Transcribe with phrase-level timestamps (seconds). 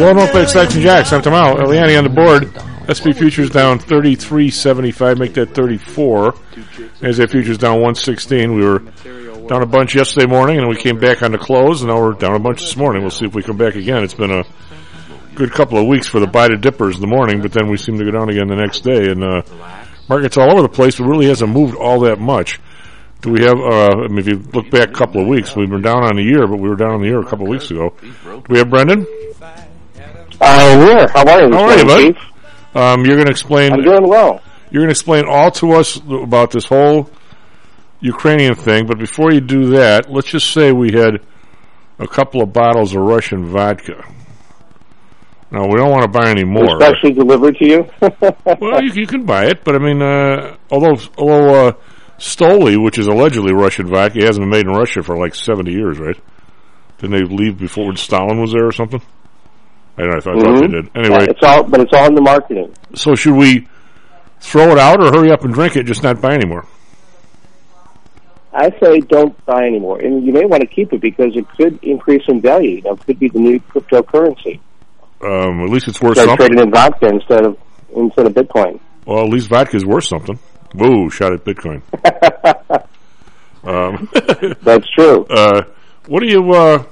[0.00, 1.10] Well, don't play Section Jacks.
[1.10, 1.58] Them out.
[1.58, 2.48] Eliani on the board.
[2.88, 5.18] SP futures down 33.75.
[5.18, 6.34] Make that 34.
[7.02, 8.54] As that futures down 116.
[8.54, 8.78] We were
[9.46, 12.14] down a bunch yesterday morning, and we came back on the close, and now we're
[12.14, 13.02] down a bunch this morning.
[13.02, 14.02] We'll see if we come back again.
[14.02, 14.44] It's been a
[15.34, 17.76] good couple of weeks for the buy the dippers in the morning, but then we
[17.76, 19.10] seem to go down again the next day.
[19.10, 19.42] And uh,
[20.08, 22.58] market's all over the place, but really hasn't moved all that much.
[23.20, 23.58] Do we have?
[23.58, 26.16] Uh, I mean, if you look back a couple of weeks, we've been down on
[26.16, 27.94] the year, but we were down on the year a couple of weeks ago.
[28.24, 29.06] Do we have Brendan?
[30.40, 31.06] Uh, yeah.
[31.12, 31.52] How are you?
[31.52, 32.16] How are you, bud?
[32.74, 33.72] Um, you're going to explain.
[33.72, 34.40] I'm doing well.
[34.70, 37.10] You're going to explain all to us about this whole
[38.00, 41.20] Ukrainian thing, but before you do that, let's just say we had
[41.98, 44.04] a couple of bottles of Russian vodka.
[45.50, 46.80] Now we don't want to buy any more.
[46.80, 47.90] Especially delivered to you.
[48.60, 51.72] well, you, you can buy it, but I mean, uh, although although uh,
[52.18, 55.98] Stoli, which is allegedly Russian vodka, hasn't been made in Russia for like seventy years,
[55.98, 56.16] right?
[56.98, 59.02] Didn't they leave before Stalin was there or something?
[60.00, 60.16] I know.
[60.16, 60.90] I thought, I thought they did.
[60.96, 62.74] Anyway, it's all, but it's all in the marketing.
[62.94, 63.68] so should we
[64.40, 66.66] throw it out or hurry up and drink it, just not buy anymore?
[68.52, 71.78] I say don't buy anymore, and you may want to keep it because it could
[71.84, 72.76] increase in value.
[72.76, 74.58] You know, it could be the new cryptocurrency.
[75.22, 76.46] Um, at least it's worth Start something.
[76.48, 77.56] trading in vodka instead of
[77.94, 78.80] instead of Bitcoin.
[79.06, 80.38] Well, at least vodka's worth something.
[80.74, 81.82] Woo, shot at Bitcoin.
[83.64, 84.08] um,
[84.62, 85.26] That's true.
[85.26, 85.62] Uh,
[86.06, 86.82] what do you uh,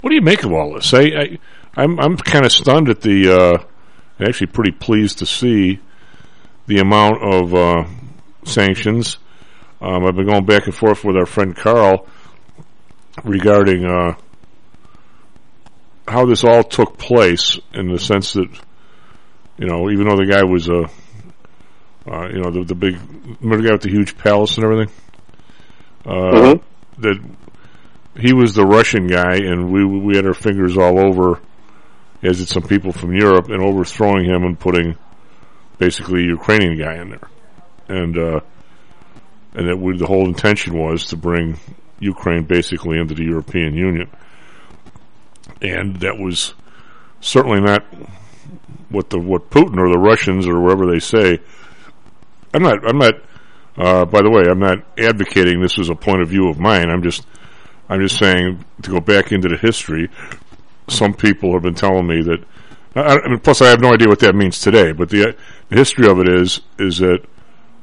[0.00, 0.94] what do you make of all this?
[0.94, 1.38] I, I
[1.76, 3.32] I'm I'm kind of stunned at the.
[3.32, 5.80] Uh, actually, pretty pleased to see
[6.66, 7.84] the amount of uh,
[8.44, 9.18] sanctions.
[9.80, 12.06] Um, I've been going back and forth with our friend Carl
[13.24, 14.14] regarding uh,
[16.08, 18.48] how this all took place, in the sense that
[19.58, 20.84] you know, even though the guy was a,
[22.10, 22.98] uh, you know, the the big,
[23.40, 24.94] remember the guy with the huge palace and everything,
[26.06, 26.10] uh,
[26.54, 26.62] Mhm.
[26.98, 27.20] that
[28.18, 31.40] he was the Russian guy, and we we had our fingers all over,
[32.22, 34.96] as did some people from Europe, and overthrowing him and putting
[35.78, 37.28] basically a Ukrainian guy in there,
[37.88, 38.40] and uh,
[39.54, 41.58] and that we, the whole intention was to bring
[42.00, 44.10] Ukraine basically into the European Union,
[45.62, 46.54] and that was
[47.20, 47.84] certainly not
[48.88, 51.40] what the what Putin or the Russians or wherever they say.
[52.54, 52.88] I'm not.
[52.88, 53.14] I'm not.
[53.76, 56.88] Uh, by the way, I'm not advocating this as a point of view of mine.
[56.90, 57.26] I'm just.
[57.88, 60.10] I'm just saying to go back into the history.
[60.88, 62.44] Some people have been telling me that.
[62.94, 64.92] I, mean, plus, I have no idea what that means today.
[64.92, 65.36] But the,
[65.68, 67.24] the history of it is is that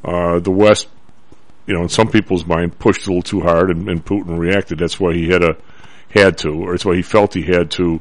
[0.04, 0.88] uh, the West,
[1.68, 4.80] you know, in some people's mind, pushed a little too hard, and, and Putin reacted.
[4.80, 5.58] That's why he had a
[6.10, 8.00] had to, or that's why he felt he had to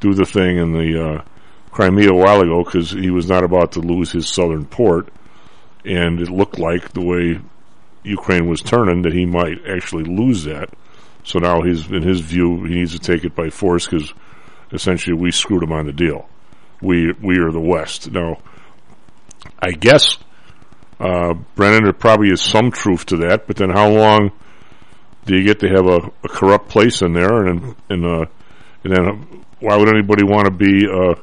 [0.00, 1.24] do the thing in the uh,
[1.70, 5.08] Crimea a while ago because he was not about to lose his southern port,
[5.84, 7.40] and it looked like the way
[8.02, 10.70] Ukraine was turning that he might actually lose that.
[11.24, 14.12] So now he's in his view he needs to take it by force because
[14.72, 16.28] essentially we screwed him on the deal.
[16.80, 18.38] We we are the West now.
[19.58, 20.18] I guess
[21.00, 24.32] uh, Brennan, there probably is some truth to that, but then how long
[25.24, 28.26] do you get to have a, a corrupt place in there, and and uh,
[28.84, 31.14] and then why would anybody want to be uh,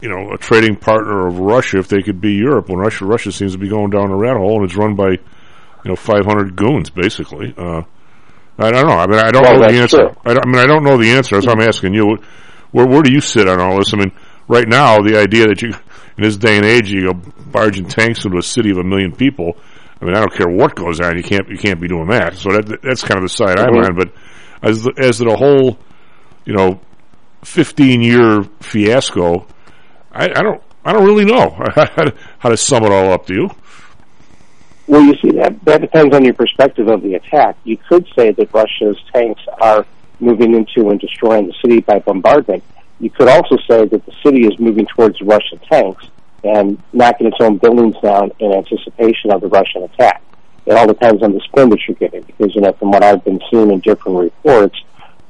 [0.00, 3.32] you know a trading partner of Russia if they could be Europe when Russia Russia
[3.32, 5.18] seems to be going down a rat hole and it's run by you
[5.86, 7.54] know 500 goons basically.
[7.56, 7.82] Uh,
[8.58, 8.94] I don't know.
[8.94, 10.00] I mean, I don't Well, know the answer.
[10.24, 11.36] I, don't- I mean, I don't know the answer.
[11.36, 12.18] That's why I'm asking you.
[12.72, 13.92] Where where do you sit on all this?
[13.94, 14.12] I mean,
[14.48, 15.68] right now the idea that you
[16.16, 17.14] in this day and age you go
[17.50, 19.56] barging tanks into a city of a million people.
[20.00, 21.16] I mean, I don't care what goes on.
[21.16, 22.34] You can't you can't be doing that.
[22.36, 23.86] So that that's kind of the side I'm Mhm.
[23.88, 23.96] on.
[23.96, 24.12] But
[24.62, 25.78] as the, as the whole,
[26.44, 26.80] you know,
[27.44, 29.46] 15 year fiasco,
[30.12, 31.50] I, I don't I don't really know
[32.38, 33.26] how to sum it all up.
[33.26, 33.50] Do you?
[34.86, 37.56] Well, you see, that that depends on your perspective of the attack.
[37.64, 39.86] You could say that Russia's tanks are
[40.18, 42.62] moving into and destroying the city by bombardment.
[42.98, 46.06] You could also say that the city is moving towards Russian tanks
[46.44, 50.22] and knocking its own buildings down in anticipation of the Russian attack.
[50.66, 53.24] It all depends on the spin that you're giving, because you know, from what I've
[53.24, 54.78] been seeing in different reports,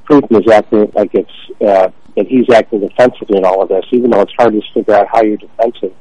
[0.09, 1.31] Putin is acting like it's
[1.61, 4.93] uh, that he's acting defensively in all of this, even though it's hard to figure
[4.93, 5.93] out how you're defensive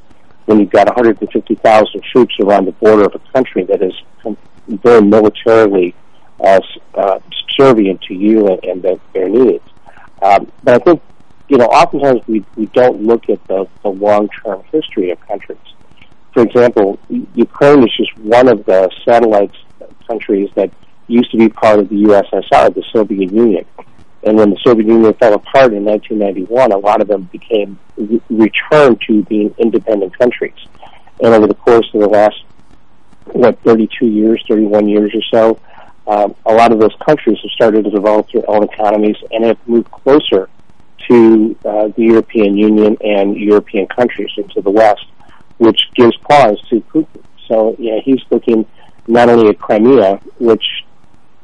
[0.51, 3.95] when you've got 150,000 troops around the border of a country that is
[4.67, 5.95] very militarily
[6.41, 6.59] uh,
[6.95, 9.63] uh, subservient to you and, and the, their needs.
[10.21, 11.03] Um, but I think
[11.49, 15.59] you know, oftentimes we, we don't look at the, the long-term history of countries.
[16.33, 16.99] For example,
[17.35, 19.53] Ukraine is just one of the satellite
[20.09, 20.71] countries that
[21.07, 23.65] used to be part of the USSR, the Soviet Union.
[24.23, 28.21] And when the Soviet Union fell apart in 1991, a lot of them became re-
[28.29, 30.55] returned to being independent countries.
[31.23, 32.43] And over the course of the last,
[33.27, 35.61] what, 32 years, 31 years or so,
[36.07, 39.59] um, a lot of those countries have started to develop their own economies and have
[39.67, 40.49] moved closer
[41.09, 45.07] to uh, the European Union and European countries into the West,
[45.59, 47.23] which gives pause to Putin.
[47.49, 48.67] So, yeah, he's looking
[49.07, 50.65] not only at Crimea, which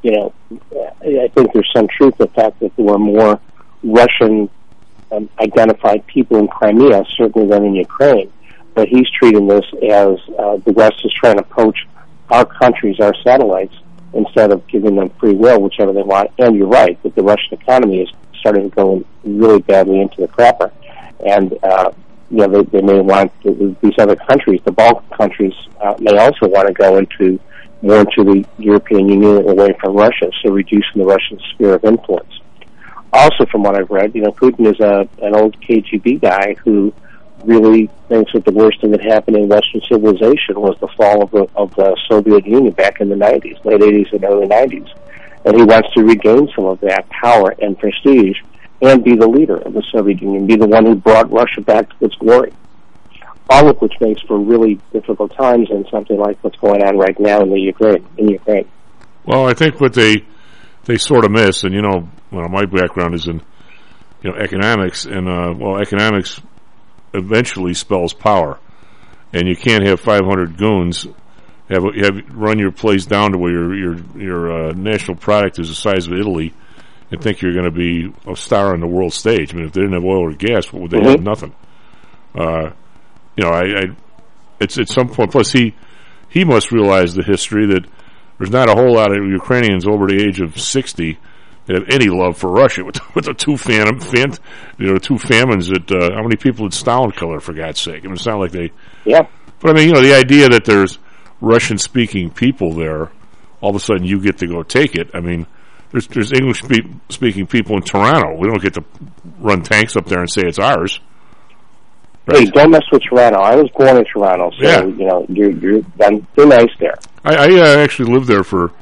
[0.06, 0.32] you know,
[1.02, 3.40] I think there's some truth to the fact that there were more
[3.82, 4.48] Russian
[5.10, 8.32] um, identified people in Crimea, certainly than in Ukraine.
[8.74, 11.88] But he's treating this as uh, the West is trying to poach
[12.30, 13.74] our countries, our satellites,
[14.14, 16.30] instead of giving them free will, whichever they want.
[16.38, 20.28] And you're right that the Russian economy is starting to go really badly into the
[20.28, 20.70] crapper.
[21.26, 21.90] And, uh,
[22.30, 26.46] you know, they, they may want these other countries, the Balkan countries, uh, may also
[26.46, 27.40] want to go into
[27.82, 31.84] more to the European Union and away from Russia, so reducing the Russian sphere of
[31.84, 32.40] influence.
[33.12, 36.92] Also, from what I've read, you know, Putin is a an old KGB guy who
[37.44, 41.30] really thinks that the worst thing that happened in Western civilization was the fall of
[41.30, 44.88] the of the Soviet Union back in the 90s, late 80s and early 90s,
[45.44, 48.38] and he wants to regain some of that power and prestige
[48.82, 51.88] and be the leader of the Soviet Union, be the one who brought Russia back
[51.88, 52.52] to its glory
[53.48, 57.18] all of which makes for really difficult times in something like what's going on right
[57.18, 58.06] now in the Ukraine.
[58.16, 58.68] In Ukraine.
[59.24, 60.24] Well, I think what they
[60.84, 63.42] they sort of miss, and you know, well, my background is in
[64.22, 66.40] you know economics, and uh, well, economics
[67.14, 68.58] eventually spells power,
[69.32, 71.06] and you can't have 500 goons
[71.68, 75.68] have have run your place down to where your your your uh, national product is
[75.68, 76.54] the size of Italy,
[77.10, 79.52] and think you're going to be a star on the world stage.
[79.52, 81.08] I mean, if they didn't have oil or gas, what would they mm-hmm.
[81.08, 81.22] have?
[81.22, 81.54] Nothing.
[82.34, 82.70] Uh,
[83.36, 83.82] you know, I, I
[84.60, 85.32] it's at some point.
[85.32, 85.74] Plus, he
[86.28, 87.86] he must realize the history that
[88.38, 91.18] there's not a whole lot of Ukrainians over the age of sixty
[91.66, 92.84] that have any love for Russia.
[92.84, 94.32] With, with the two fan, fan,
[94.78, 97.38] you know, two famines that uh, how many people did Stalin kill?
[97.40, 98.72] For God's sake, I mean, it's not like they.
[99.04, 99.28] Yeah.
[99.60, 100.98] But I mean, you know, the idea that there's
[101.40, 103.10] Russian-speaking people there,
[103.60, 105.10] all of a sudden you get to go take it.
[105.14, 105.46] I mean,
[105.92, 108.36] there's there's English-speaking people in Toronto.
[108.38, 108.84] We don't get to
[109.38, 111.00] run tanks up there and say it's ours.
[112.26, 112.38] Right.
[112.38, 113.38] Hey, don't mess with Toronto.
[113.38, 114.84] I was born in Toronto, so yeah.
[114.84, 116.96] you know you're you're they're nice there.
[117.24, 118.72] I, I uh, actually lived there for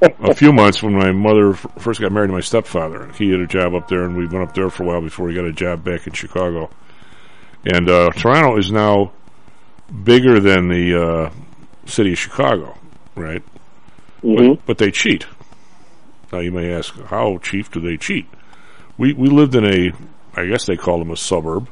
[0.00, 3.12] a few months when my mother f- first got married to my stepfather.
[3.12, 5.28] He had a job up there, and we went up there for a while before
[5.28, 6.70] he got a job back in Chicago.
[7.66, 9.12] And uh, Toronto is now
[10.02, 11.30] bigger than the uh,
[11.84, 12.78] city of Chicago,
[13.14, 13.42] right?
[14.22, 14.54] Mm-hmm.
[14.54, 15.26] But, but they cheat.
[16.32, 18.26] Now you may ask, how chief do they cheat?
[18.96, 19.92] We we lived in a,
[20.34, 21.68] I guess they call them a suburb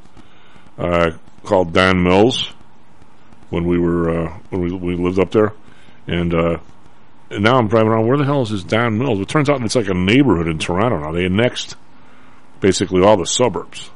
[0.79, 1.11] uh,
[1.45, 2.53] called Don Mills
[3.51, 5.53] when we were uh, when we, we lived up there,
[6.07, 6.59] and uh,
[7.31, 8.07] and now I'm driving around.
[8.07, 9.21] Where the hell is this Don Mills?
[9.21, 11.13] It turns out it's like a neighborhood in Toronto now.
[11.13, 11.77] They annexed
[12.61, 13.91] basically all the suburbs,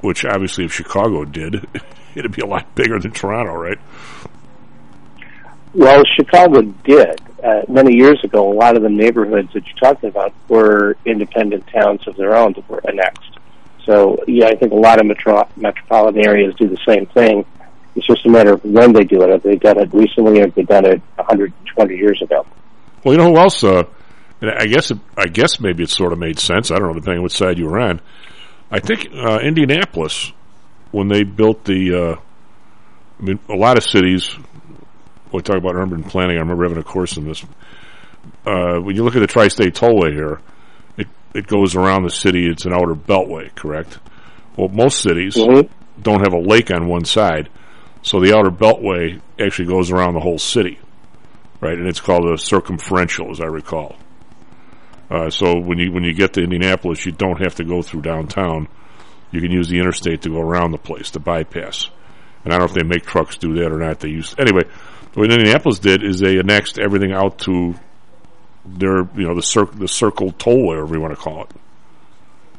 [0.00, 1.66] which obviously if Chicago did,
[2.14, 3.78] it'd be a lot bigger than Toronto, right?
[5.72, 7.20] Well, Chicago did.
[7.42, 11.66] Uh, many years ago, a lot of the neighborhoods that you're talking about were independent
[11.68, 13.29] towns of their own that were annexed.
[13.84, 17.44] So yeah, I think a lot of metro- metropolitan areas do the same thing.
[17.96, 19.30] It's just a matter of when they do it.
[19.30, 22.46] Have they done it recently, or have they done it 120 years ago?
[23.04, 23.64] Well, you know who else?
[23.64, 23.84] Uh,
[24.42, 26.70] I guess it, I guess maybe it sort of made sense.
[26.70, 28.00] I don't know, depending on what side you were on.
[28.70, 30.32] I think uh, Indianapolis,
[30.92, 32.20] when they built the, uh,
[33.18, 34.30] I mean, a lot of cities.
[35.32, 36.36] We talk about urban planning.
[36.36, 37.44] I remember having a course in this.
[38.44, 40.40] Uh, when you look at the tri-state tollway here,
[41.34, 42.46] it goes around the city.
[42.48, 43.98] It's an outer beltway, correct?
[44.56, 45.72] Well, most cities mm-hmm.
[46.02, 47.48] don't have a lake on one side,
[48.02, 50.78] so the outer beltway actually goes around the whole city,
[51.60, 51.78] right?
[51.78, 53.96] And it's called a circumferential, as I recall.
[55.10, 58.02] Uh, so when you when you get to Indianapolis, you don't have to go through
[58.02, 58.68] downtown.
[59.32, 61.90] You can use the interstate to go around the place, to bypass.
[62.44, 64.00] And I don't know if they make trucks do that or not.
[64.00, 64.62] They use anyway.
[65.14, 67.74] What Indianapolis did is they annexed everything out to
[68.64, 71.50] their you know the circle the circle toll whatever you want to call it.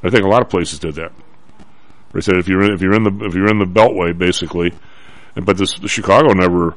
[0.03, 1.11] I think a lot of places did that.
[2.13, 4.73] They said if you're in, if you're in the if you're in the Beltway basically,
[5.35, 6.75] and, but this Chicago never,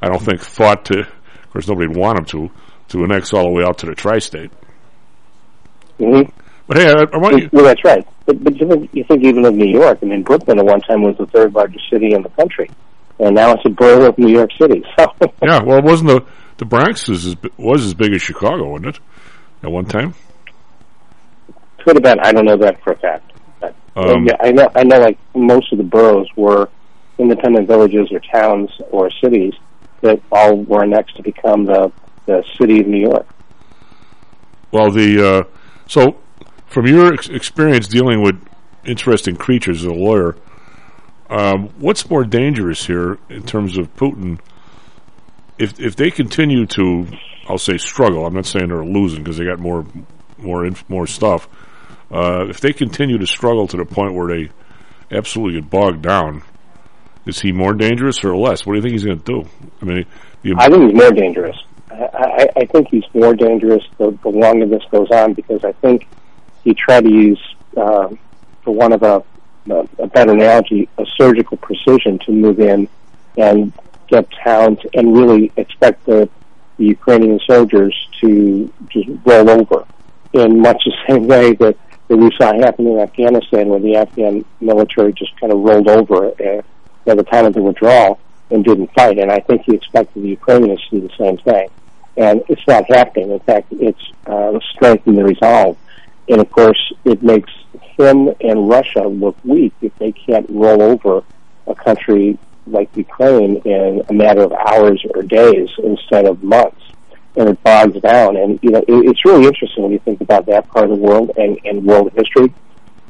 [0.00, 1.00] I don't think thought to.
[1.00, 2.50] Of course, nobody would want them to
[2.88, 4.50] to annex all the way out to the tri-state.
[5.98, 6.30] Mm-hmm.
[6.66, 7.48] But hey, I, I want you.
[7.52, 8.06] Well, that's right.
[8.26, 9.98] But, but you, think, you think even of New York?
[10.02, 12.70] I mean, Brooklyn at one time was the third largest city in the country,
[13.18, 14.84] and now it's a borough of New York City.
[14.96, 15.12] So
[15.42, 16.24] yeah, well, it wasn't the
[16.60, 19.00] the Bronx was as, was as big as Chicago, wasn't it?
[19.62, 20.14] At one time.
[21.78, 22.20] Could have been.
[22.20, 23.32] I don't know that for a fact.
[23.58, 24.70] But, Um, yeah, I know.
[24.74, 24.98] I know.
[25.00, 26.68] Like most of the boroughs were
[27.18, 29.54] independent villages or towns or cities
[30.02, 31.90] that all were next to become the
[32.26, 33.26] the city of New York.
[34.70, 35.44] Well, the uh,
[35.86, 36.18] so
[36.66, 38.38] from your ex- experience dealing with
[38.84, 40.36] interesting creatures as a lawyer,
[41.30, 44.40] um, what's more dangerous here in terms of Putin?
[45.60, 47.06] If if they continue to,
[47.46, 48.24] I'll say struggle.
[48.24, 49.84] I'm not saying they're losing because they got more
[50.38, 51.48] more inf- more stuff.
[52.10, 54.50] Uh, if they continue to struggle to the point where they
[55.10, 56.42] absolutely get bogged down,
[57.26, 58.64] is he more dangerous or less?
[58.64, 59.48] What do you think he's going to do?
[59.80, 60.06] I mean,
[60.42, 61.56] the, I think he's more dangerous.
[61.90, 65.72] I, I, I think he's more dangerous the, the longer this goes on because I
[65.72, 66.08] think
[66.64, 68.08] he tried to use, uh,
[68.62, 69.22] for one of a,
[69.70, 72.88] a, a better analogy, a surgical precision to move in
[73.36, 73.72] and
[74.10, 76.28] get towns and really expect the,
[76.76, 79.86] the Ukrainian soldiers to just roll over
[80.32, 81.76] in much the same way that,
[82.08, 86.28] that we saw happen in Afghanistan where the Afghan military just kind of rolled over
[86.28, 86.62] uh,
[87.06, 88.18] at the time of the withdrawal
[88.50, 89.18] and didn't fight.
[89.18, 91.68] And I think he expected the Ukrainians to do the same thing.
[92.16, 93.30] And it's not happening.
[93.30, 95.76] In fact, it's uh, strengthened the resolve.
[96.28, 97.52] And of course, it makes
[97.96, 101.22] him and Russia look weak if they can't roll over
[101.66, 106.80] a country like Ukraine in a matter of hours or days instead of months.
[107.36, 108.36] And it bogs down.
[108.36, 110.96] And, you know, it, it's really interesting when you think about that part of the
[110.96, 112.52] world and, and world history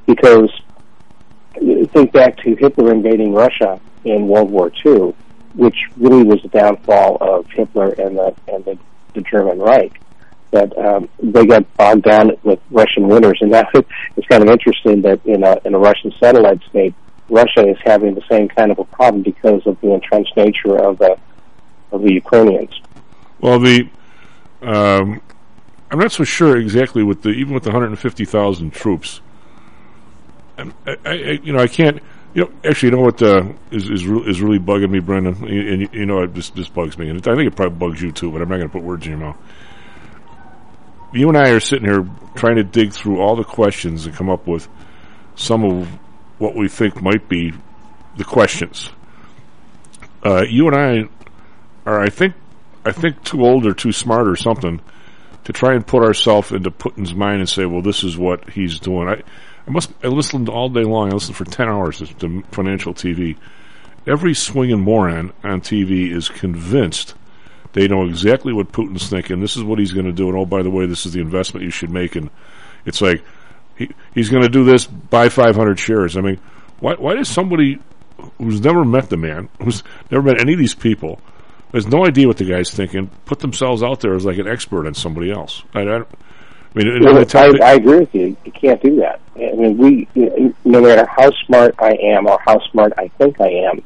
[0.07, 0.50] because
[1.92, 5.14] think back to Hitler invading Russia in World War II,
[5.54, 8.78] which really was the downfall of Hitler and the and the,
[9.14, 10.00] the German Reich.
[10.52, 15.02] That um, they got bogged down with Russian winners, and now it's kind of interesting
[15.02, 16.95] that in a in a Russian satellite state,
[17.30, 20.99] Russia is having the same kind of a problem because of the entrenched nature of
[20.99, 21.16] the
[21.92, 22.80] of the Ukrainians.
[23.40, 23.88] Well, the
[24.62, 25.20] um,
[25.90, 29.20] I'm not so sure exactly with the even with the 150,000 troops.
[30.56, 32.02] And I, I, you know, I can't.
[32.32, 35.34] You know, actually, you know what uh, is is, re- is really bugging me, Brendan,
[35.42, 38.00] and, you, you know, it just just bugs me, and I think it probably bugs
[38.00, 38.30] you too.
[38.30, 39.37] But I'm not going to put words in your mouth.
[41.12, 44.30] You and I are sitting here trying to dig through all the questions and come
[44.30, 44.68] up with
[45.34, 45.88] some of
[46.40, 47.52] what we think might be
[48.16, 48.90] the questions.
[50.25, 51.09] Uh, you and I
[51.88, 52.35] are, I think,
[52.85, 54.80] I think too old or too smart or something
[55.44, 58.80] to try and put ourselves into Putin's mind and say, well, this is what he's
[58.80, 59.09] doing.
[59.09, 59.23] I,
[59.66, 61.11] I must, I listened all day long.
[61.11, 63.37] I listened for 10 hours to financial TV.
[64.06, 67.14] Every swinging moron on TV is convinced
[67.75, 69.40] they know exactly what Putin's thinking.
[69.40, 70.28] This is what he's going to do.
[70.28, 72.16] And oh, by the way, this is the investment you should make.
[72.16, 72.30] And
[72.87, 73.23] it's like,
[73.80, 76.16] he, he's going to do this, buy 500 shares.
[76.16, 76.38] I mean,
[76.80, 77.78] why, why does somebody
[78.38, 81.18] who's never met the man, who's never met any of these people,
[81.72, 84.87] has no idea what the guy's thinking, put themselves out there as like an expert
[84.87, 85.62] on somebody else?
[85.75, 86.04] I, I, I
[86.75, 88.37] mean, Well, the time- I, I agree with you.
[88.44, 89.20] You can't do that.
[89.37, 90.08] I mean, we,
[90.64, 93.82] no matter how smart I am or how smart I think I am,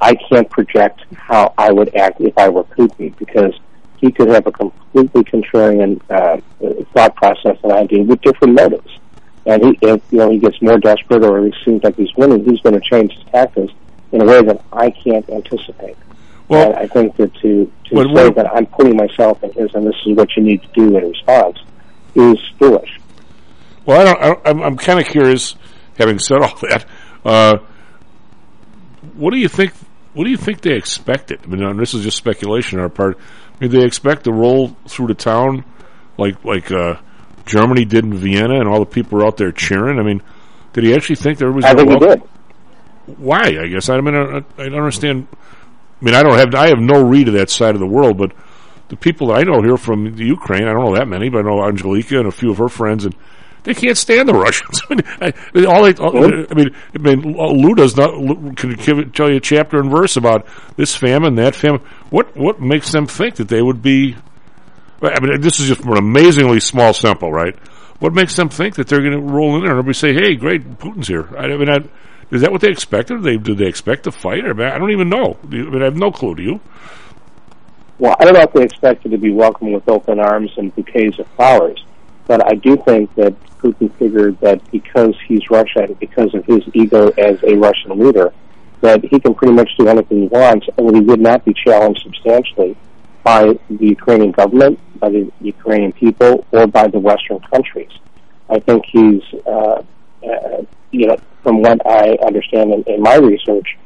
[0.00, 3.54] I can't project how I would act if I were Putin because
[3.98, 6.38] he could have a completely contrarian uh,
[6.92, 8.98] thought process than I do with different motives.
[9.46, 12.44] And he, if you know, he gets more desperate or it seems like he's winning,
[12.44, 13.72] he's going to change his tactics
[14.12, 15.96] in a way that I can't anticipate.
[16.48, 19.52] Well- and I think that to to What- say what- that I'm putting myself in
[19.52, 21.58] his and this is what you need to do in response
[22.14, 22.98] is foolish.
[23.84, 24.20] Well, I don't.
[24.22, 25.54] I don't I'm, I'm kind of curious.
[25.98, 26.84] Having said all that,
[27.24, 27.58] uh,
[29.14, 29.72] what do you think?
[30.14, 31.40] What do you think they expected?
[31.44, 33.16] I mean, and this is just speculation on our part.
[33.18, 35.64] I mean, they expect to roll through the town
[36.18, 36.96] like like uh,
[37.46, 39.98] Germany did in Vienna, and all the people were out there cheering.
[39.98, 40.22] I mean,
[40.72, 41.64] did he actually think there was?
[41.64, 42.22] I think he did.
[43.18, 43.42] Why?
[43.44, 45.28] I guess I mean I, I don't understand.
[45.32, 48.18] I mean, I don't have I have no read of that side of the world,
[48.18, 48.32] but
[48.88, 51.38] the people that I know here from the Ukraine, I don't know that many, but
[51.38, 53.14] I know Angelica and a few of her friends, and
[53.64, 54.80] they can't stand the Russians.
[54.90, 58.12] I mean, I, all they, all, I mean, I mean, uh, Lou does not
[58.56, 61.80] can give tell you a chapter and verse about this famine, that famine.
[62.10, 64.16] What what makes them think that they would be?
[65.02, 67.54] I mean, this is just an amazingly small sample, right?
[67.98, 70.34] What makes them think that they're going to roll in there and everybody say, "Hey,
[70.34, 71.28] great, Putin's here"?
[71.36, 71.80] I, mean, I,
[72.30, 73.22] is that what they expected?
[73.22, 74.44] They they expect to fight?
[74.44, 75.36] I, mean, I don't even know.
[75.42, 76.34] I mean, I have no clue.
[76.34, 76.60] Do you?
[77.98, 81.18] Well, I don't know if they expected to be welcomed with open arms and bouquets
[81.18, 81.82] of flowers,
[82.26, 86.62] but I do think that Putin figured that because he's Russia and because of his
[86.74, 88.34] ego as a Russian leader,
[88.82, 91.54] that he can pretty much do anything he wants, and that he would not be
[91.54, 92.76] challenged substantially
[93.22, 97.90] by the Ukrainian government, by the Ukrainian people, or by the Western countries.
[98.48, 99.82] I think he's, uh,
[100.28, 103.76] uh, you know, from what I understand in, in my research,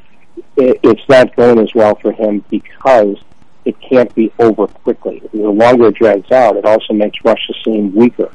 [0.56, 3.16] it, it's not going as well for him because
[3.64, 5.22] it can't be over quickly.
[5.32, 8.30] The longer it drags out, it also makes Russia seem weaker.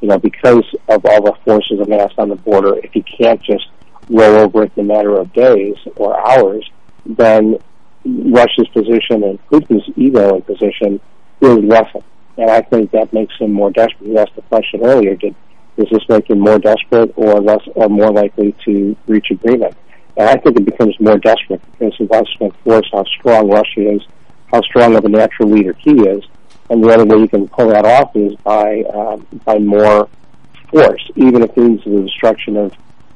[0.00, 3.66] you know, because of all the forces amassed on the border, if he can't just
[4.08, 6.68] roll over it in a matter of days or hours,
[7.04, 7.58] then
[8.04, 11.00] Russia's position and Putin's ego and position
[11.40, 12.04] is lessened.
[12.38, 14.08] And I think that makes him more desperate.
[14.08, 15.34] You asked the question earlier, did,
[15.76, 19.76] does this make him more desperate or less or more likely to reach agreement?
[20.16, 22.52] And I think it becomes more desperate because he wants to
[22.92, 24.02] how strong Russia is,
[24.52, 26.24] how strong of a natural leader he is,
[26.70, 30.08] and the only way you can pull that off is by um, by more
[30.70, 32.72] force, even if it means the destruction of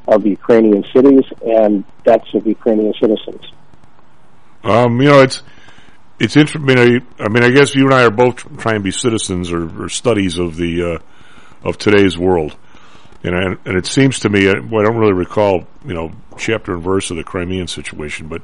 [0.08, 3.52] of Ukrainian cities and deaths of Ukrainian citizens.
[4.64, 5.42] Um, you know, it's
[6.22, 6.70] it's interesting.
[6.70, 9.50] I mean, I, mean, I guess you and I are both trying to be citizens
[9.50, 12.56] or, or studies of the uh, of today's world,
[13.24, 16.12] and I, and it seems to me, I, well, I don't really recall, you know,
[16.38, 18.40] chapter and verse of the Crimean situation, but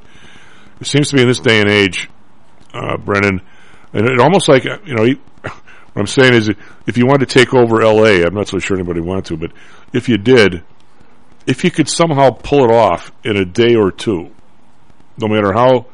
[0.81, 2.09] it seems to me in this day and age,
[2.73, 3.41] uh, Brennan,
[3.93, 5.07] and it almost like you know.
[5.93, 6.49] What I'm saying is,
[6.85, 9.51] if you wanted to take over L.A., I'm not so sure anybody wanted to, but
[9.91, 10.63] if you did,
[11.47, 14.29] if you could somehow pull it off in a day or two,
[15.17, 15.87] no matter how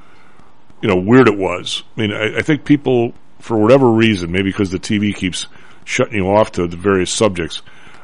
[0.82, 1.84] you know weird it was.
[1.98, 5.48] I mean, I, I think people, for whatever reason, maybe because the TV keeps
[5.84, 7.62] shutting you off to the various subjects,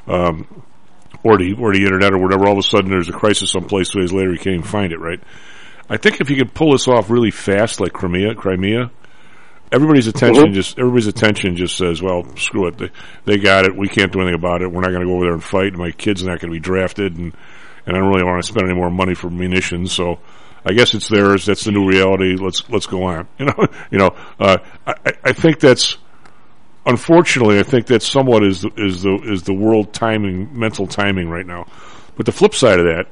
[0.08, 0.64] um,
[1.24, 3.90] or the or the internet or whatever, all of a sudden there's a crisis someplace
[3.90, 5.00] two days later you can't even find it.
[5.00, 5.20] Right?
[5.90, 8.92] I think if you could pull this off really fast, like Crimea, Crimea,
[9.72, 10.54] everybody's attention Mhm.
[10.54, 12.90] just everybody's attention just says, "Well, screw it, they,
[13.26, 13.76] they got it.
[13.76, 14.72] We can't do anything about it.
[14.72, 15.68] We're not going to go over there and fight.
[15.74, 17.34] And My kid's not going to be drafted, and
[17.86, 19.92] and I don't really want to spend any more money for munitions.
[19.92, 20.20] So,
[20.66, 21.46] I guess it's theirs.
[21.46, 22.36] That's the new reality.
[22.36, 23.28] Let's let's go on.
[23.40, 24.16] You know, you know.
[24.40, 25.98] Uh, I I- think that's
[26.86, 31.30] unfortunately, I think that somewhat is the, is the is the world timing, mental timing
[31.30, 31.68] right now.
[32.16, 33.08] But the flip side of that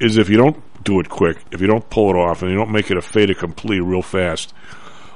[0.00, 2.56] is if you don't do it quick, if you don't pull it off, and you
[2.56, 4.52] don't make it a fait accompli real fast,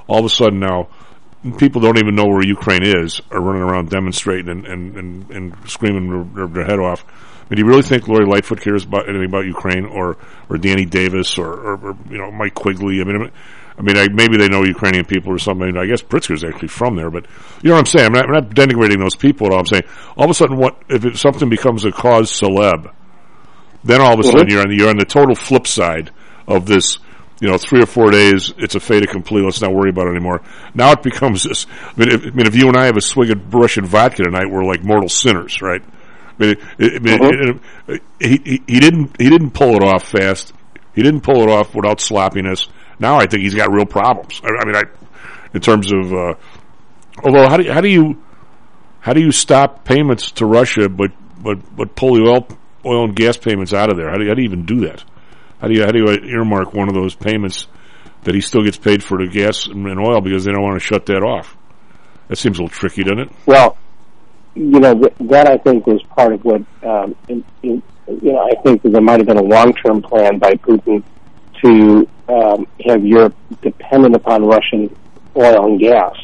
[0.08, 0.88] all of a sudden now
[1.58, 5.70] people don't even know where Ukraine is, are running around demonstrating and and, and, and
[5.70, 7.04] screaming their, their head off.
[7.48, 10.16] Mean, do you really think Lori Lightfoot cares about anything about Ukraine, or
[10.48, 13.00] or Danny Davis, or, or, or you know Mike Quigley?
[13.00, 13.30] I mean,
[13.78, 15.76] I mean, I, maybe they know Ukrainian people or something.
[15.76, 17.26] I guess Pritzker's actually from there, but
[17.62, 18.06] you know what I'm saying.
[18.06, 19.60] I'm not, I'm not denigrating those people at all.
[19.60, 19.84] I'm saying
[20.16, 22.92] all of a sudden, what if it, something becomes a cause celeb?
[23.84, 24.30] Then all of a mm-hmm.
[24.30, 26.10] sudden, you're on the, you're on the total flip side
[26.48, 26.98] of this.
[27.38, 29.42] You know, three or four days, it's a fait accompli.
[29.42, 30.40] Let's not worry about it anymore.
[30.74, 31.66] Now it becomes this.
[31.82, 34.22] I mean, if, I mean, if you and I have a swig of Russian vodka
[34.24, 35.82] tonight, we're like mortal sinners, right?
[36.38, 40.52] It, mean it- he, he he didn't he didn't pull it off fast.
[40.94, 42.68] He didn't pull it off without sloppiness.
[42.98, 44.40] Now I think he's got real problems.
[44.44, 44.82] I, I mean, I
[45.54, 46.34] in terms of uh,
[47.24, 48.22] although how do you, how do you
[49.00, 52.46] how do you stop payments to Russia but but but pull the oil
[52.84, 54.10] oil and gas payments out of there?
[54.10, 55.04] How do you, how do you even do that?
[55.60, 57.66] How do you how do you earmark one of those payments
[58.24, 60.84] that he still gets paid for the gas and oil because they don't want to
[60.86, 61.56] shut that off?
[62.28, 63.32] That seems a little tricky, doesn't it?
[63.46, 63.78] Well,
[64.56, 68.40] you know, th- that I think was part of what, um, in, in, you know,
[68.40, 71.02] I think that there might have been a long-term plan by Putin
[71.62, 74.94] to um, have Europe dependent upon Russian
[75.36, 76.16] oil and gas,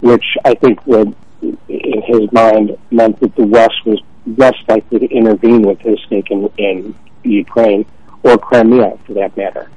[0.00, 4.00] which I think would, in his mind, meant that the West was
[4.36, 7.86] less likely to intervene with his stake in, in Ukraine
[8.24, 9.70] or Crimea, for that matter.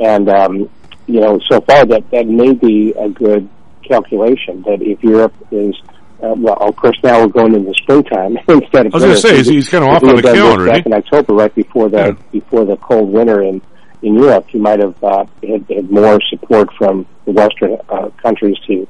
[0.00, 0.70] And um,
[1.06, 3.48] you know, so far that that may be a good
[3.82, 4.62] calculation.
[4.62, 5.74] That if Europe is
[6.22, 8.94] uh, well, of course, now we're going into springtime instead of.
[8.94, 10.42] I was going to say, he's, he's kind of off on the had done this
[10.42, 12.12] calendar, back in October, right before the Yeah.
[12.32, 13.60] before the cold winter in
[14.02, 18.56] in Europe, he might have uh, had, had more support from the Western uh, countries
[18.66, 18.86] to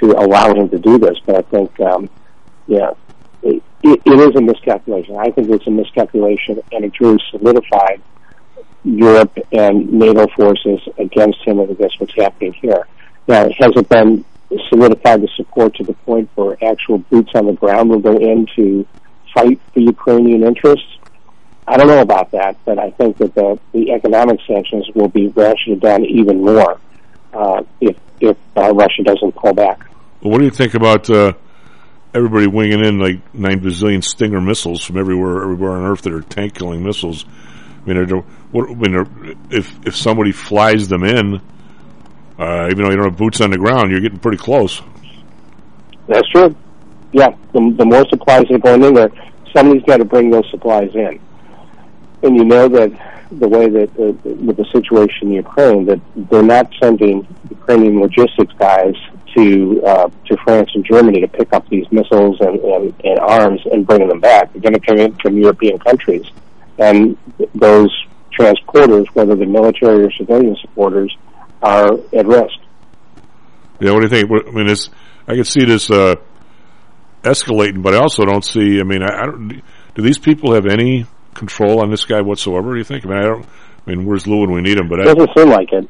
[0.00, 1.18] to allow him to do this.
[1.26, 2.08] But I think, um,
[2.66, 2.92] yeah,
[3.42, 5.16] it, it, it is a miscalculation.
[5.16, 8.00] I think it's a miscalculation, and it's really solidified
[8.84, 12.86] Europe and NATO forces against him, and against what's happening here.
[13.26, 14.24] Now, has it been
[14.68, 18.46] solidified the support to the point where actual boots on the ground will go in
[18.56, 18.86] to
[19.34, 20.86] fight the Ukrainian interests?
[21.66, 25.28] I don't know about that, but I think that the, the economic sanctions will be
[25.28, 26.80] ratcheted down even more
[27.34, 29.78] uh, if if uh, Russia doesn't pull back.
[30.20, 31.34] Well, what do you think about uh,
[32.14, 36.22] everybody winging in like nine bazillion Stinger missiles from everywhere, everywhere on Earth that are
[36.22, 37.26] tank killing missiles?
[37.86, 38.08] I mean,
[38.50, 41.40] what, I mean, if if somebody flies them in,
[42.38, 44.80] uh, even though you don't have boots on the ground, you're getting pretty close.
[46.06, 46.54] That's true.
[47.12, 49.10] Yeah, the, the more supplies are going in there,
[49.54, 51.20] somebody's got to bring those supplies in.
[52.22, 52.92] And you know that
[53.30, 58.52] the way that uh, with the situation in Ukraine, that they're not sending Ukrainian logistics
[58.58, 58.94] guys
[59.36, 63.60] to uh, to France and Germany to pick up these missiles and, and, and arms
[63.70, 64.52] and bring them back.
[64.52, 66.26] They're going to come in from European countries,
[66.78, 67.16] and
[67.54, 67.92] those
[68.38, 71.16] transporters, whether they're military or civilian supporters,
[71.62, 72.58] are at risk.
[73.80, 74.30] Yeah, what do you think?
[74.48, 74.90] I mean, it's
[75.26, 75.90] I can see this.
[75.90, 76.16] Uh,
[77.22, 78.80] escalating, but I also don't see.
[78.80, 79.62] I mean, I, I don't.
[79.94, 82.72] Do these people have any control on this guy whatsoever?
[82.72, 83.04] Do you think?
[83.06, 83.44] I mean, I don't.
[83.44, 84.88] I mean, where's Lou when we need him?
[84.88, 85.88] But I, Doesn't seem like it.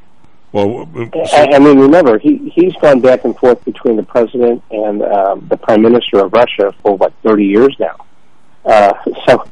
[0.52, 4.62] well, uh, I, I mean, remember, he he's gone back and forth between the president
[4.70, 8.06] and um, the prime minister of Russia for what thirty years now.
[8.64, 8.92] Uh,
[9.26, 9.44] so,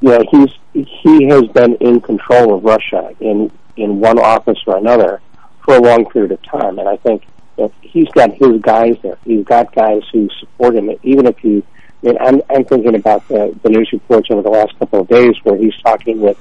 [0.00, 5.20] yeah, he's he has been in control of Russia in in one office or another
[5.64, 7.24] for a long period of time, and I think
[7.56, 9.18] that he's got his guys there.
[9.24, 11.64] He's got guys who support him, even if you.
[12.02, 15.08] I mean, I'm I'm thinking about the, the news reports over the last couple of
[15.08, 16.38] days where he's talking with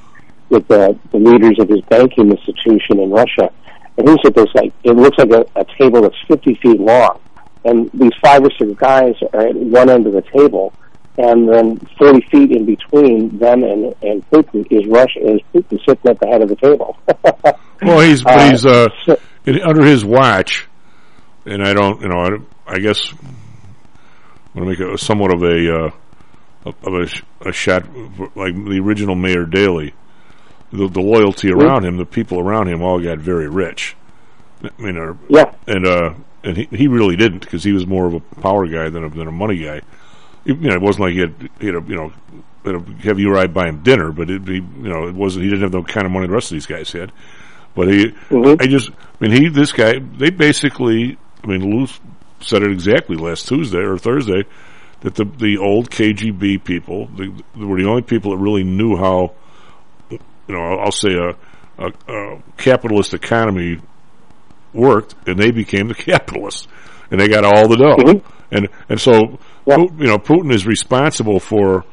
[0.49, 3.51] with the, the leaders of his banking institution in Russia,
[3.97, 7.19] and he's at this like it looks like a, a table that's 50 feet long,
[7.63, 10.73] and these five or six guys are at one end of the table,
[11.17, 16.11] and then 40 feet in between them and and Putin is Russia is Putin sitting
[16.11, 16.97] at the head of the table.
[17.81, 19.17] well, he's but Uh, he's uh, so-
[19.63, 20.67] under his watch,
[21.45, 22.01] and I don't.
[22.01, 22.19] You know,
[22.67, 25.91] I, I guess I'm going to make a somewhat of a uh,
[26.65, 27.83] of a, a shot
[28.35, 29.93] like the original Mayor Daley.
[30.73, 33.97] The, the loyalty around him, the people around him, all got very rich.
[34.63, 36.13] I mean, are, yeah, and uh,
[36.45, 39.09] and he, he really didn't because he was more of a power guy than a,
[39.09, 39.81] than a money guy.
[40.43, 42.11] You know, it wasn't like he had, he had a, you know
[42.65, 45.43] had a heavy ride buying dinner, but it, he, you know, it wasn't.
[45.45, 47.11] He didn't have the kind of money the rest of these guys had.
[47.75, 48.61] But he, Mhm.
[48.61, 48.93] I just, I
[49.27, 51.87] mean, he, this guy, they basically, I mean, Lou
[52.39, 54.43] said it exactly last Tuesday or Thursday
[55.01, 58.95] that the the old KGB people the, they were the only people that really knew
[58.97, 59.33] how,
[60.09, 61.35] you know, I'll say a,
[61.83, 63.79] a, a capitalist economy
[64.73, 66.67] worked, and they became the capitalists,
[67.09, 68.23] and they got all the dough, Mhm.
[68.51, 69.77] and and so Yeah.
[69.77, 71.85] You know Putin is responsible for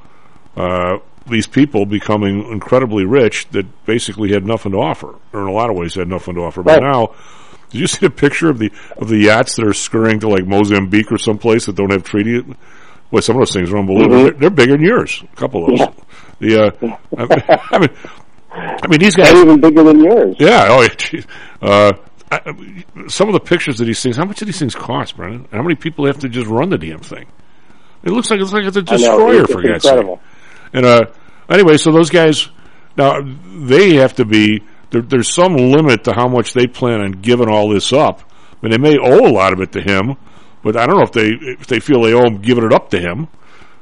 [0.57, 5.53] uh, these people becoming incredibly rich that basically had nothing to offer, or in a
[5.53, 6.63] lot of ways had nothing to offer.
[6.63, 7.15] But now,
[7.71, 10.47] did you see the picture of the of the yachts that are scurrying to like
[10.47, 12.43] Mozambique or someplace that don't have treaty?
[13.11, 14.17] Boy, some of those things are unbelievable.
[14.17, 14.23] Mhm.
[14.25, 15.23] They're, they're bigger than yours.
[15.33, 15.89] A couple of those.
[16.41, 16.71] Yeah.
[16.79, 17.89] The uh, I, I mean,
[18.51, 19.31] I mean these guys.
[19.31, 20.37] and even bigger than yours.
[20.39, 20.67] Yeah.
[20.71, 21.27] Oh, yeah, geez.
[21.63, 21.93] uh,
[22.31, 22.41] I,
[23.09, 24.17] some of the pictures of these things.
[24.19, 25.49] How much do these things cost, Brennan?
[25.51, 27.27] How many people have to just run the damn thing?
[28.03, 29.93] It looks like it's like it's a destroyer it's, for God's sake.
[29.93, 30.21] incredible.
[30.73, 31.01] And uh,
[31.49, 32.49] anyway, so those guys
[32.97, 34.63] now they have to be.
[34.91, 38.23] There, there's some limit to how much they plan on giving all this up.
[38.53, 40.17] I mean, they may owe a lot of it to him,
[40.63, 42.91] but I don't know if they if they feel they owe him giving it up
[42.91, 43.29] to him.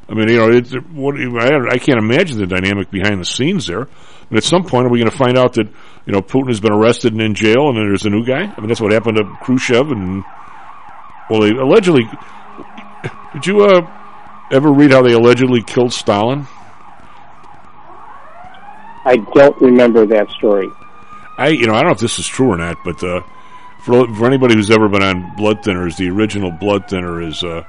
[0.08, 3.66] I mean, you know, it's, what I, I can't imagine the dynamic behind the scenes
[3.66, 3.88] there.
[4.28, 5.66] And at some point, are we going to find out that
[6.06, 8.42] you know Putin has been arrested and in jail, and then there's a new guy?
[8.42, 10.24] I mean, that's what happened to Khrushchev, and
[11.30, 12.08] well, they allegedly.
[13.34, 14.05] Did you uh,
[14.50, 16.46] ever read how they allegedly killed Stalin?
[19.04, 20.68] I don't remember that story.
[21.38, 23.20] I, you know, I don't know if this is true or not, but uh,
[23.84, 27.62] for for anybody who's ever been on blood thinners, the original blood thinner is uh,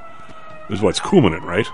[0.70, 1.68] is what's Coumadin, right?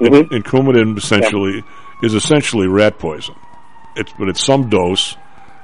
[0.00, 0.30] Mhm.
[0.30, 1.64] And Coumadin essentially
[2.02, 3.34] is essentially rat poison.
[3.94, 5.16] It's but it's some dose.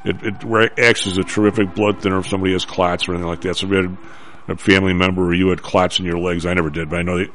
[0.04, 3.42] It, it acts as a terrific blood thinner if somebody has clots or anything like
[3.42, 3.56] that.
[3.56, 3.96] So if you had
[4.48, 7.02] a family member or you had clots in your legs, I never did, but I
[7.02, 7.30] know that.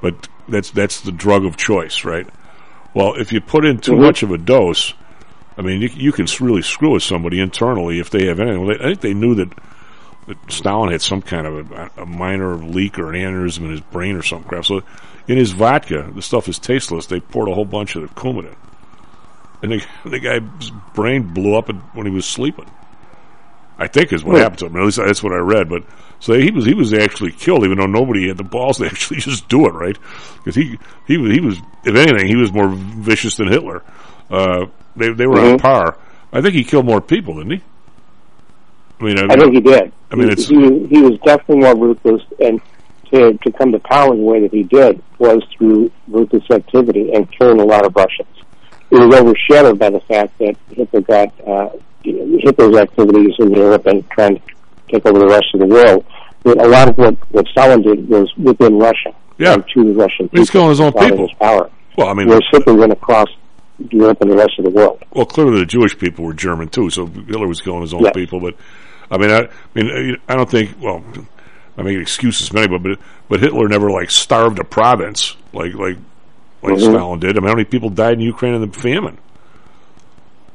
[0.00, 2.26] But that's that's the drug of choice, right?
[2.94, 4.00] Well, if you put in too Mhm.
[4.02, 4.94] much of a dose,
[5.56, 8.64] I mean, you, you can really screw with somebody internally if they have anything.
[8.64, 9.48] Well, they, I think they knew that,
[10.28, 13.80] that Stalin had some kind of a, a minor leak or an aneurysm in his
[13.80, 14.64] brain or some crap.
[14.64, 14.82] So
[15.26, 17.06] in his vodka, the stuff is tasteless.
[17.06, 18.54] They poured a whole bunch of the Coumadin.
[19.62, 22.70] And the, the guy's brain blew up when he was sleeping.
[23.78, 24.42] I think is what Hmm.
[24.42, 24.76] happened to him.
[24.76, 25.68] At least that's what I read.
[25.68, 25.84] But
[26.20, 29.20] so he was he was actually killed, even though nobody had the balls to actually
[29.20, 29.96] just do it, right?
[30.38, 33.82] Because he he was he was if anything he was more vicious than Hitler.
[34.30, 35.60] Uh, they they were on Mhm.
[35.62, 35.96] par.
[36.32, 37.62] I think he killed more people, didn't he?
[39.00, 39.92] I mean, I, I think he did.
[40.10, 42.60] I mean, he, it's- he, he was definitely more ruthless, and
[43.12, 47.12] to to come to power in the way that he did was through ruthless activity
[47.14, 48.28] and killing a lot of Russians.
[48.90, 51.68] It was overshadowed by the fact that Hitler got uh,
[52.04, 54.42] Hitler's activities in Europe and trying to
[54.90, 56.04] take over the rest of the world.
[56.42, 59.56] But a lot of what what Stalin did was within Russia Yeah.
[59.56, 60.38] to the Russian people.
[60.40, 61.18] He's killing his own people.
[61.22, 61.70] was Power.
[61.96, 63.28] well, I mean, Whereas Hitler went across
[63.90, 65.02] Europe and the rest of the world.
[65.12, 68.12] well, clearly the Jewish people were German too, so Hitler was killing his own Yes.
[68.14, 68.40] people.
[68.40, 68.54] But
[69.10, 70.70] I mean, I, I mean, I don't think.
[70.80, 71.02] Well,
[71.76, 75.96] I make excuses, many, but but Hitler never like starved a province like like
[76.62, 76.80] like Mhm.
[76.80, 77.36] Stalin did.
[77.36, 79.18] I mean, how many people died in Ukraine in the famine?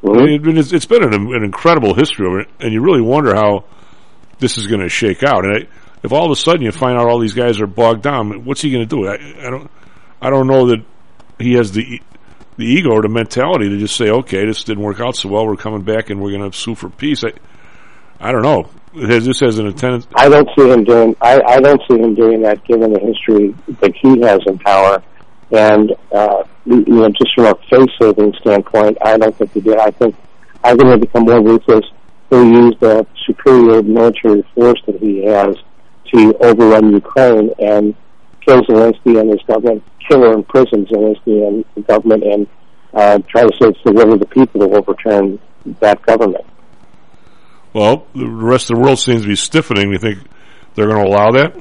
[0.03, 0.25] I Mhm.
[0.43, 3.33] mean, it, it's, it's been an, an incredible history of it, and you really wonder
[3.35, 3.63] how
[4.39, 5.45] this is going to shake out.
[5.45, 5.67] And I,
[6.03, 8.61] if all of a sudden you find out all these guys are bogged down, what's
[8.61, 9.07] he going to do?
[9.07, 9.71] I, I don't,
[10.21, 10.83] I don't know that
[11.39, 12.01] he has the
[12.55, 15.47] the ego or the mentality to just say, okay, this didn't work out so well.
[15.47, 17.23] We're coming back and we're going to sue for peace.
[17.23, 17.31] I,
[18.19, 18.69] I don't know.
[19.07, 20.05] has this has an attendance.
[20.15, 21.15] I don't see him doing.
[21.19, 25.01] I, I don't see him doing that, given the history that he has in power,
[25.53, 29.77] and uh, you know, just from a face-saving standpoint, I don't think he did.
[29.77, 30.15] I think
[30.63, 31.85] I think he'll become more ruthless.
[32.29, 35.55] He'll use the superior military force that he has
[36.13, 37.95] to overrun Ukraine and
[38.45, 42.47] kill Zelensky and his government, kill or imprison Zelensky and the government, and
[42.93, 45.39] uh, try to say it's the will of the people to overturn
[45.79, 46.45] that government.
[47.73, 49.87] Well, the rest of the world seems to be stiffening.
[49.87, 50.19] Do You think
[50.75, 51.55] they're going to allow that?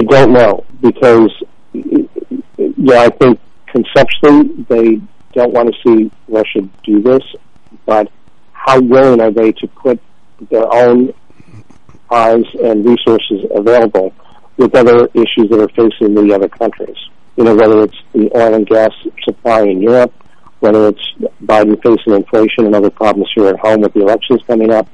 [0.00, 1.30] I don't know because,
[1.74, 4.98] yeah, I think conceptually they
[5.34, 7.22] don't want to see Russia do this,
[7.84, 8.10] but
[8.54, 10.00] how willing are they to put
[10.50, 11.12] their own
[12.10, 14.14] eyes and resources available
[14.56, 16.96] with other issues that are facing the other countries?
[17.36, 20.14] You know, whether it's the oil and gas supply in Europe,
[20.60, 21.12] whether it's
[21.44, 24.88] Biden facing inflation and other problems here at home with the elections coming up.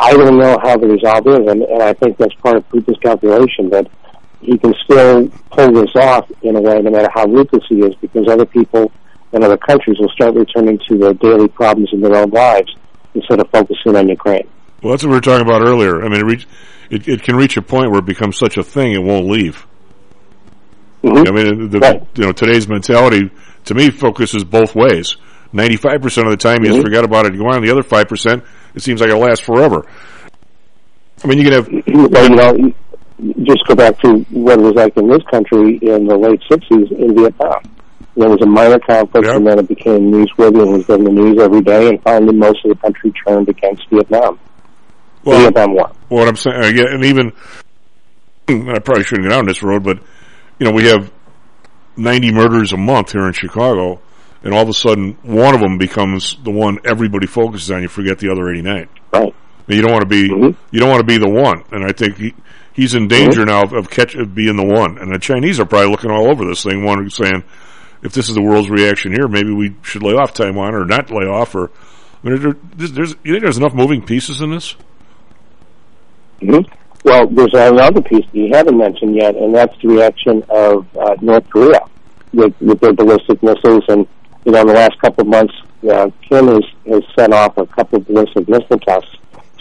[0.00, 2.98] I don't know how the resolve is, and, and I think that's part of Putin's
[3.00, 3.86] calculation that
[4.40, 7.94] he can still pull this off in a way, no matter how ruthless he is,
[8.00, 8.92] because other people
[9.32, 12.74] in other countries will start returning to their daily problems in their own lives
[13.14, 14.46] instead of focusing on Ukraine.
[14.82, 16.04] Well, that's what we were talking about earlier.
[16.04, 16.46] I mean, it, reach,
[16.90, 19.66] it, it can reach a point where it becomes such a thing it won't leave.
[21.02, 21.28] Mhm.
[21.28, 22.02] I mean, the, Right.
[22.16, 23.30] you know, today's mentality
[23.64, 25.16] to me focuses both ways.
[25.52, 26.84] Ninety-five percent of the time, you just Mhm.
[26.84, 27.62] forget about it and go on.
[27.62, 28.42] The other five percent,
[28.74, 29.86] it seems like it'll last forever.
[31.24, 32.72] I mean, you can have well, you know,
[33.42, 36.90] just go back to what it was like in this country in the late 60s
[36.92, 37.62] in Vietnam.
[38.16, 39.36] There was a minor conflict, Yeah.
[39.36, 42.64] and then it became newsworthy and was in the news every day, and finally most
[42.64, 44.38] of the country turned against Vietnam.
[45.24, 45.90] well, Vietnam War.
[46.08, 47.32] what I'm saying, uh, yeah, and even
[48.48, 49.98] I probably shouldn't get down this road, but
[50.58, 51.10] you know, we have
[51.96, 54.00] 90 murders a month here in Chicago,
[54.44, 57.82] and all of a sudden, one of them becomes the one everybody focuses on.
[57.82, 58.88] You forget the other 89.
[59.12, 59.34] Right.
[59.66, 60.54] You don't want to be Mhm.
[60.70, 62.34] you don't want to be the one, and I think
[62.76, 64.98] he's in danger now of, of catch of being the one.
[64.98, 67.42] And the Chinese are probably looking all over this thing, wondering, saying,
[68.02, 71.10] if this is the world's reaction here, maybe we should lay off Taiwan or not
[71.10, 71.54] lay off.
[71.54, 71.70] Or
[72.22, 72.42] I mean,
[72.76, 74.76] there, there's, you think there's enough moving pieces in this?
[76.40, 76.60] hmm
[77.04, 81.16] Well, there's another piece that you haven't mentioned yet, and that's the reaction of uh,
[81.20, 81.80] North Korea
[82.32, 83.84] with, with their ballistic missiles.
[83.88, 84.06] And
[84.44, 85.54] you know, in the last couple of months,
[85.90, 89.16] uh, Kim has, has sent off a couple of ballistic missile tests.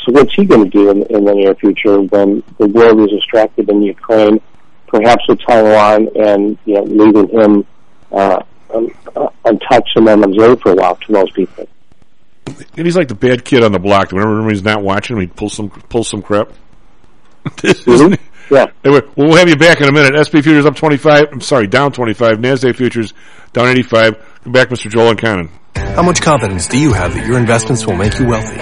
[0.05, 3.09] So what's he going to do in, in the near future when the world is
[3.09, 4.39] distracted in Ukraine,
[4.87, 7.65] perhaps with Taiwan, and you know, leaving him
[8.11, 11.67] uh, uh, untouched and unobserved for a while to most people?
[12.77, 14.11] And he's like the bad kid on the block.
[14.11, 16.49] Whenever when he's not watching, he pulls some pulls some crap.
[17.45, 18.17] Mhm.
[18.51, 18.67] Yeah.
[18.83, 20.13] Anyway, we'll have you back in a minute.
[20.21, 21.29] SP futures up 25.
[21.31, 22.37] I'm sorry, down 25.
[22.37, 23.11] NASDAQ futures
[23.53, 24.17] down 85.
[24.43, 24.87] Come back, Mr.
[24.87, 25.49] Joel and Cannon.
[25.75, 28.61] How much confidence do you have that your investments will make you wealthy?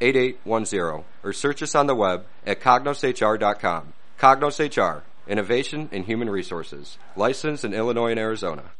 [0.00, 3.92] 8810 or search us on the web at cognoshr.com.
[4.18, 8.72] Cognos HR, Innovation in Human Resources, licensed in Illinois and Arizona.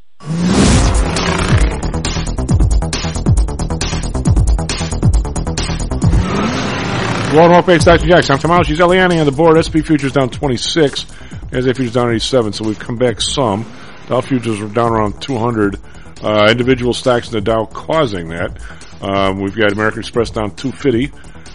[7.35, 8.07] World North Base, Dr.
[8.07, 8.35] Jackson.
[8.35, 9.59] I'm Tom She's Eliani on the board.
[9.59, 11.05] SP futures down 26.
[11.50, 12.53] as NASDAQ futures down 87.
[12.53, 13.66] So we've come back some.
[14.07, 15.81] Dow futures are down around 200.
[16.22, 18.57] Uh, individual stocks in the Dow causing that.
[19.00, 21.12] Um, we've got American Express down 250.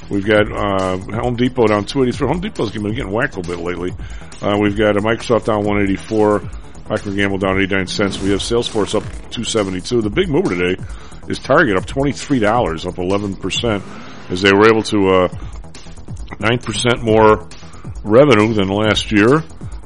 [0.10, 2.28] We've got uh, Home Depot down 283.
[2.28, 3.92] Home Depot's been getting whacked a bit lately.
[4.42, 6.40] Uh, we've got a Microsoft down 184.
[6.86, 8.20] Procter Gamble down 89 cents.
[8.20, 10.02] We have Salesforce up 272.
[10.02, 10.82] The big mover today
[11.28, 15.28] is Target up $23, up 11%, as they were able to uh,
[16.40, 17.48] 9% more
[18.04, 19.42] revenue than last year,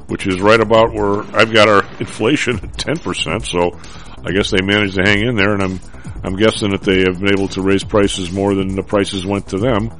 [0.06, 3.44] which is right about where I've got our inflation at 10%.
[3.44, 3.78] So
[4.24, 5.80] I guess they managed to hang in there, and I'm
[6.24, 9.48] I'm guessing that they have been able to raise prices more than the prices went
[9.48, 9.90] to them.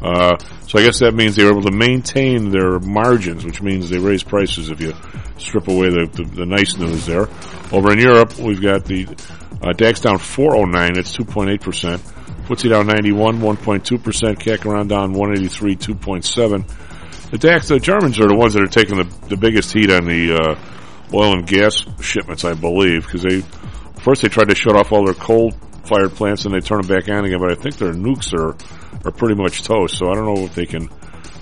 [0.00, 0.36] Uh,
[0.68, 3.98] so I guess that means they were able to maintain their margins, which means they
[3.98, 4.94] raise prices if you
[5.36, 7.28] strip away the, the, the nice news there.
[7.72, 9.08] Over in Europe, we've got the
[9.62, 11.98] uh, DAX down 409, it's 2.8%.
[12.46, 14.36] FTSE down 91, 1.2%.
[14.36, 17.30] CAC around down 183, 2.7.
[17.30, 20.04] The DAX, the Germans are the ones that are taking the, the biggest heat on
[20.04, 23.42] the uh, oil and gas shipments, I believe, because they
[24.04, 25.52] first they tried to shut off all their coal
[25.84, 28.56] fired plants and they turn them back on again, but I think their nukes are
[29.06, 29.98] are pretty much toast.
[29.98, 30.88] So I don't know if they can.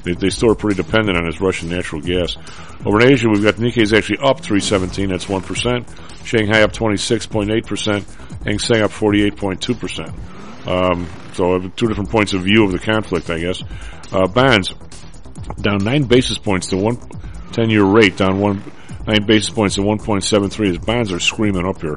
[0.05, 2.37] They, they still are pretty dependent on this Russian natural gas.
[2.85, 5.11] Over in Asia, we've got Nikkei's actually up 317.
[5.11, 5.89] That's one percent.
[6.25, 8.05] Shanghai up 26.8 percent.
[8.45, 10.11] Hang Seng up 48.2 percent.
[10.67, 13.63] Um, so two different points of view of the conflict, I guess.
[14.13, 14.75] Uh, bonds
[15.61, 16.99] down nine basis points to one
[17.53, 18.63] 10 year rate, down one
[19.07, 20.67] nine basis points to 1.73.
[20.67, 21.97] His bonds are screaming up here.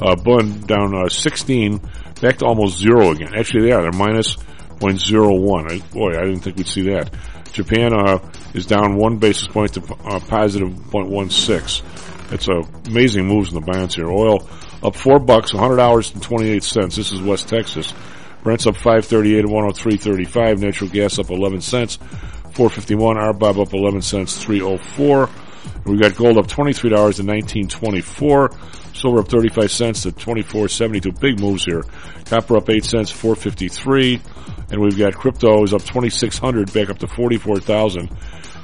[0.00, 1.80] Uh, Bund down uh, 16,
[2.20, 3.34] back to almost zero again.
[3.34, 3.82] Actually, they are.
[3.82, 4.36] They're minus
[4.78, 5.72] 0.01.
[5.72, 7.10] I, boy, I didn't think we'd see that.
[7.52, 8.18] Japan uh,
[8.52, 12.32] is down one basis point to uh, positive 0.16.
[12.32, 14.10] It's uh, amazing moves in the bonds here.
[14.10, 14.46] Oil
[14.82, 16.96] up four bucks, hundred dollars and twenty eight cents.
[16.96, 17.94] This is West Texas.
[18.42, 20.60] Brent's up five thirty eight and one hundred three thirty five.
[20.60, 21.98] Natural gas up eleven cents,
[22.52, 23.16] four fifty one.
[23.16, 25.30] RBOB up eleven cents, three oh four.
[25.84, 28.50] We've got gold up twenty-three dollars to nineteen twenty-four.
[28.96, 31.12] Silver up thirty-five cents to twenty-four seventy-two.
[31.12, 31.84] Big moves here.
[32.24, 34.20] Copper up eight cents, four fifty-three,
[34.70, 38.10] and we've got crypto is up twenty-six hundred, back up to forty-four thousand.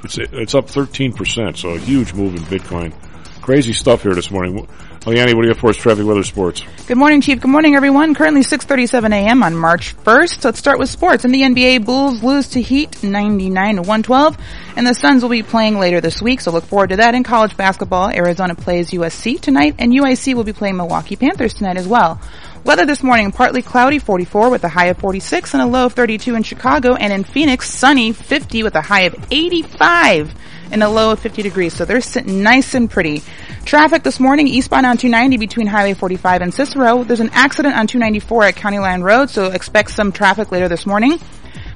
[0.03, 2.93] It's it's up thirteen percent, so a huge move in Bitcoin.
[3.41, 4.67] Crazy stuff here this morning.
[5.05, 5.75] Oh, Leanne, what do you have for us?
[5.75, 6.61] Traffic, weather, sports.
[6.87, 7.41] Good morning, Chief.
[7.41, 8.15] Good morning, everyone.
[8.15, 9.43] Currently 6:37 a.m.
[9.43, 10.45] on March 1st.
[10.45, 11.25] Let's start with sports.
[11.25, 14.37] In the NBA, Bulls lose to Heat 99 to 112,
[14.77, 16.39] and the Suns will be playing later this week.
[16.39, 17.15] So look forward to that.
[17.15, 21.75] In college basketball, Arizona plays USC tonight, and UIC will be playing Milwaukee Panthers tonight
[21.75, 22.21] as well.
[22.65, 25.93] Weather this morning, partly cloudy, 44 with a high of 46 and a low of
[25.93, 30.33] 32 in Chicago, and in Phoenix, sunny, 50 with a high of 85
[30.71, 31.73] and a low of 50 degrees.
[31.73, 33.21] So they're sitting nice and pretty.
[33.65, 37.03] Traffic this morning, eastbound on 290 between Highway 45 and Cicero.
[37.03, 40.85] There's an accident on 294 at County Line Road, so expect some traffic later this
[40.85, 41.19] morning.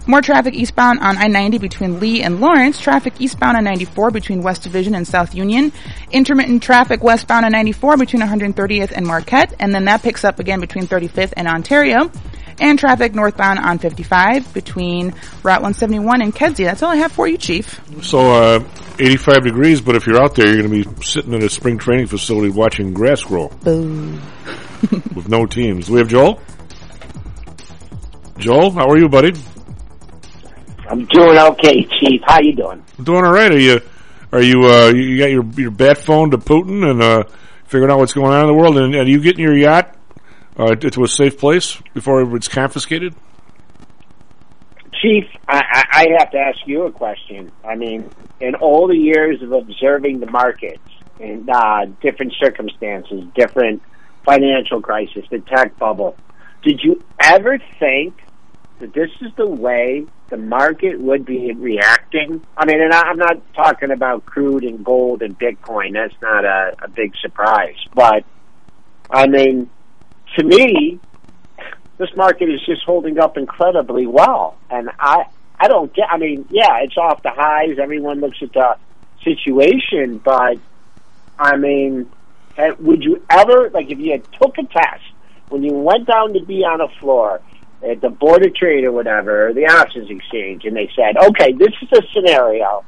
[0.07, 2.79] More traffic eastbound on I-90 between Lee and Lawrence.
[2.79, 5.73] Traffic eastbound on 94 between West Division and South Union.
[6.11, 9.53] Intermittent traffic westbound on 94 between 130th and Marquette.
[9.59, 12.09] And then that picks up again between 35th and Ontario.
[12.59, 15.09] and traffic northbound on 55 between
[15.43, 16.63] Route 171 and Kedzie.
[16.63, 17.79] That's all I have for you, Chief.
[18.01, 18.63] So, uh,
[18.97, 21.77] 85 degrees, but if you're out there, you're going to be sitting in a spring
[21.77, 24.17] training facility watching grass grow Boo.
[25.13, 25.85] with no teams.
[25.85, 26.41] Do we have Joel?
[28.39, 29.33] Joel, how are you, buddy?
[30.89, 32.21] I'm doing okay, Chief.
[32.25, 32.83] How you doing?
[32.97, 33.51] I'm doing all right.
[33.51, 33.81] Are you,
[34.31, 37.23] are you, uh, you got your, your bat phone to Putin and, uh,
[37.65, 38.77] figuring out what's going on in the world?
[38.77, 39.95] And, and are you getting your yacht,
[40.57, 43.13] uh, to a safe place before it's confiscated?
[45.01, 47.51] Chief, I, I I have to ask you a question.
[47.63, 48.09] I mean,
[48.39, 50.81] in all the years of observing the markets
[51.19, 53.83] and uh, different circumstances, different
[54.25, 56.15] financial crisis, the tech bubble,
[56.63, 58.15] did you ever think
[58.79, 62.45] that this is the way the market would be reacting?
[62.55, 65.93] I mean, and I, I'm not talking about crude and gold and Bitcoin.
[65.93, 67.77] That's not a, a big surprise.
[67.93, 68.23] But,
[69.09, 69.69] I mean,
[70.37, 70.99] to me,
[71.97, 74.57] this market is just holding up incredibly well.
[74.69, 75.25] And I,
[75.59, 77.77] I don't get, I mean, yeah, it's off the highs.
[77.81, 78.77] Everyone looks at the
[79.23, 80.57] situation, but
[81.39, 82.09] I mean,
[82.57, 85.03] eh, would you ever, like if you had took a test
[85.49, 87.41] when you went down to be on a floor
[87.83, 91.73] at the board of trade or whatever, the options exchange, and they said, okay, this
[91.81, 92.83] is a scenario.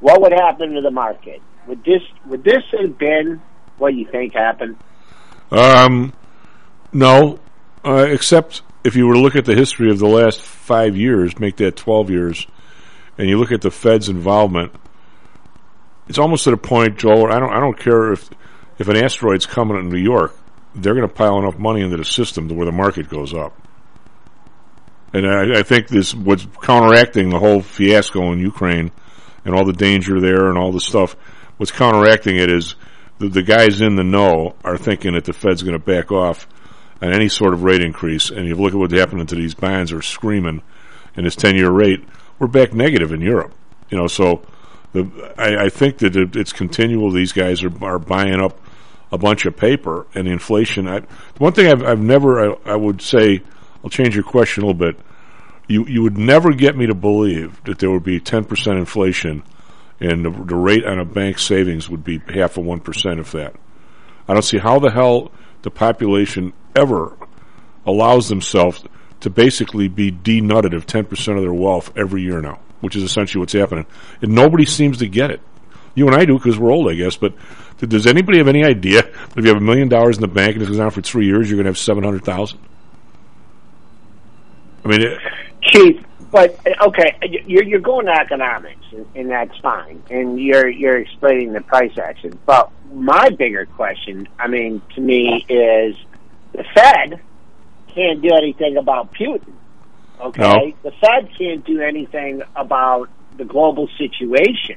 [0.00, 1.42] What would happen to the market?
[1.66, 3.40] Would this, would this have been
[3.78, 4.76] what you think happened?
[5.50, 6.12] Um,
[6.92, 7.38] no,
[7.84, 11.38] uh, except if you were to look at the history of the last five years,
[11.38, 12.46] make that 12 years,
[13.18, 14.72] and you look at the Fed's involvement,
[16.08, 18.30] it's almost to the point, Joel, I don't, I don't care if,
[18.78, 20.34] if an asteroid's coming in New York,
[20.74, 23.54] they're going to pile enough money into the system to where the market goes up.
[25.12, 28.92] And I, I think this, what's counteracting the whole fiasco in Ukraine
[29.44, 31.14] and all the danger there and all the stuff,
[31.56, 32.76] what's counteracting it is
[33.18, 36.46] the, the guys in the know are thinking that the Fed's going to back off
[37.02, 38.30] on any sort of rate increase.
[38.30, 40.62] And you look at what's happening to these bonds are screaming
[41.16, 42.04] and this 10 year rate.
[42.38, 43.52] We're back negative in Europe.
[43.90, 44.42] You know, so
[44.92, 47.10] the, I, I think that it, it's continual.
[47.10, 48.60] These guys are, are buying up
[49.12, 50.86] a bunch of paper and inflation.
[50.88, 51.00] I,
[51.38, 53.42] one thing I've, I've never, I, I would say,
[53.82, 54.98] I'll change your question a little bit.
[55.68, 59.42] You, you would never get me to believe that there would be 10% inflation
[60.00, 63.54] and the, the rate on a bank savings would be half of 1% of that.
[64.26, 65.30] I don't see how the hell
[65.62, 67.16] the population ever
[67.86, 68.84] allows themselves
[69.20, 73.40] to basically be denutted of 10% of their wealth every year now, which is essentially
[73.40, 73.86] what's happening.
[74.22, 75.40] And nobody seems to get it.
[75.94, 77.34] You and I do because we're old, I guess, but
[77.78, 80.54] does anybody have any idea that if you have a million dollars in the bank
[80.54, 82.58] and it goes on for three years, you're going to have 700,000?
[84.84, 85.18] I mean, it,
[85.62, 87.16] Chief, but okay,
[87.46, 91.96] you're you're going to economics, and, and that's fine, and you're you're explaining the price
[91.98, 92.38] action.
[92.46, 95.96] But my bigger question, I mean, to me, is
[96.52, 97.20] the Fed
[97.88, 99.52] can't do anything about Putin.
[100.20, 100.90] Okay, No.
[100.90, 104.76] the Fed can't do anything about the global situation.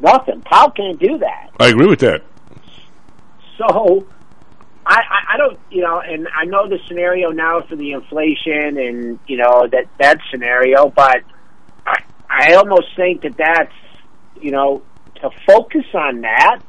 [0.00, 0.40] Nothing.
[0.42, 1.50] Powell can't do that.
[1.60, 2.22] I agree with that.
[3.58, 4.06] So,
[4.92, 8.76] I, I, I don't, you know, and I know the scenario now for the inflation
[8.76, 11.22] and you know that that scenario, but
[11.86, 13.72] I, I almost think that that's,
[14.38, 14.82] you know,
[15.22, 16.60] to focus on that,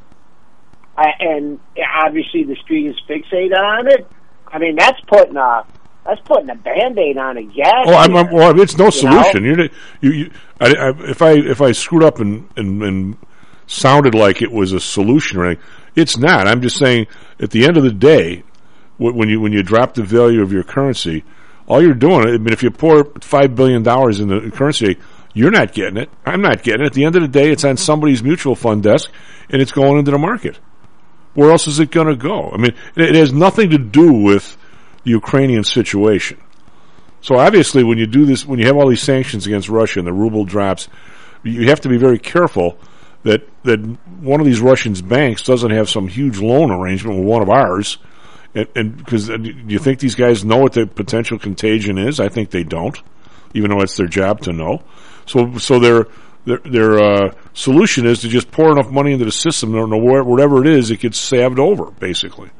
[0.97, 1.59] I, and
[2.05, 4.07] obviously the street is fixated on it.
[4.47, 5.65] I mean, that's putting a
[6.05, 7.85] that's putting a band aid on a gas.
[7.87, 9.43] Oh, I'm, I'm, well, it's no you solution.
[9.43, 9.49] know?
[9.49, 9.69] You're,
[9.99, 13.17] you, you, I, I, if I if I screwed up and, and and
[13.67, 15.63] sounded like it was a solution or anything,
[15.95, 16.47] it's not.
[16.47, 17.07] I'm just saying,
[17.39, 18.43] at the end of the day,
[18.97, 21.23] when you when you drop the value of your currency,
[21.67, 22.27] all you're doing.
[22.27, 24.97] I mean, if you pour five billion dollars in the currency,
[25.33, 26.09] you're not getting it.
[26.25, 26.87] I'm not getting it.
[26.87, 29.11] At the end of the day, it's on somebody's mutual fund desk,
[29.49, 30.59] and it's going into the market.
[31.33, 32.51] Where else is it going to go?
[32.51, 34.55] I mean, it has nothing to do with
[35.03, 36.39] the Ukrainian situation.
[37.21, 40.07] So obviously, when you do this, when you have all these sanctions against Russia and
[40.07, 40.89] the ruble drops,
[41.43, 42.77] you have to be very careful
[43.23, 43.79] that that
[44.21, 47.97] one of these Russian banks doesn't have some huge loan arrangement with one of ours.
[48.55, 52.19] And, and because do you think these guys know what the potential contagion is?
[52.19, 52.97] I think they don't,
[53.53, 54.83] even though it's their job to know.
[55.25, 56.07] So, so their
[56.45, 60.61] their, their uh, solution is to just pour enough money into the system, or whatever
[60.61, 61.91] it is, it gets salved over.
[61.91, 62.51] Basically,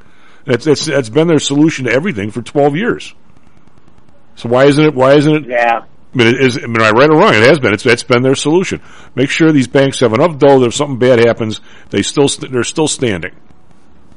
[0.46, 3.14] that's that's that's been their solution to everything for twelve years.
[4.36, 4.96] So why isn't it?
[4.96, 5.46] Why isn't it?
[5.48, 5.86] Yeah.
[6.16, 7.74] Mean, it is, I mean, I right or wrong, it has been.
[7.74, 8.82] It's, it's been their solution.
[9.16, 11.60] Make sure these banks have enough dough that if something bad happens,
[11.90, 13.36] they still st- they're still standing.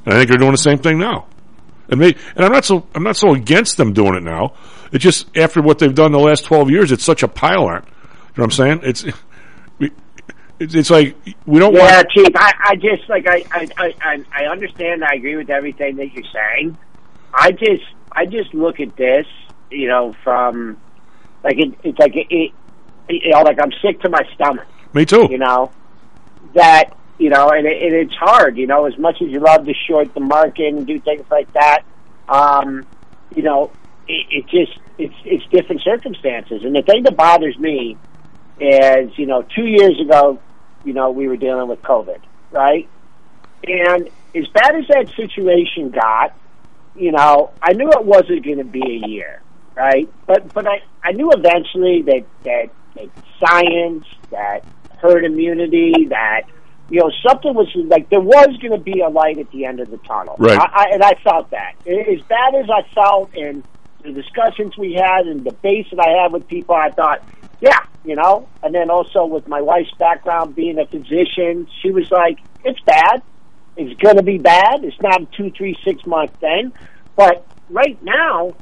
[0.04, 1.26] And I think they're doing the same thing now.
[1.88, 4.54] And they, and I'm not so I'm not so against them doing it now.
[4.92, 7.74] It's just after what they've done the last 12 years, it's such a pile on.
[7.76, 7.84] You know
[8.34, 8.80] what I'm saying?
[8.82, 9.04] It's
[10.58, 11.16] it's, like
[11.46, 12.10] we don't Yeah, want.
[12.10, 12.28] Chief.
[12.34, 15.02] I, I just like I I I- I understand.
[15.04, 16.76] I agree with everything that you're saying.
[17.32, 19.26] I just I just look at this,
[19.70, 20.78] you know, from
[21.46, 22.52] like it, it's like it, it,
[23.08, 24.66] you know, like I'm sick to my stomach.
[24.92, 25.28] Me too.
[25.30, 25.70] You know
[26.54, 28.58] that you know, and, it, and it's hard.
[28.58, 31.50] You know, as much as you love to short the market and do things like
[31.54, 31.82] that,
[32.28, 32.86] um,
[33.34, 33.70] you know,
[34.08, 36.62] it, it just it's it's different circumstances.
[36.64, 37.96] And the thing that bothers me
[38.60, 40.40] is, you know, two years ago,
[40.84, 42.20] you know, we were dealing with COVID,
[42.50, 42.88] right?
[43.64, 46.36] And as bad as that situation got,
[46.94, 49.42] you know, I knew it wasn't going to be a year,
[49.76, 50.08] right?
[50.26, 53.10] But but I I knew eventually that that, that
[53.44, 54.64] science, that
[55.00, 56.42] herd immunity, that
[56.88, 59.80] you know something was like there was going to be a light at the end
[59.80, 60.58] of the tunnel, Right.
[60.58, 61.74] I, I, and I felt that.
[61.86, 63.62] As bad as I felt, and
[64.02, 67.22] the discussions we had, and the debates that I had with people, I thought,
[67.60, 68.48] yeah, you know.
[68.62, 73.22] And then also with my wife's background being a physician, she was like, it's bad.
[73.76, 74.84] It's going to be bad.
[74.84, 76.72] It's not a two, three, six month thing.
[77.14, 78.54] But right now,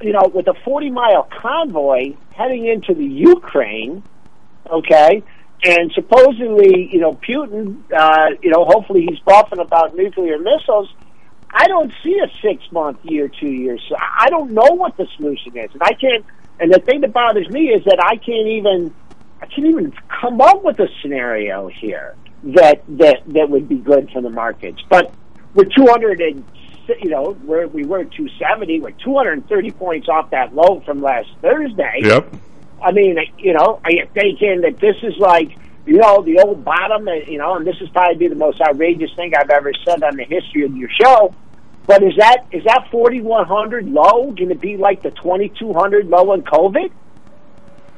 [0.00, 4.02] you know, with a 40 mile convoy heading into the Ukraine,
[4.70, 5.22] okay,
[5.62, 10.88] and supposedly, you know, Putin, uh, you know, hopefully he's buffing about nuclear missiles.
[11.50, 13.82] I don't see a six month year, two years.
[13.88, 16.24] So I don't know what the solution is, and I can't.
[16.60, 18.94] And the thing that bothers me is that I can't even,
[19.40, 24.10] I can't even come up with a scenario here that that that would be good
[24.12, 24.80] for the markets.
[24.88, 25.12] But
[25.54, 26.44] we're 200 and
[27.02, 28.80] you know where we were at 270.
[28.80, 32.00] We're 230 points off that low from last Thursday.
[32.02, 32.34] Yep.
[32.82, 35.50] I mean, you know, are you thinking that this is like,
[35.86, 39.32] you know, the old bottom, you know, and this is probably the most outrageous thing
[39.38, 41.34] I've ever said on the history of your show.
[41.86, 46.42] But is that is that 4100 low going to be like the 2200 low in
[46.42, 46.90] COVID?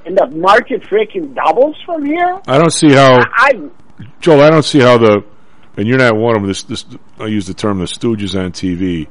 [0.04, 2.40] And the market freaking doubles from here?
[2.48, 3.20] I don't see how.
[3.34, 3.52] I
[4.20, 5.24] Joel, I don't see how the,
[5.76, 6.48] and you're not one of them.
[6.48, 6.84] This, this,
[7.18, 9.08] I use the term the stooges on TV.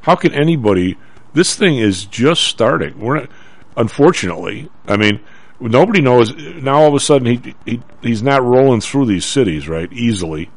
[0.00, 0.96] How can anybody?
[1.32, 2.98] This thing is just starting.
[2.98, 3.30] We're not,
[3.76, 4.68] unfortunately.
[4.86, 5.20] I mean,
[5.60, 6.34] nobody knows.
[6.34, 10.50] Now all of a sudden he, he he's not rolling through these cities right easily.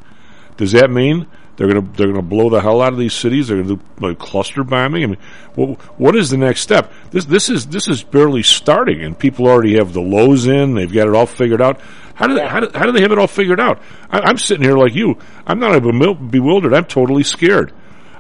[0.58, 3.48] Does that mean they're gonna they're gonna blow the hell out of these cities?
[3.48, 5.04] They're gonna do like cluster bombing.
[5.04, 5.18] I mean,
[5.54, 6.92] what what is the next step?
[7.12, 10.74] This this is this is barely starting, and people already have the lows in.
[10.74, 11.80] They've got it all figured out.
[12.16, 13.82] How do they, how do, how do they have it all figured out?
[14.10, 15.18] I, I'm sitting here like you.
[15.46, 16.74] I'm not bewildered.
[16.74, 17.74] I'm totally scared.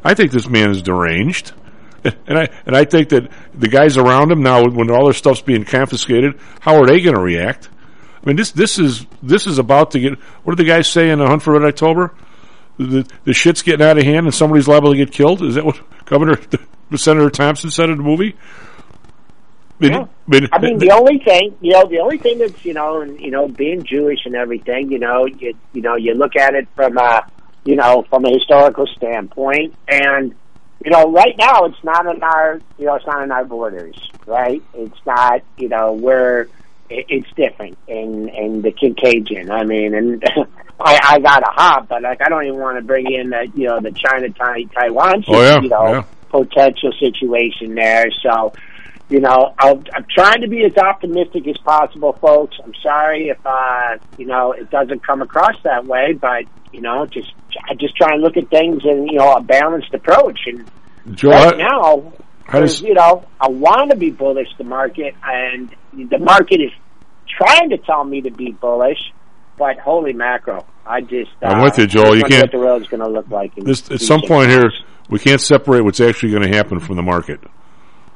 [0.04, 1.54] I think this man is deranged.
[2.28, 5.42] And I and I think that the guys around him now, when all their stuff's
[5.42, 7.68] being confiscated, how are they going to react?
[8.22, 10.20] I mean, this this is this is about to get.
[10.44, 12.14] What did the guys say in the Hunt for Red October?
[12.78, 15.42] The, the shit's getting out of hand, and somebody's liable to get killed.
[15.42, 16.40] Is that what Governor
[16.96, 18.36] Senator Thompson said in the movie?
[19.82, 20.00] I Yeah.
[20.28, 23.02] I mean, I mean, the only thing, you know, the only thing that's, you know,
[23.02, 26.56] and you know, being Jewish and everything, you know, you you know, you look at
[26.56, 27.26] it from a,
[27.66, 30.34] you know, from a historical standpoint, and
[30.84, 33.96] you know, right now it's not in our, you know, it's not in our borders,
[34.26, 34.62] right?
[34.74, 36.48] It's not, you know, we're,
[36.90, 39.52] it's different in in the Caucasian.
[39.52, 40.24] I mean, and
[40.80, 43.52] I I got a hop, but like I don't even want to bring in the,
[43.56, 46.04] you know, the China Taiwan, Oh, yeah, you know, yeah.
[46.30, 48.08] potential situation there.
[48.22, 48.54] So
[49.10, 52.58] you know, I'll, I'm trying to be as optimistic as possible, folks.
[52.64, 57.06] I'm sorry if, uh, you know, it doesn't come across that way, but, you know,
[57.06, 57.32] just,
[57.70, 60.40] I just try and look at things in, you know, a balanced approach.
[60.48, 60.66] And
[61.16, 62.14] Joe, right now,
[62.52, 66.72] does- you know, I want to be bullish the market, and the market is
[67.38, 69.00] trying to tell me to be bullish,
[69.58, 72.16] but holy mackerel, I just, uh, I'm with you, Joel.
[72.16, 73.56] You can't- what the road's going to look like.
[73.58, 74.72] in this at some point here,
[75.10, 77.40] we can't separate what's actually going to happen from the market.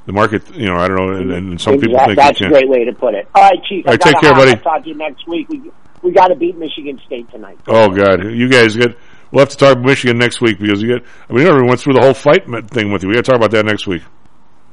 [0.10, 2.47] The market, you know, I don't know, and, and some people That- think that's a
[2.47, 3.28] great way to put it.
[3.36, 3.86] All right, Chief.
[3.86, 4.53] All I take care, buddy.
[4.53, 5.47] I'll talk to you next week.
[5.49, 5.70] We
[6.01, 7.60] we got to beat Michigan State tonight.
[7.68, 8.97] Oh God, you guys get.
[9.30, 11.07] We'll have to talk about Michigan next week because you get.
[11.30, 13.10] I mean, we never went through the whole fight thing with you.
[13.10, 14.01] We got to talk about that next week.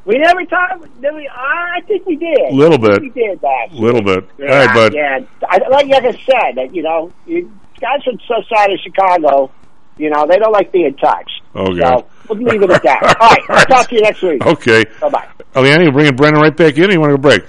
[0.07, 1.03] We never talked.
[1.03, 1.29] Did we?
[1.31, 2.39] I think we did.
[2.39, 3.03] A little bit.
[3.03, 3.73] We did that.
[3.73, 4.25] A little bit.
[4.39, 4.95] Yeah, All right, bud.
[4.95, 9.51] Yeah, I, like, like I said, you know, you guys from south side of Chicago,
[9.99, 11.43] you know, they don't like being touched.
[11.55, 11.99] Oh God.
[12.01, 13.03] So we'll leave it at that.
[13.21, 14.45] All right, I'll talk to you next week.
[14.45, 14.85] Okay.
[15.01, 15.29] Bye bye.
[15.55, 17.43] Eliana, you bringing Brendan right back in, or you want to go break?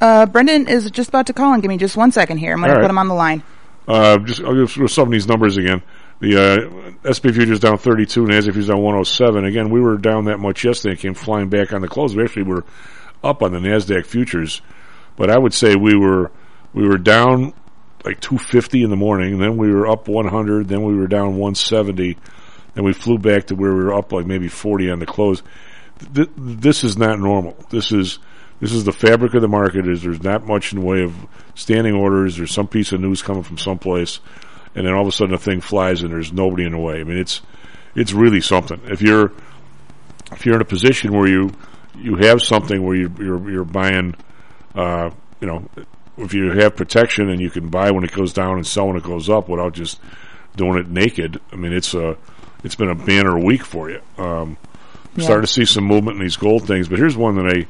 [0.00, 2.52] Uh, Brendan is just about to call and give me just one second here.
[2.52, 2.84] I'm going All to right.
[2.84, 3.42] put him on the line.
[3.86, 5.82] Uh, just I'll go through some of these numbers again.
[6.20, 9.44] The uh, SP futures down 32, and Nasdaq futures down 107.
[9.44, 10.96] Again, we were down that much yesterday.
[10.96, 12.14] Came flying back on the close.
[12.14, 12.64] We actually were
[13.22, 14.62] up on the Nasdaq futures,
[15.16, 16.30] but I would say we were
[16.72, 17.52] we were down
[18.04, 19.38] like 250 in the morning.
[19.38, 20.68] Then we were up 100.
[20.68, 22.16] Then we were down 170.
[22.74, 25.42] Then we flew back to where we were up like maybe 40 on the close.
[26.14, 27.56] Th- this is not normal.
[27.70, 28.18] This is
[28.60, 29.86] this is the fabric of the market.
[29.86, 31.14] Is there's not much in the way of
[31.54, 32.36] standing orders.
[32.36, 34.20] There's some piece of news coming from someplace,
[34.74, 37.00] and then all of a sudden a thing flies and there's nobody in the way.
[37.00, 37.42] I mean, it's
[37.94, 38.80] it's really something.
[38.86, 39.32] If you're
[40.32, 41.52] if you're in a position where you
[41.96, 44.14] you have something where you, you're you're buying,
[44.74, 45.10] uh,
[45.40, 45.68] you know,
[46.18, 48.96] if you have protection and you can buy when it goes down and sell when
[48.96, 50.00] it goes up without just
[50.56, 51.40] doing it naked.
[51.52, 52.16] I mean, it's a
[52.64, 54.00] it's been a banner week for you.
[54.18, 55.24] Um, I'm Yeah.
[55.24, 57.66] starting to see some movement in these gold things, but here's one that I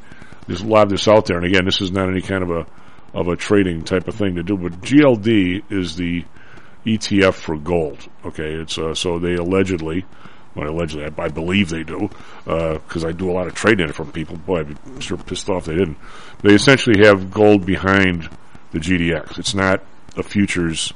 [0.49, 1.36] just lob this out there.
[1.36, 2.66] And again, this is not any kind of a
[3.12, 6.24] of a trading type of thing to do, but GLD is the
[6.84, 7.99] ETF for gold.
[8.24, 10.05] Okay, it's uh, so they allegedly,
[10.57, 12.11] well, allegedly, I, I believe they do,
[12.45, 14.36] because I do a lot of trading from people.
[14.36, 15.97] Boy, I'd be sure pissed off they didn't.
[16.42, 18.28] They essentially have gold behind
[18.72, 19.38] the GDX.
[19.38, 19.82] It's not
[20.16, 20.92] a futures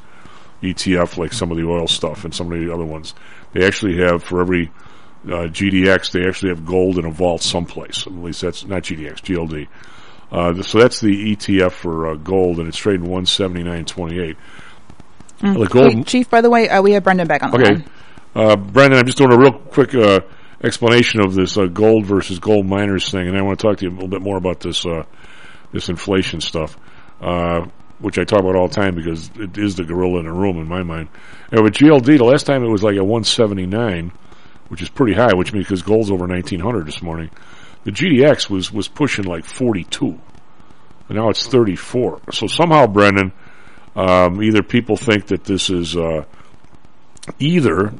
[0.62, 3.14] ETF like some of the oil stuff and some of the other ones.
[3.52, 4.70] They actually have for every
[5.24, 8.06] uh, GDX, they actually have gold in a vault someplace.
[8.06, 9.68] At least that's not GDX, GLD.
[10.30, 14.20] Uh, so that's the ETF for uh, gold, and it's trading one seventy nine twenty
[14.20, 14.36] eight.
[15.40, 15.68] Mm.
[15.70, 17.74] Gold, Chief, by the way, uh, we have Brendan back on the Okay.
[17.74, 17.84] line.
[18.34, 20.20] Uh, Brendan, I'm just doing a real quick uh,
[20.62, 23.84] explanation of this uh, gold versus gold miners thing, and I want to talk to
[23.84, 25.04] you a little bit more about this uh,
[25.72, 26.76] this inflation stuff,
[27.20, 27.66] uh,
[27.98, 30.58] which I talk about all the time because it is the gorilla in the room
[30.58, 31.08] in my mind.
[31.50, 34.12] And with GLD, the last time it was like a 179,
[34.68, 37.30] which is pretty high, which means because gold's over 1900 this morning.
[37.84, 40.18] The GDX was was pushing like 42,
[41.08, 42.20] and now it's 34.
[42.32, 43.32] So somehow, Brendan,
[43.96, 46.24] um, either people think that this is uh,
[47.38, 47.92] either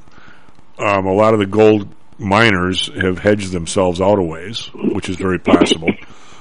[0.79, 1.89] um, a lot of the gold
[2.19, 5.93] miners have hedged themselves out of ways, which is very possible.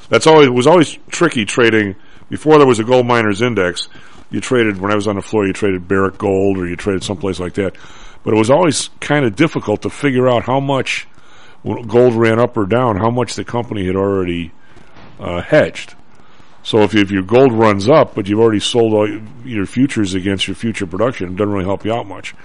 [0.09, 1.95] That's always was always tricky trading.
[2.29, 3.87] Before there was a gold miners index,
[4.29, 5.47] you traded when I was on the floor.
[5.47, 7.75] You traded Barrick Gold, or you traded someplace like that.
[8.23, 11.07] But it was always kind of difficult to figure out how much
[11.87, 14.51] gold ran up or down, how much the company had already
[15.19, 15.95] uh, hedged.
[16.63, 19.07] So if, if your gold runs up, but you've already sold all
[19.45, 22.35] your futures against your future production, it doesn't really help you out much.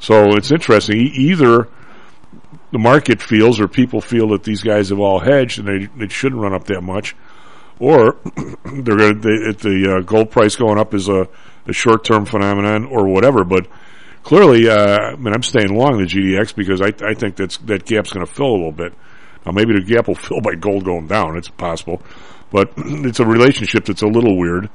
[0.00, 0.96] So it's interesting.
[0.96, 1.68] E- either
[2.72, 6.40] the market feels or people feel that these guys have all hedged and they, shouldn't
[6.40, 7.14] run up that much,
[7.80, 8.18] or
[8.64, 11.28] they're going to, the uh, gold price going up is a,
[11.66, 13.42] a short term phenomenon or whatever.
[13.42, 13.66] But
[14.22, 17.84] clearly, uh, I mean, I'm staying long the GDX because I, I think that's, that
[17.84, 18.92] gap's going to fill a little bit.
[19.44, 21.36] Now, maybe the gap will fill by gold going down.
[21.36, 22.02] It's possible.
[22.52, 24.68] But it's a relationship that's a little weird.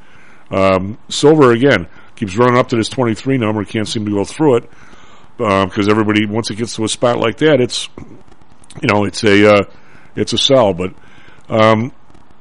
[0.51, 4.58] Um, silver, again, keeps running up to this 23 number, can't seem to go through
[4.58, 4.70] it
[5.38, 7.89] because everybody once it gets to a spot like that, it's
[8.82, 9.64] you know it's a uh,
[10.16, 10.74] it's a sell.
[10.74, 10.93] But
[11.49, 11.91] um,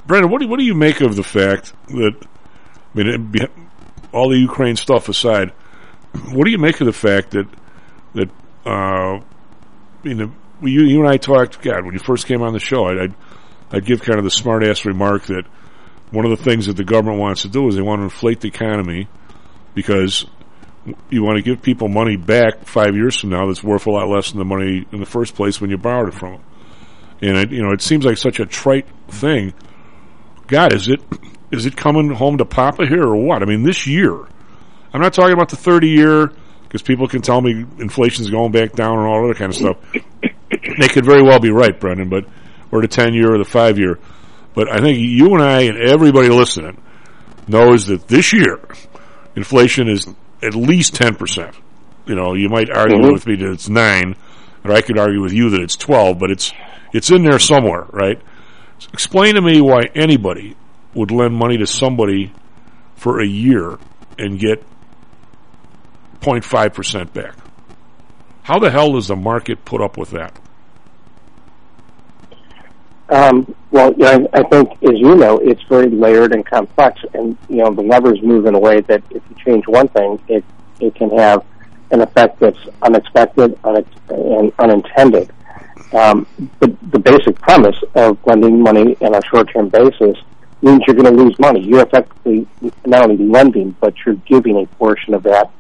[0.07, 2.15] Brendan, what do what do you make of the fact that
[2.95, 3.33] I mean
[4.13, 5.51] all the Ukraine stuff aside,
[6.33, 7.49] what do you make of the fact that
[8.15, 8.31] that
[8.67, 9.21] uh,
[10.03, 10.33] you know
[10.63, 13.15] you you and I talked God when you first came on the show, I'd,
[13.71, 15.45] I'd give kind of the smart ass remark that
[16.11, 18.41] one of the things that the government wants to do is they want to inflate
[18.41, 19.09] the economy
[19.75, 20.27] because
[21.11, 24.09] you want to give people money back five years from now that's worth a lot
[24.09, 26.45] less than the money in the first place when you borrowed it from them.
[27.23, 29.55] And it, you know, it seems like such a trite thing.
[30.47, 31.01] God, is it
[31.51, 33.43] is it coming home to Papa here or what?
[33.43, 34.15] I mean, this year.
[34.93, 36.33] I'm not talking about the 30 year
[36.65, 39.77] because people can tell me inflation's going back down and all other kind of stuff.
[40.79, 42.25] they could very well be right, Brendan, but
[42.71, 43.99] or the 10 year or the 5 year.
[44.55, 46.81] But I think you and I and everybody listening
[47.49, 48.59] knows that this year
[49.37, 50.07] inflation is
[50.43, 51.55] at least 10%.
[52.07, 53.13] You know, you might argue Mhm.
[53.13, 54.15] with me that it's 9,
[54.65, 56.53] or I could argue with you that it's 12, but it's
[56.93, 58.21] it's in there somewhere, right?
[58.93, 60.57] Explain to me why anybody
[60.95, 62.33] would lend money to somebody
[62.97, 63.79] for a year
[64.19, 64.65] and get
[66.21, 67.35] 0.5% back.
[68.43, 70.39] How the hell does the market put up with that?
[73.09, 77.37] Um, well, you know, I, think, as you know, it's very layered and complex, and
[77.51, 80.43] you know the levers move in a way that if you change one thing, it
[80.81, 81.45] it can have
[81.91, 85.31] an effect that's unexpected unex- and unintended.
[85.95, 86.27] Um,
[86.59, 90.17] but the basic premise of lending money on a short-term basis
[90.61, 91.61] means you're going to lose money.
[91.61, 92.47] You're effectively
[92.85, 95.51] not only lending, but you're giving a portion of that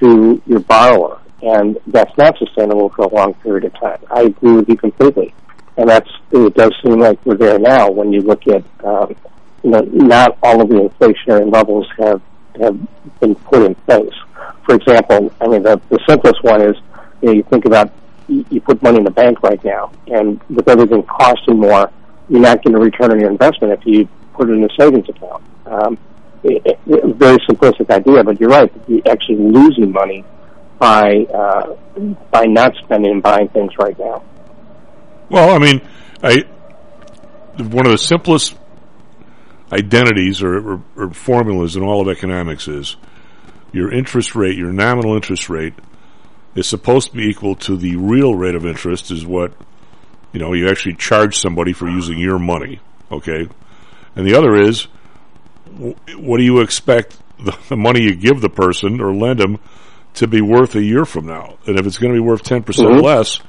[0.00, 3.98] to your borrower, and that's not sustainable for a long period of time.
[4.10, 5.34] I agree with you completely
[5.76, 9.14] and that's it does seem like we're there now when you look at um,
[9.62, 12.22] you know not all of the inflationary levels have
[12.60, 12.78] have
[13.20, 14.14] been put in place.
[14.64, 16.76] For example, I mean the, the simplest one is
[17.22, 17.92] you know you think about
[18.28, 21.90] you, put money in the bank right now, and with everything costing more,
[22.28, 25.08] you're not going to return on your investment if you put it in a savings
[25.08, 25.42] account.
[25.66, 25.98] Um,
[26.42, 28.72] it, it, very simplistic idea, but you're right.
[28.86, 30.24] You're actually losing money
[30.78, 31.76] by uh,
[32.30, 34.22] by not spending and buying things right now.
[35.30, 35.80] Well, I mean,
[36.22, 36.44] I
[37.58, 38.56] one of the simplest
[39.72, 42.96] identities or, or, or formulas in all of economics is
[43.72, 45.74] your interest rate, your nominal interest rate,
[46.54, 49.52] is supposed to be equal to the real rate of interest, is what
[50.32, 52.80] You know, you actually charge somebody for using your money.
[53.12, 53.46] Okay,
[54.16, 54.88] and the other is,
[56.16, 59.58] what do you expect the, money you give the person or lend them
[60.14, 61.56] to be worth a year from now?
[61.66, 63.02] And if it's going to be worth 10% Mhm.
[63.02, 63.40] less,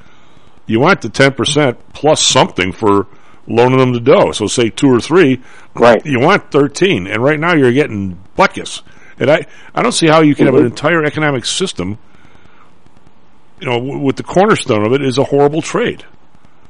[0.67, 3.07] you want the 10% plus something for
[3.47, 4.31] loaning them the dough.
[4.31, 5.41] So say two or three,
[5.75, 6.03] right?
[6.05, 8.81] You want 13, and right now you're getting buckets.
[9.19, 10.71] And I, I don't see how you can have an Mhm.
[10.71, 11.97] entire economic system,
[13.59, 16.03] you know, w- with the cornerstone of it is a horrible trade.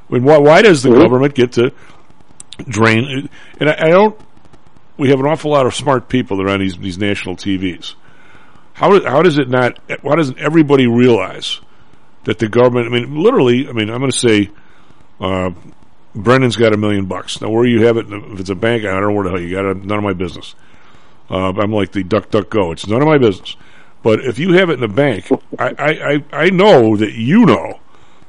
[0.09, 1.01] I mean, why, why does the Mhm.
[1.01, 1.71] government get to
[2.67, 3.29] drain?
[3.59, 4.19] And I, I don't.
[4.97, 7.95] We have an awful lot of smart people that are on these these national TVs.
[8.73, 9.79] How how does it not?
[10.01, 11.59] Why doesn't everybody realize
[12.25, 12.87] that the government?
[12.87, 13.67] I mean, literally.
[13.67, 14.49] I mean, I'm going to say,
[15.19, 15.51] uh,
[16.13, 17.41] Brendan's got a million bucks.
[17.41, 19.39] Now, where you have it, if it's a bank, I don't know where the hell
[19.41, 19.83] you got it.
[19.83, 20.55] None of my business.
[21.29, 22.71] Uh, I'm like the duck, duck, go.
[22.71, 23.55] It's none of my business.
[24.05, 25.27] But if you have it in a bank,
[25.57, 25.73] I,
[26.31, 27.79] I, I, know that you know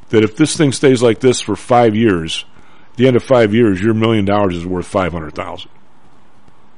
[0.08, 2.46] that if this thing stays like this for five years,
[2.92, 5.70] at the end of five years, your million dollars is worth five hundred thousand.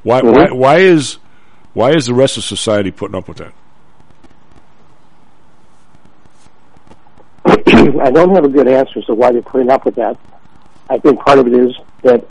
[0.03, 0.35] Why, Mhm.
[0.35, 1.19] why, why is,
[1.75, 3.53] why is the rest of society putting up with that?
[8.03, 10.19] I don't have a good answer as to why they're putting up with that.
[10.91, 11.73] I think part of it is
[12.03, 12.27] that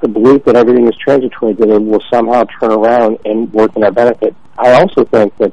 [0.00, 3.82] the belief that everything is transitory, that it will somehow turn around and work in
[3.82, 4.36] our benefit.
[4.56, 5.52] I also think that,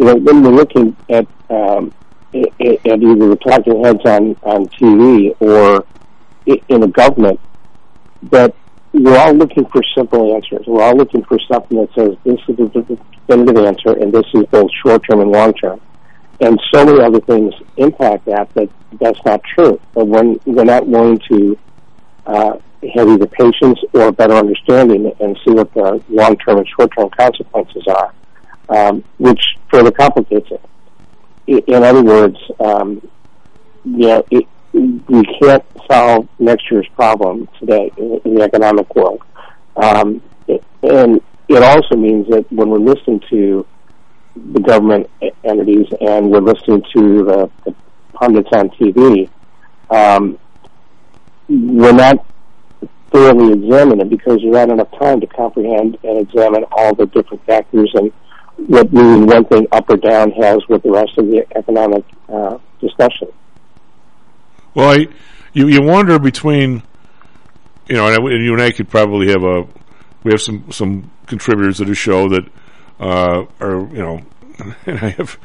[0.00, 1.92] you know, when we're looking at, um,
[2.34, 5.84] at either the talking heads on, on TV or
[6.46, 7.38] in the government,
[8.30, 8.54] that
[8.94, 10.66] we're all looking for simple answers.
[10.66, 12.98] We're all looking for something that says this is the
[13.28, 15.80] definitive answer and this is both short term and long term
[16.40, 19.78] and so many other things impact that that that's not true.
[19.94, 21.58] But when we're not willing to
[22.26, 22.56] uh,
[22.94, 26.90] have either patience or a better understanding and see what the long term and short
[26.96, 28.12] term consequences are,
[28.70, 29.40] um, which
[29.70, 31.64] further complicates it.
[31.66, 33.06] In other words, um,
[33.84, 39.20] you know, it, we can't solve next year's problem today in, in the economic world.
[39.76, 43.66] Um, it, and it also means that when we're listening to
[44.36, 45.10] the government
[45.42, 47.74] entities and we're listening to the, the
[48.12, 49.28] pundits on TV,
[49.90, 50.38] um,
[51.48, 52.24] we're not
[53.10, 57.90] thoroughly examining it because not enough time to comprehend and examine all the different factors
[57.94, 58.12] and
[58.68, 62.58] what moving one thing up or down has with the rest of the economic uh,
[62.80, 63.28] discussion.
[64.74, 65.06] Well, I,
[65.52, 66.82] you you wonder between,
[67.88, 69.62] you know, and, I, and you and I could probably have a,
[70.22, 72.44] we have some some contributors to the show that
[73.00, 74.20] uh, are you know,
[74.86, 75.38] and I have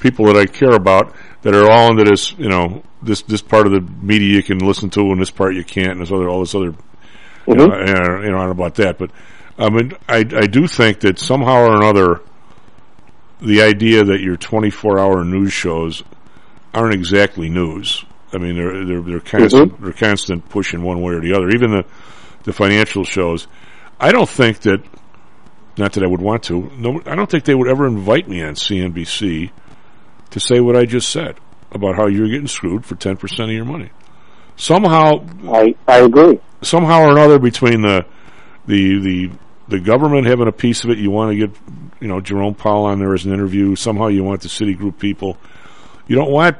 [0.00, 3.66] people that I care about that are all into this, you know, this this part
[3.66, 6.28] of the media you can listen to and this part you can't, and this other
[6.28, 6.74] all this other,
[7.46, 7.80] you know, Mhm.
[7.80, 9.10] and, you know, I don't know about that, but
[9.58, 12.20] I mean, I I do think that somehow or another,
[13.40, 16.02] the idea that your 24 hour news shows
[16.72, 18.04] aren't exactly news.
[18.32, 19.38] I mean, they're they're they're mm-hmm.
[19.38, 21.50] constant they're constant pushing one way or the other.
[21.50, 21.84] Even the
[22.44, 23.46] the financial shows.
[24.00, 24.82] I don't think that.
[25.78, 26.70] Not that I would want to.
[26.76, 29.50] No, I don't think they would ever invite me on CNBC
[30.28, 31.38] to say what I just said
[31.70, 33.90] about how you're getting screwed for ten percent of your money.
[34.56, 36.40] Somehow, I I agree.
[36.60, 38.04] Somehow or another, between the
[38.66, 39.30] the the
[39.68, 41.56] the government having a piece of it, you want to get
[42.00, 43.74] you know Jerome Powell on there as an interview.
[43.76, 45.36] Somehow you want the Citigroup people.
[46.08, 46.56] You don't want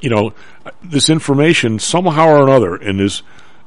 [0.00, 0.32] you know
[0.82, 3.22] this information somehow or another in this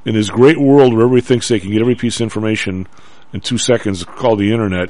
[0.05, 2.87] in this great world where everybody thinks they can get every piece of information
[3.33, 4.89] in two seconds called the internet.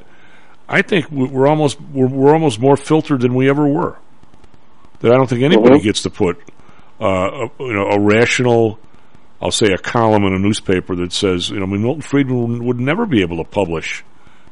[0.67, 3.97] I think we- we're almost we're, we're almost more filtered than we ever were.
[4.99, 6.39] That I don't think anybody gets to put
[6.99, 8.79] uh, a, you know a rational,
[9.41, 12.65] I'll say a column in a newspaper that says you know I mean, Milton Friedman
[12.65, 14.03] would, never be able to publish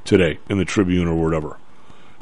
[0.03, 1.57] today in the Tribune or whatever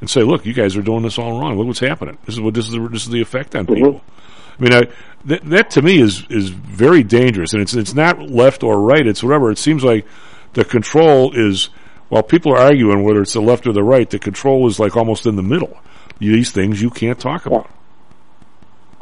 [0.02, 1.58] and say, look, you guys are doing this all wrong.
[1.58, 2.18] Look what's happening.
[2.26, 3.94] This is what this is the, this is the effect on people.
[3.94, 4.64] Mm-hmm.
[4.64, 4.92] I mean, I,
[5.26, 9.06] that, that to me is is very dangerous, and it's it's not left or right.
[9.06, 9.52] It's whatever.
[9.52, 10.06] It seems like
[10.54, 11.70] the control is
[12.10, 14.98] while people are arguing whether it's the left or the right, the control is like
[14.98, 15.80] almost in the middle.
[16.20, 17.70] These things you can't talk about.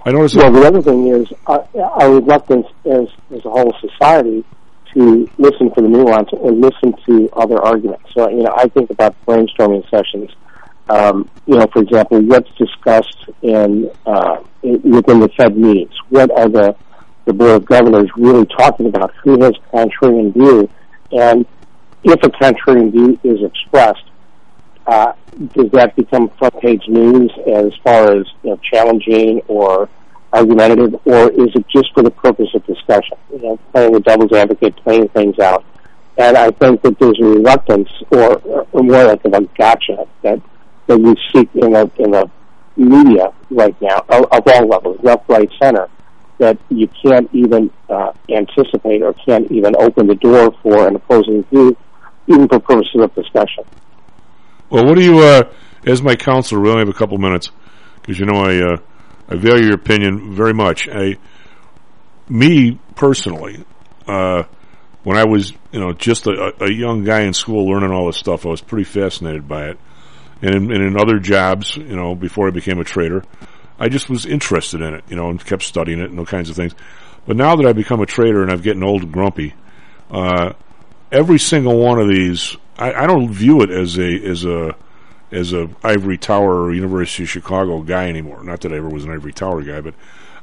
[0.06, 0.36] I notice.
[0.36, 4.46] Well, the other thing is uh, our reluctance as as a whole society
[4.94, 8.06] to listen for the nuance and listen to other arguments.
[8.14, 10.32] So, you know, I think about brainstorming sessions.
[10.90, 15.94] Um, you know, for example, what's discussed in, uh, in within the Fed meetings?
[16.10, 16.76] What are the
[17.26, 19.14] the board of governors really talking about?
[19.24, 20.68] Who has contrarian view?
[21.12, 21.46] And
[22.04, 24.09] if a contrarian view is expressed,
[24.90, 25.14] uh,
[25.54, 29.88] does that become front page news as far as you know, challenging or
[30.34, 33.18] argumentative, or is it just for the purpose of discussion?
[33.32, 35.64] You know, playing the devil's advocate, playing things out.
[36.18, 38.38] And I think that there's a reluctance, or,
[38.72, 40.42] or more like a gotcha, that
[40.88, 42.30] that we seek in the in the
[42.76, 45.88] media right now, of, all levels, left, right, center,
[46.40, 51.44] that you can't even uh, anticipate or can't even open the door for an opposing
[51.44, 51.78] view,
[52.28, 53.64] even for purposes of discussion.
[54.70, 55.52] Well, what do you, uh,
[55.86, 57.50] as my counselor, we only have a couple minutes,
[57.96, 58.78] because you know I, uh,
[59.28, 60.88] I value your opinion very much.
[60.88, 61.18] I,
[62.28, 63.66] me personally,
[64.08, 64.44] uh,
[65.04, 68.18] when I was, you know, just a, a young guy in school learning all this
[68.18, 69.80] stuff, I was pretty fascinated by it.
[70.42, 73.24] And in, and in other jobs, you know, before I became a trader,
[73.80, 76.50] I just was interested in it, you know, and kept studying it and all kinds
[76.50, 76.76] of things.
[77.26, 79.56] But now that I've become a trader and I'm getting old and grumpy,
[80.12, 80.54] uh,
[81.12, 84.76] every single one of these, I, I don't view it as a as a
[85.32, 88.44] as a ivory tower or University of Chicago guy anymore.
[88.44, 89.94] Not that I ever was an ivory tower guy, but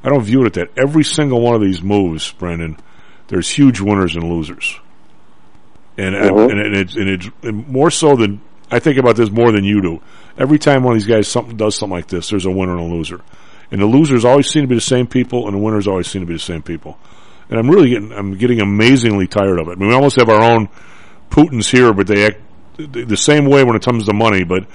[0.03, 0.69] I don't view it at that.
[0.81, 2.77] Every single one of these moves, Brendan,
[3.27, 4.79] there's huge winners and losers,
[5.97, 6.51] and Mhm.
[6.51, 8.41] and, and it's and it's and more so than
[8.71, 10.01] I think about this more than you do.
[10.37, 12.91] Every time one of these guys something does something like this, there's a winner and
[12.91, 13.21] a loser,
[13.71, 16.21] and the losers always seem to be the same people, and the winners always seem
[16.21, 16.97] to be the same people.
[17.49, 19.73] And I'm really getting I'm getting amazingly tired of it.
[19.73, 20.69] I mean, we almost have our own
[21.29, 22.41] Putins here, but they act
[22.77, 24.67] the same way when it comes to money, but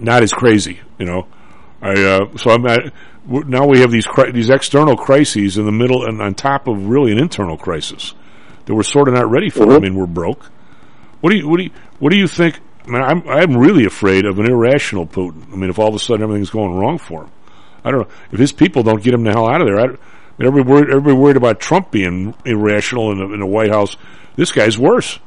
[0.00, 1.26] not as crazy, you know.
[1.80, 2.92] I uh, so I'm at,
[3.26, 6.86] now we have these cri- these external crises in the middle and on top of
[6.86, 8.14] really an internal crisis
[8.66, 9.72] that we're sort of not ready for.
[9.72, 10.44] I mean, we're broke.
[11.20, 12.60] What do you what do you what do you think?
[12.86, 15.52] I mean, I'm I'm really afraid of an irrational Putin.
[15.52, 17.30] I mean, if all of a sudden everything's going wrong for him,
[17.84, 19.78] I don't know if his people don't get him the hell out of there.
[19.78, 19.96] I,
[20.38, 23.70] I mean, everybody worried, everybody worried about Trump being irrational in the, in the White
[23.70, 23.96] House.
[24.36, 25.18] This guy's worse.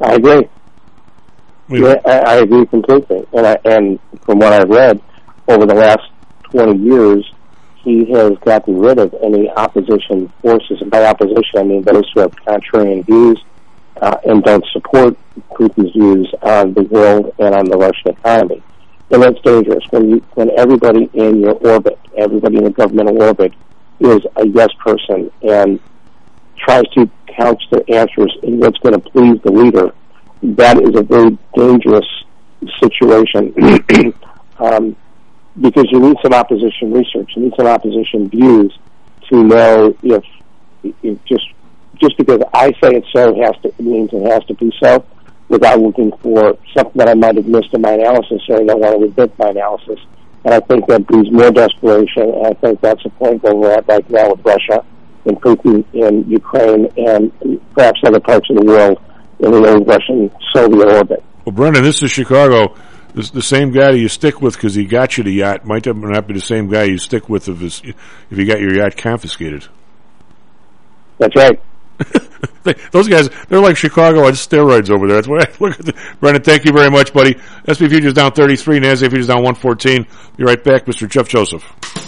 [0.00, 0.48] I agree.
[1.68, 3.26] Yeah, I, I agree completely.
[3.32, 5.00] And I, and from what I've read
[5.48, 6.02] over the last
[6.44, 7.30] 20 years,
[7.76, 10.80] he has gotten rid of any opposition forces.
[10.80, 13.42] And by opposition, I mean those who have contrarian views
[14.00, 15.16] uh, and don't support
[15.52, 18.62] Putin's views on the world and on the Russian economy.
[19.10, 23.52] And that's dangerous when you, when everybody in your orbit, everybody in the governmental orbit,
[24.00, 25.80] is a yes person and
[26.58, 29.92] tries to couch their answers in what's going to please the leader,
[30.42, 32.06] that is a very dangerous
[32.80, 33.54] situation
[34.58, 34.96] um,
[35.60, 38.76] because you need some opposition research, you need some opposition views
[39.28, 40.24] to know if,
[41.02, 41.46] if just
[42.00, 45.04] just because I say it so has to it means it has to be so,
[45.48, 48.80] without looking for something that I might have missed in my analysis or I don't
[48.80, 49.98] want to revert my analysis.
[50.44, 53.72] And I think that breeds more desperation, and I think that's the point where we're
[53.72, 54.84] at right now with Russia
[55.24, 58.98] and Putin in Ukraine and perhaps other parts of the world
[59.40, 61.22] in the old Russian Soviet orbit.
[61.44, 62.76] Well, Brendan, this is Chicago.
[63.14, 66.26] This, the same guy you stick with because he got you the yacht might not
[66.26, 69.66] be the same guy you stick with if, his, if you got your yacht confiscated.
[71.18, 71.60] That's right.
[72.92, 75.16] Those guys, they're like Chicago on steroids over there.
[75.16, 75.86] That's what I look at.
[75.86, 77.34] The, Brendan, thank you very much, buddy.
[77.64, 80.06] SP Futures down 33, NASDAQ Futures down 114.
[80.36, 81.08] Be right back, Mr.
[81.08, 82.07] Jeff Joseph.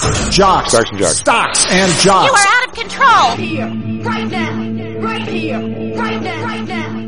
[0.00, 1.16] Stocks, jocks, Stocks and jocks.
[1.18, 3.06] stocks and You are out of control!
[3.06, 3.66] Right Here,
[4.02, 7.00] right now, right here, right now, right now.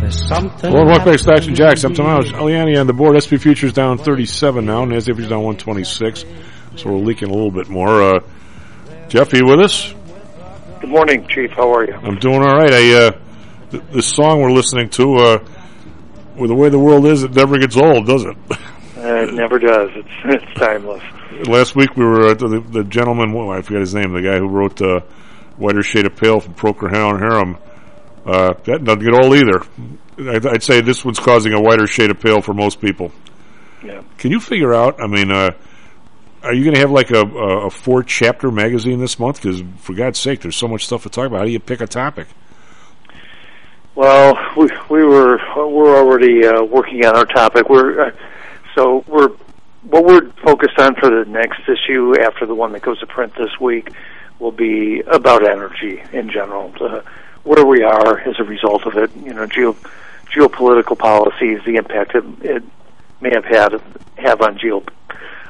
[0.00, 0.72] There's something.
[0.72, 1.84] Well, welcome back, Stocks and Jocks.
[1.84, 3.20] I'm Tom Eliani on the board.
[3.20, 4.84] SP futures down 37 now.
[4.84, 6.24] NASDAQ futures down 126.
[6.76, 8.02] So we're leaking a little bit more.
[8.02, 8.20] Uh,
[9.08, 9.94] Jeff, are you with us?
[10.84, 11.50] Good morning, Chief.
[11.52, 11.94] How are you?
[11.94, 12.70] I'm doing all right.
[12.70, 13.10] I, uh,
[13.70, 15.44] th- this song we're listening to, uh,
[16.36, 18.36] with the way the world is, it never gets old, does it?
[18.50, 19.88] Uh, it never does.
[19.94, 21.02] It's it's timeless.
[21.48, 24.36] Last week we were, uh, the, the gentleman, well, I forget his name, the guy
[24.36, 25.00] who wrote, uh,
[25.56, 27.56] Whiter Shade of Pale from Procol Harum, Harum.
[28.26, 29.62] Uh, that doesn't get old either.
[30.18, 33.10] I'd, I'd say this one's causing a whiter shade of pale for most people.
[33.82, 34.02] Yeah.
[34.18, 35.00] Can you figure out?
[35.00, 35.52] I mean, uh,
[36.44, 39.42] are you going to have like a, a, a four chapter magazine this month?
[39.42, 41.38] Because for God's sake, there's so much stuff to talk about.
[41.38, 42.28] How do you pick a topic?
[43.94, 47.68] Well, we we were we're already uh, working on our topic.
[47.68, 48.10] We're uh,
[48.74, 49.30] so we're
[49.84, 53.34] what we're focused on for the next issue after the one that goes to print
[53.36, 53.90] this week
[54.40, 56.70] will be about energy in general,
[57.44, 59.14] where we are as a result of it.
[59.16, 59.76] You know, geo
[60.26, 62.64] geopolitical policies, the impact it, it
[63.20, 63.80] may have had
[64.16, 64.82] have on geo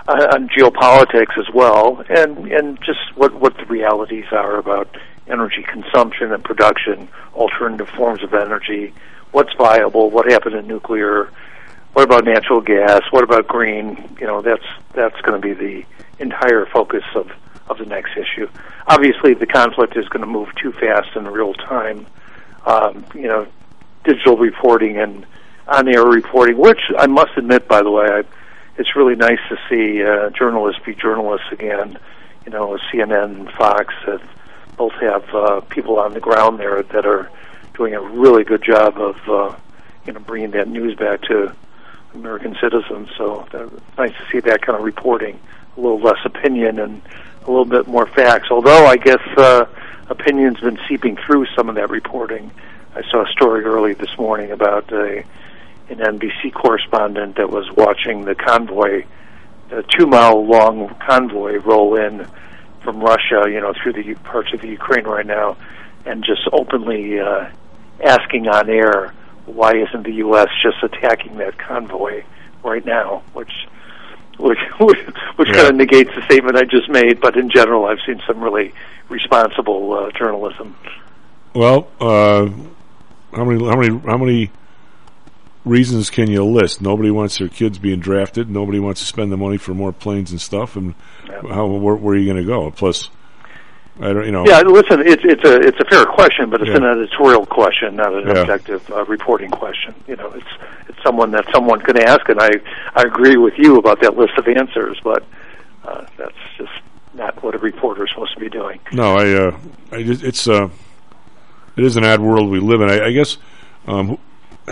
[0.06, 4.96] uh, on geopolitics as well, and and just what what the realities are about
[5.26, 8.92] energy consumption and production, alternative forms of energy,
[9.32, 11.30] what's viable, what happened in nuclear,
[11.94, 14.16] what about natural gas, what about green?
[14.20, 15.84] You know, that's that's going to be the
[16.18, 17.30] entire focus of
[17.68, 18.48] of the next issue.
[18.86, 22.06] Obviously, the conflict is going to move too fast in real time.
[22.66, 23.46] Um, you know,
[24.04, 25.26] digital reporting and
[25.66, 28.22] on-air reporting, which I must admit, by the way, I,
[28.76, 31.98] it's really nice to see uh, journalists be journalists again.
[32.44, 34.20] You know, CNN and Fox that
[34.76, 37.30] both have uh, people on the ground there that are
[37.74, 39.56] doing a really good job of uh,
[40.06, 41.54] you know bringing that news back to
[42.14, 43.08] American citizens.
[43.16, 45.40] So uh, nice to see that kind of reporting,
[45.76, 47.02] a little less opinion and
[47.46, 48.50] a little bit more facts.
[48.50, 49.66] Although I guess uh,
[50.08, 52.50] opinion's been seeping through some of that reporting.
[52.94, 55.24] I saw a story early this morning about a
[55.88, 59.04] an NBC correspondent that was watching the convoy,
[59.70, 62.26] the two mile long convoy roll in
[62.82, 65.56] from Russia, you know, through the parts of the Ukraine right now,
[66.06, 67.48] and just openly uh,
[68.04, 69.14] asking on air,
[69.46, 70.48] why isn't the U.S.
[70.62, 72.24] just attacking that convoy
[72.62, 73.22] right now?
[73.32, 73.52] Which,
[74.38, 74.98] which, which,
[75.36, 75.54] which Yeah.
[75.54, 77.20] kind of negates the statement I just made.
[77.20, 78.72] But in general, I've seen some really
[79.08, 80.76] responsible uh, journalism.
[81.54, 82.48] Well, uh,
[83.36, 84.50] how many how many how many
[85.64, 86.80] reasons can you list?
[86.82, 88.50] Nobody wants their kids being drafted.
[88.50, 90.76] Nobody wants to spend the money for more planes and stuff.
[90.76, 90.94] And
[91.48, 92.70] how where, where are you going to go?
[92.70, 93.08] Plus,
[94.00, 94.44] I don't you know.
[94.46, 96.76] Yeah, listen, it's it's a it's a fair question, but it's Yeah.
[96.78, 98.40] an editorial question, not an Yeah.
[98.40, 99.94] objective uh, reporting question.
[100.08, 100.46] You know, it's
[100.88, 102.50] it's someone that someone can ask, and I
[102.94, 105.24] I agree with you about that list of answers, but
[105.84, 106.72] uh, that's just
[107.14, 108.80] not what a reporter is supposed to be doing.
[108.92, 109.56] No, I, uh,
[109.92, 110.68] I just, it's, uh,
[111.76, 112.90] it is an odd world we live in.
[112.90, 113.36] I, I guess,
[113.86, 114.18] um,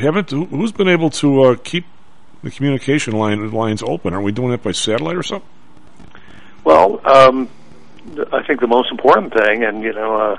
[0.01, 1.85] haven't, who- who's been able to, uh, keep
[2.43, 4.15] the communication line, lines open?
[4.15, 5.49] Are we doing that by satellite or something?
[6.65, 7.49] Well, um,
[8.33, 10.39] I think the most important thing, and you know, uh,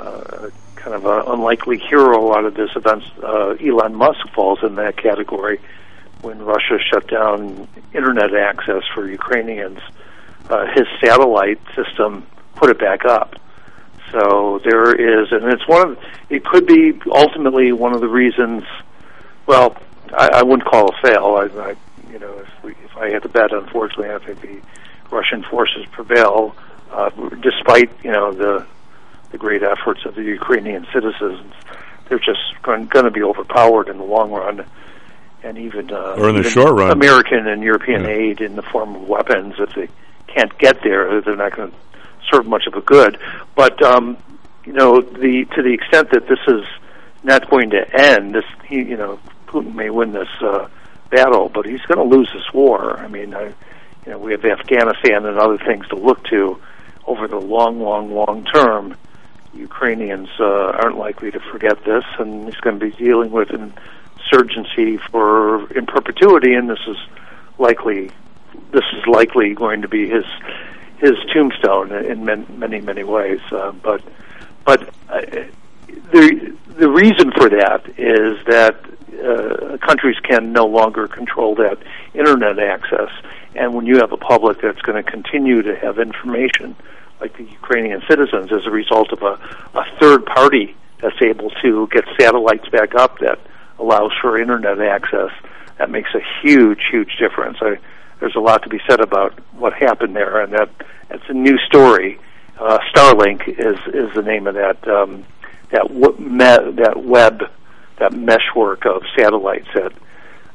[0.00, 4.76] uh, kind of an unlikely hero out of this event, uh, Elon Musk falls in
[4.76, 5.60] that category.
[6.22, 9.78] When Russia shut down internet access for Ukrainians,
[10.50, 13.36] uh, his satellite system put it back up.
[14.12, 15.98] So there is, and it's one of,
[16.30, 18.64] it could be ultimately one of the reasons.
[19.46, 19.76] Well,
[20.16, 21.36] I, I wouldn't call a fail.
[21.36, 21.74] I, I
[22.10, 24.60] you know, if we, if I had to bet, unfortunately, I think the
[25.10, 26.56] Russian forces prevail,
[26.90, 27.10] uh,
[27.42, 28.66] despite you know the
[29.30, 31.52] the great efforts of the Ukrainian citizens.
[32.08, 34.64] They're just going, going to be overpowered in the long run,
[35.42, 36.90] and even uh, Or in the short run.
[36.90, 38.08] American and European Yeah.
[38.10, 39.56] aid in the form of weapons.
[39.58, 39.88] If they
[40.26, 41.76] can't get there, they're not going to
[42.30, 43.18] serve much of a good.
[43.54, 44.16] But um,
[44.64, 46.64] you know, the to the extent that this is
[47.22, 50.68] not going to end, this he, you know, Putin may win this uh,
[51.10, 52.98] battle, but he's going to lose this war.
[52.98, 53.46] I mean, I,
[54.06, 56.60] you know, we have Afghanistan and other things to look to
[57.06, 58.96] over the long, long, long term.
[59.54, 63.72] Ukrainians uh, aren't likely to forget this, and he's going to be dealing with an
[64.18, 66.96] insurgency for in perpetuity, and this is
[67.58, 68.10] likely
[68.72, 70.24] this is likely going to be his
[70.98, 73.40] his tombstone in many many, ways.
[73.50, 74.02] Uh, but
[74.64, 75.20] but uh,
[76.12, 78.76] the the reason for that is that
[79.24, 81.78] uh, countries can no longer control that
[82.14, 83.10] internet access,
[83.54, 86.76] and when you have a public that's going to continue to have information
[87.20, 89.38] like the Ukrainian citizens, as a result of a,
[89.76, 93.38] a third party that's able to get satellites back up that
[93.78, 95.30] allows for internet access.
[95.78, 97.58] That makes a huge, huge difference.
[97.60, 97.78] I,
[98.20, 100.70] there's a lot to be said about what happened there, and that
[101.10, 102.18] it's a new story.
[102.58, 105.24] Uh, Starlink is is the name of that um,
[105.70, 107.42] that w- me- that web
[107.98, 109.92] that meshwork of satellites that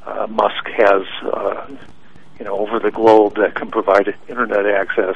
[0.05, 1.03] uh, Musk has,
[1.33, 1.67] uh,
[2.39, 5.15] you know, over the globe that can provide internet access,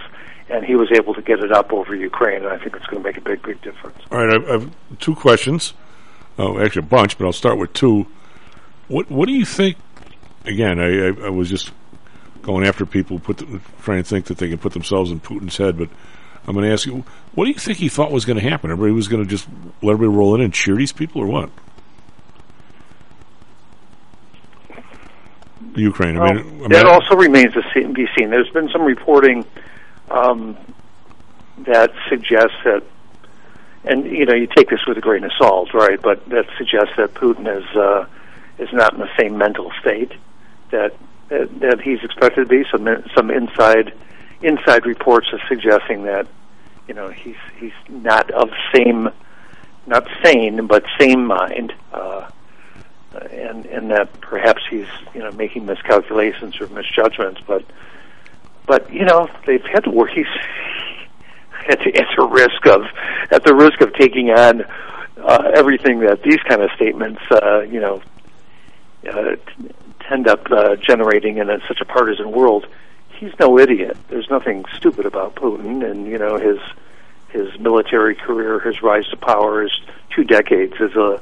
[0.50, 3.02] and he was able to get it up over Ukraine, and I think it's going
[3.04, 3.98] to make a big, big difference.
[4.12, 5.74] All right, I have two questions.
[6.38, 8.08] Oh, actually, a bunch, but I'll start with two.
[8.88, 9.78] What What do you think?
[10.46, 11.72] Again, I, I, I was just
[12.48, 15.58] going after people, put the, trying to think that they can put themselves in Putin's
[15.58, 15.90] head, but
[16.48, 17.04] I'm going to ask you,
[17.36, 18.72] what do you think he thought was going to happen?
[18.72, 19.48] Everybody was going to just
[19.84, 21.50] let everybody roll in and cheer these people, or what?
[25.76, 26.18] Ukraine.
[26.18, 28.30] I Well, mean, I mean, that also remains to see, be seen.
[28.30, 29.46] There's been some reporting
[30.10, 30.58] um,
[31.60, 32.82] that suggests that,
[33.84, 36.02] and you know, you take this with a grain of salt, right?
[36.02, 38.06] But that suggests that Putin is uh,
[38.58, 40.14] is not in the same mental state
[40.72, 40.96] that
[41.30, 42.64] that, he's expected to be.
[42.72, 43.94] Some some inside
[44.42, 46.28] inside reports are suggesting that
[46.88, 49.10] you know he's he's not of same
[49.86, 51.74] not sane but sane mind.
[51.92, 52.30] Uh,
[53.32, 57.64] and and that perhaps he's you know making miscalculations or misjudgments, but
[58.66, 60.12] but you know they've had to work.
[60.12, 60.26] He's
[61.70, 62.84] at the, at the risk of
[63.32, 64.64] at the risk of taking on
[65.18, 68.02] uh, everything that these kind of statements uh, you know
[69.10, 69.36] uh,
[70.08, 72.68] tend up uh, generating in a, such a partisan world.
[73.10, 73.98] He's no idiot.
[74.10, 76.60] There's nothing stupid about Putin, and you know his
[77.30, 79.72] his military career, his rise to power, his
[80.16, 81.22] two decades as a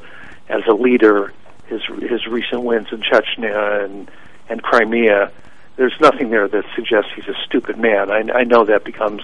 [0.50, 1.34] as a leader
[1.68, 4.10] his his recent wins in Chechnya and
[4.50, 5.32] and Crimea.
[5.78, 8.10] There's nothing there that suggests he's a stupid man.
[8.10, 9.22] I, I know that becomes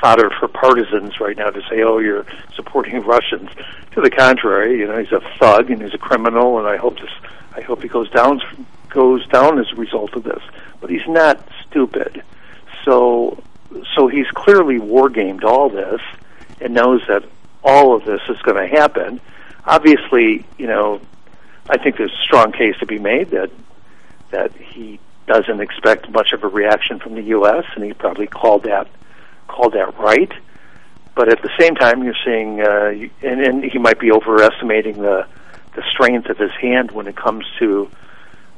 [0.00, 3.50] fodder for partisans right now to say, "Oh, you're supporting Russians."
[3.92, 7.00] To the contrary, you know, he's a thug and he's a criminal, and I hope
[7.00, 7.10] this.
[7.56, 8.40] I hope he goes down
[8.90, 10.42] goes down as a result of this.
[10.80, 12.22] But he's not stupid.
[12.84, 13.42] So
[13.94, 16.00] so he's clearly war gamed all this
[16.60, 17.24] and knows that
[17.62, 19.20] all of this is going to happen.
[19.64, 21.00] Obviously, you know,
[21.68, 23.50] I think there's a strong case to be made that
[24.30, 27.64] that he doesn't expect much of a reaction from the U.S.
[27.74, 28.88] and he probably called that
[29.48, 30.32] called that right.
[31.14, 35.26] But at the same time, you're seeing, uh, and, and he might be overestimating the
[35.74, 37.88] the strength of his hand when it comes to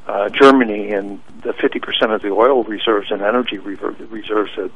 [0.07, 4.71] uh, Germany and the 50% of the oil reserves and energy reserves that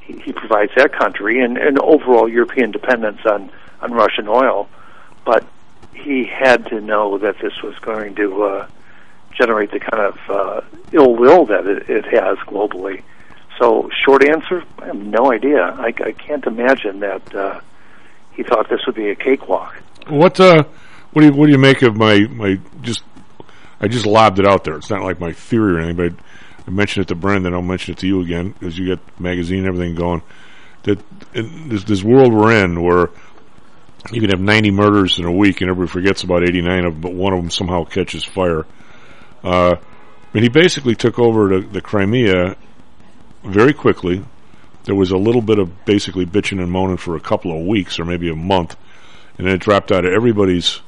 [0.00, 3.50] he, he provides that country, and, and overall European dependence on
[3.80, 4.68] on Russian oil.
[5.24, 5.44] But
[5.94, 8.66] he had to know that this was going to uh,
[9.32, 10.60] generate the kind of uh,
[10.92, 13.02] ill will that it, it has globally.
[13.58, 15.62] So, short answer: I have no idea.
[15.62, 17.60] I, I can't imagine that uh,
[18.32, 19.74] he thought this would be a cakewalk.
[20.08, 20.64] What uh,
[21.12, 23.04] what do you what do you make of my my just?
[23.82, 24.76] I just lobbed it out there.
[24.76, 26.24] It's not like my theory or anything, but
[26.66, 27.52] I mentioned it to Brendan.
[27.52, 30.22] I'll mention it to you again because you got magazine and everything going.
[30.84, 30.98] That
[31.32, 33.10] this this world we're in, where
[34.10, 37.00] you can have 90 murders in a week and everybody forgets about 89 of them,
[37.00, 38.66] but one of them somehow catches fire.
[39.44, 39.76] Uh,
[40.32, 42.56] mean, he basically took over the Crimea
[43.44, 44.24] very quickly.
[44.84, 48.00] There was a little bit of basically bitching and moaning for a couple of weeks
[48.00, 48.76] or maybe a month,
[49.38, 50.80] and then it dropped out of everybody's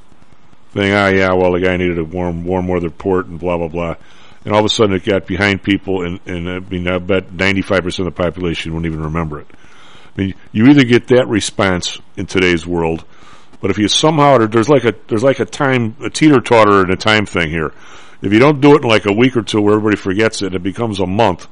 [0.75, 0.93] thing.
[0.93, 3.95] Ah, yeah, well, the guy needed a warm, warm weather port and blah blah blah.
[4.43, 7.29] And all of a sudden, it got behind people, and, and I mean, I bet
[7.29, 9.47] 95% of the population wouldn't even remember it.
[9.51, 13.03] I mean, you either get that response in today's world,
[13.59, 16.91] but if you somehow there's like a there's like a time a teeter totter and
[16.91, 17.73] a time thing here.
[18.21, 20.53] If you don't do it in like a week or two, where everybody forgets it,
[20.53, 21.47] it becomes a month,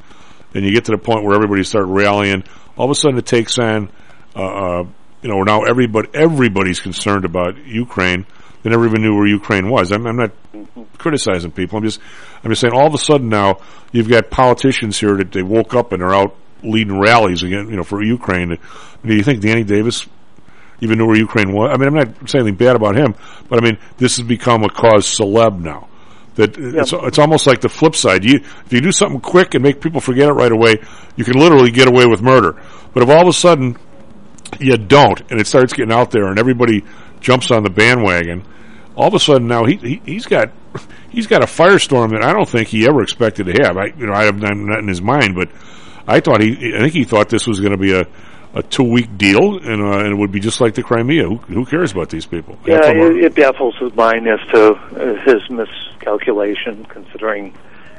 [0.54, 2.44] and you get to the point where everybody start rallying.
[2.78, 3.90] All of a sudden, it takes on,
[4.36, 4.84] uh, uh,
[5.22, 8.26] you know, now everybody everybody's concerned about Ukraine.
[8.64, 9.92] They never even knew where Ukraine was.
[9.92, 10.32] I'm, I'm not
[10.98, 11.78] criticizing people.
[11.78, 12.00] I'm just
[12.44, 13.60] I'm just saying all of a sudden now
[13.92, 17.76] you've got politicians here that they woke up and are out leading rallies again, you
[17.76, 18.58] know, for Ukraine.
[19.06, 20.08] Do you think Danny Davis
[20.80, 21.72] even knew where Ukraine was?
[21.74, 23.16] I mean, I'm not saying anything bad about him,
[23.50, 25.90] but I mean, this has become a cause celeb now.
[26.36, 28.24] That it's it's almost like the flip side.
[28.24, 30.78] You if you do something quick and make people forget it right away,
[31.16, 32.60] you can literally get away with murder.
[32.94, 33.78] But if all of a sudden
[34.60, 36.84] you don't, and it starts getting out there, and everybody
[37.24, 38.46] jumps on the bandwagon,
[38.96, 40.52] all of a sudden now he, he he's got
[41.10, 43.78] he's got a firestorm that I don't think he ever expected to have.
[43.78, 45.50] I you know I have not, in his mind, but
[46.08, 48.06] I thought he I think he thought this was going to be a
[48.56, 51.24] a two week deal, and, uh, and it would be just like the Crimea.
[51.24, 52.56] Who, who cares about these people?
[52.68, 56.86] Yeah, Half of them are- it, it baffles his mind as to uh, his miscalculation,
[56.86, 57.56] considering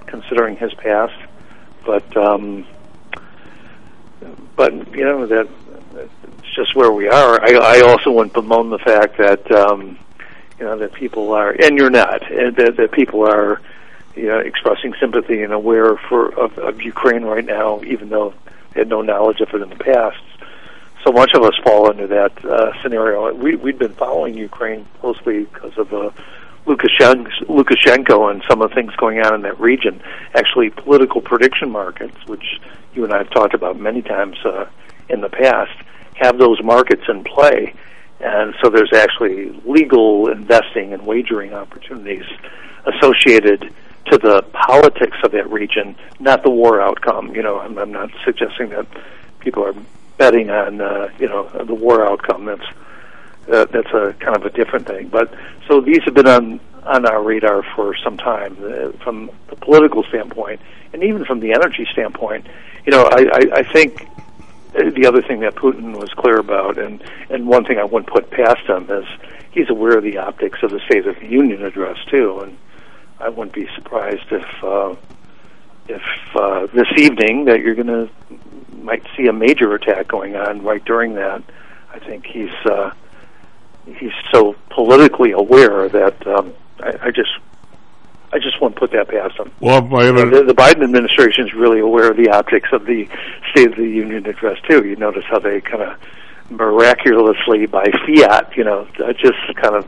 [0.06, 1.14] considering his past.
[1.84, 2.64] But um,
[4.56, 5.48] but you know that
[6.54, 7.42] just where we are.
[7.42, 9.98] I, I also wouldn't bemoan the fact that um,
[10.58, 13.60] you know that people are, and you're not, and that, that people are,
[14.14, 18.34] you know, expressing sympathy and aware for of, of Ukraine right now, even though
[18.72, 20.18] they had no knowledge of it in the past.
[21.04, 23.34] So much of us fall into that uh, scenario.
[23.34, 26.10] We, we've been following Ukraine closely because of uh,
[26.66, 30.00] Lukashenko, Lukashenko and some of the things going on in that region.
[30.34, 32.58] Actually, political prediction markets, which
[32.94, 34.66] you and I have talked about many times uh,
[35.10, 35.76] in the past,
[36.14, 37.74] have those markets in play.
[38.20, 42.24] And so there's actually legal investing and wagering opportunities
[42.86, 43.72] associated
[44.06, 47.34] to the politics of that region, not the war outcome.
[47.34, 48.86] You know, I'm, I'm not suggesting that
[49.40, 49.74] people are
[50.18, 52.44] betting on, uh, you know, the war outcome.
[52.46, 52.66] That's
[53.50, 55.08] uh, that's a kind of a different thing.
[55.08, 55.34] But
[55.68, 60.02] so these have been on on our radar for some time uh, from the political
[60.04, 60.60] standpoint,
[60.92, 62.46] and even from the energy standpoint.
[62.86, 64.06] You know, I, I, I think
[64.74, 68.30] the other thing that Putin was clear about, and and one thing I wouldn't put
[68.30, 69.04] past him is
[69.52, 72.58] he's aware of the optics of the State of the Union address too, and
[73.20, 74.94] I wouldn't be surprised if uh,
[75.88, 76.02] if
[76.34, 78.10] uh, this evening that you're going to
[78.82, 81.42] might see a major attack going on right during that.
[81.92, 82.92] I think he's uh,
[83.86, 87.30] he's so politically aware that um, I, I just
[88.34, 89.52] I just won't put that past him.
[89.60, 93.08] Well, the, the Biden administration is really aware of the optics of the
[93.52, 94.84] State of the Union address too.
[94.84, 95.96] You notice how they kind of
[96.50, 99.86] miraculously, by fiat, you know, uh, just kind of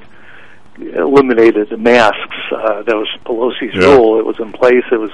[0.79, 2.37] eliminated the masks.
[2.53, 3.97] Uh, that was Pelosi's Yeah.
[3.97, 4.19] rule.
[4.21, 4.85] It was in place.
[4.93, 5.11] It was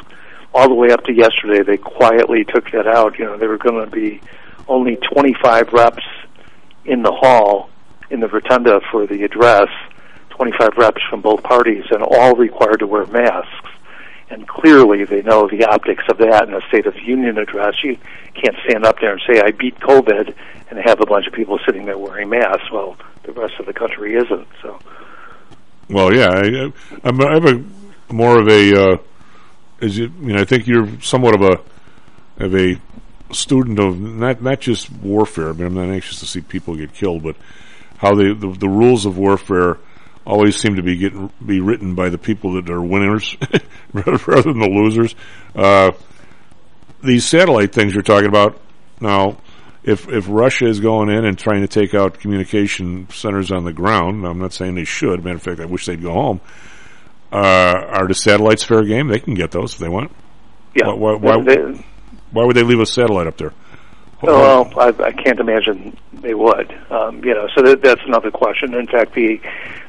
[0.55, 1.63] all the way up to yesterday.
[1.63, 3.19] They quietly took that out.
[3.19, 4.21] You know, there were going to be
[4.69, 6.05] only 25 reps
[6.85, 7.71] in the hall
[8.11, 9.69] in the rotunda for the address,
[10.43, 13.71] 25 reps from both parties, and all required to wear masks.
[14.29, 17.75] And clearly, they know the optics of that in a State of Union address.
[17.85, 17.97] You
[18.35, 20.35] can't stand up there and say, "I beat COVID,"
[20.69, 22.73] and have a bunch of people sitting there wearing masks.
[22.73, 24.49] Well, the rest of the country isn't.
[24.63, 24.81] So,
[25.89, 26.73] Well, yeah, I,
[27.05, 27.65] I'm, I have a
[28.13, 28.75] more of a.
[28.75, 28.97] Uh,
[29.81, 30.11] is it?
[30.11, 32.81] I mean, I think you're somewhat of a of a
[33.33, 35.51] student of not not just warfare.
[35.51, 37.37] I mean, I'm not anxious to see people get killed, but
[37.99, 39.79] how they the, the rules of warfare
[40.25, 43.37] always seem to be getting be written by the people that are winners
[43.93, 45.15] rather than the losers.
[45.55, 45.93] Uh,
[47.03, 48.61] these satellite things you're talking about
[49.01, 49.39] now.
[49.85, 53.73] If if Russia is going in and trying to take out communication centers on the
[53.73, 55.25] ground, I'm not saying they should.
[55.25, 56.41] Matter of fact, I wish they'd go home.
[57.33, 57.37] Uh,
[57.89, 59.09] are the satellites fair game?
[59.09, 60.13] They can get those if they want.
[60.77, 60.93] yeah.
[60.93, 61.85] Why, why, why, They-
[62.31, 63.53] why would they leave a satellite up there?
[64.23, 66.73] Well, I, I can't imagine they would.
[66.91, 68.75] Um, you know, so that, that's another question.
[68.75, 69.41] In fact, the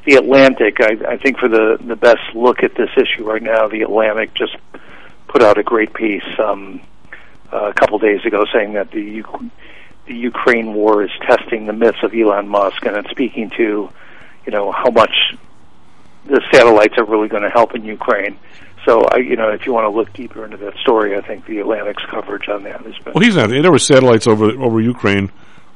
[0.05, 3.67] the Atlantic, I, I think, for the the best look at this issue right now,
[3.67, 4.57] the Atlantic just
[5.27, 6.81] put out a great piece um,
[7.51, 9.51] uh, a couple days ago saying that the U-
[10.07, 13.89] the Ukraine war is testing the myths of Elon Musk, and it's speaking to,
[14.45, 15.35] you know, how much
[16.25, 18.37] the satellites are really going to help in Ukraine.
[18.85, 21.45] So, I, you know, if you want to look deeper into that story, I think
[21.45, 23.49] the Atlantic's coverage on that has been Well, he's not.
[23.49, 25.31] There were satellites over over Ukraine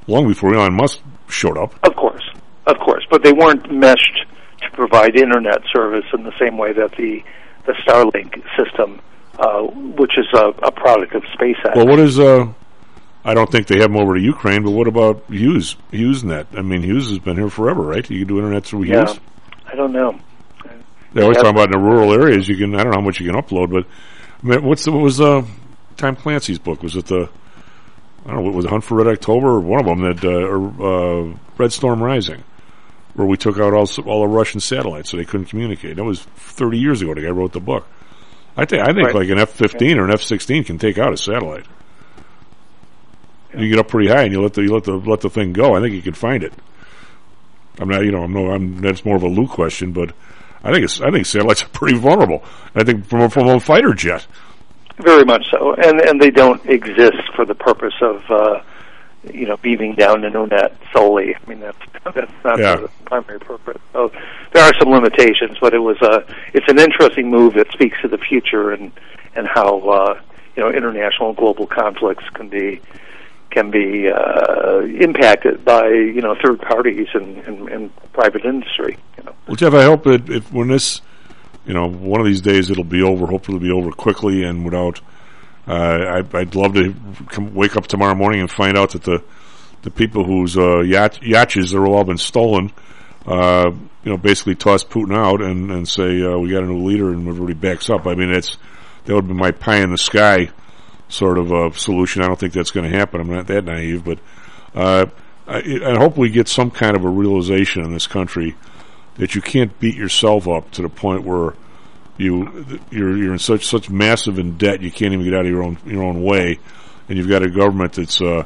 [0.08, 1.74] long before Elon Musk showed up.
[1.84, 2.24] Of course,
[2.66, 4.26] of course, but they weren't meshed
[4.62, 7.24] to provide internet service in the same way that the
[7.66, 9.02] the Starlink system,
[9.38, 9.62] uh,
[9.98, 11.76] which is a, a product of SpaceX.
[11.76, 12.20] Well, what is?
[12.20, 12.52] Uh,
[13.24, 15.76] I don't think they have them over to Ukraine, but what about Hughes?
[15.92, 16.58] HughesNet.
[16.58, 18.10] I mean, Hughes has been here forever, right?
[18.10, 19.20] You can do internet through yeah, Hughes.
[19.66, 20.18] I don't know.
[21.18, 21.44] They always Yeah.
[21.44, 22.48] talk about in the rural areas.
[22.48, 22.74] You can.
[22.76, 23.86] I don't know how much you can upload, but
[24.44, 25.44] I mean, what's the, what was uh,
[25.98, 26.84] Tom Clancy's book?
[26.84, 27.28] Was it the?
[28.26, 28.42] I don't know.
[28.44, 29.48] What was it, Hunt for Red October?
[29.56, 32.44] Or one of them that uh, uh, Red Storm Rising,
[33.16, 35.96] where we took out all all the Russian satellites so they couldn't communicate.
[35.96, 37.14] That was thirty years ago.
[37.14, 37.88] The guy wrote the book.
[38.56, 39.16] I think I think Right.
[39.16, 41.66] like an F fifteen or an F sixteen can take out a satellite.
[43.58, 45.54] You get up pretty high and you let the you let the let the thing
[45.54, 45.76] go.
[45.76, 46.54] I think you can find it.
[47.80, 50.12] I'm not, you know, I'm no, I'm that's more of a Lou question, but
[50.64, 52.44] I think it's I think satellites are pretty vulnerable.
[52.76, 54.26] I think from a, from a fighter jet.
[55.00, 58.62] Very much so, and and they don't exist for the purpose of uh,
[59.32, 61.36] you know beaming down the internet solely.
[61.36, 61.78] I mean that's
[62.16, 62.78] that's not Yeah.
[62.78, 63.80] the primary purpose.
[63.94, 64.12] So
[64.54, 68.08] there are some limitations, but it was a it's an interesting move that speaks to
[68.08, 68.92] the future and
[69.36, 70.20] and how uh,
[70.56, 72.82] you know international and global conflicts can be
[73.50, 78.98] can be uh, impacted by you know third parties and, and, and private industry.
[79.18, 79.36] You know.
[79.48, 81.02] Well, Jeff, I hope that if when this,
[81.66, 83.26] you know, one of these days it'll be over.
[83.26, 85.02] Hopefully, it'll be over quickly and without.
[85.68, 86.96] Uh, I, I'd love to
[87.28, 89.22] come, wake up tomorrow morning and find out that the
[89.82, 92.72] the people whose uh, yacht, yachts are all been stolen,
[93.26, 93.70] uh,
[94.04, 97.10] you know, basically toss Putin out and and say uh, we got a new leader
[97.10, 98.08] and everybody backs up.
[98.08, 98.58] I mean, it's
[99.06, 100.50] that would be my pie in the sky
[101.10, 102.22] sort of a solution.
[102.22, 103.22] I don't think that's going to happen.
[103.22, 104.20] I'm not that naive, but
[104.76, 105.08] Uh,
[105.48, 108.56] I, I hope we get some kind of a realization in this country
[109.16, 111.56] that you can't beat yourself up to the point where
[112.18, 115.52] you you're you're in such such massive in debt you can't even get out of
[115.52, 116.60] your own your own way,
[117.08, 118.44] and you've got a government that's uh,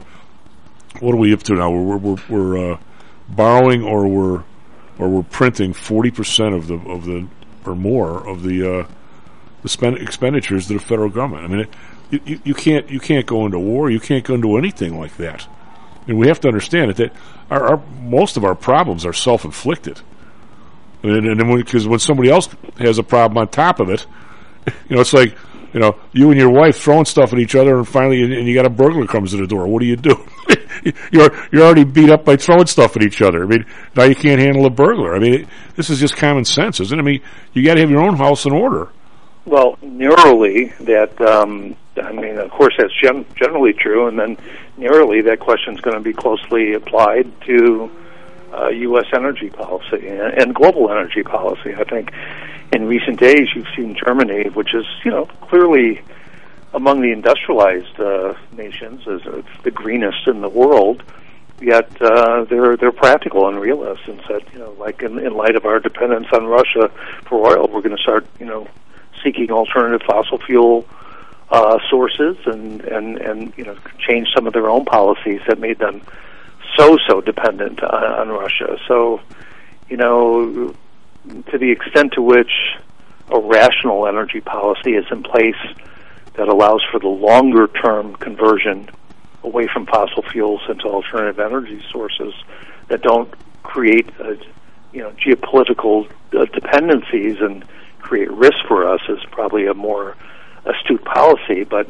[0.99, 1.71] what are we up to now?
[1.71, 2.77] We're we're, we're uh,
[3.27, 4.43] borrowing or we're
[4.99, 7.27] or we're printing forty percent of the of the
[7.65, 8.87] or more of the uh,
[9.63, 11.45] the spend expenditures to the federal government.
[11.45, 11.73] I mean, it,
[12.11, 13.89] you, you can't you can't go into war.
[13.89, 15.47] You can't go into anything like that.
[16.07, 17.13] And we have to understand it that
[17.49, 20.01] our, our most of our problems are self inflicted.
[21.03, 22.47] And, then because when, when somebody else
[22.77, 24.05] has a problem on top of it,
[24.89, 25.35] you know, it's like
[25.73, 28.53] you know you and your wife throwing stuff at each other, and finally, and you
[28.53, 29.67] got a burglar comes to the door.
[29.67, 30.15] What do you do?
[31.11, 33.43] you're you're already beat up by throwing stuff at each other.
[33.43, 33.65] I mean,
[33.95, 35.15] now you can't handle a burglar.
[35.15, 37.01] I mean, it, this is just common sense, isn't it?
[37.01, 37.21] I mean,
[37.53, 38.89] you got to have your own house in order.
[39.45, 44.37] Well, narrowly, that um, I mean, of course, that's gen- generally true, and then
[44.77, 47.91] narrowly, that question is going to be closely applied to
[48.53, 49.05] uh, U.S.
[49.13, 51.73] energy policy and, and global energy policy.
[51.75, 52.11] I think
[52.73, 56.01] in recent days, you've seen Germany, which is you know clearly
[56.73, 61.03] among the industrialized uh, nations, as it's the greenest in the world.
[61.61, 65.55] Yet uh, they're they're practical and realist, and said, you know, like in, in light
[65.55, 66.91] of our dependence on Russia
[67.25, 68.67] for oil, we're going to start, you know,
[69.23, 71.00] seeking alternative fossil fuel uh,
[71.89, 76.01] sources and, and, and you know change some of their own policies that made them
[76.77, 78.77] so so dependent on, on Russia.
[78.87, 79.21] So
[79.89, 80.73] you know
[81.51, 82.51] to the extent to which
[83.29, 85.55] a rational energy policy is in place
[86.35, 88.89] that allows for the longer term conversion
[89.43, 92.33] away from fossil fuels into alternative energy sources
[92.87, 93.33] that don't
[93.63, 94.35] create uh,
[94.93, 97.65] you know geopolitical uh, dependencies and
[97.99, 100.15] create risk for us is probably a more
[100.65, 101.87] astute policy, but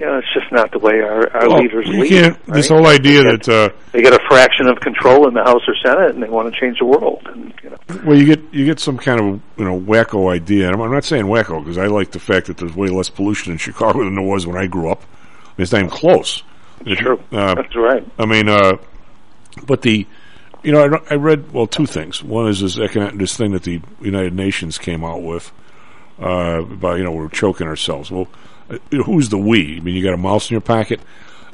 [0.00, 2.22] you know, it's just not the way our, our Well, leaders lead.
[2.26, 2.46] right?
[2.46, 5.42] this whole idea they get, that, uh, they get a fraction of control in the
[5.44, 7.22] House or Senate, and they want to change the world.
[7.26, 10.66] And you know, Well, you get you get some kind of you know wacko idea,
[10.66, 13.08] and I'm, I'm not saying wacko because I like the fact that there's way less
[13.08, 15.02] pollution in Chicago than there was when I grew up.
[15.02, 16.42] I mean, it's not even close.
[16.96, 17.20] True.
[17.30, 18.04] Uh, That's right.
[18.18, 18.72] I mean, uh,
[19.64, 20.06] but the
[20.64, 22.20] you know I, I read well two things.
[22.22, 25.52] One is this economic, this thing that the United Nations came out with
[26.20, 26.64] uh,
[26.94, 28.10] you know we're choking ourselves.
[28.10, 28.28] Well,
[28.70, 29.76] uh, who's the we?
[29.76, 31.00] I mean, you got a mouse in your pocket.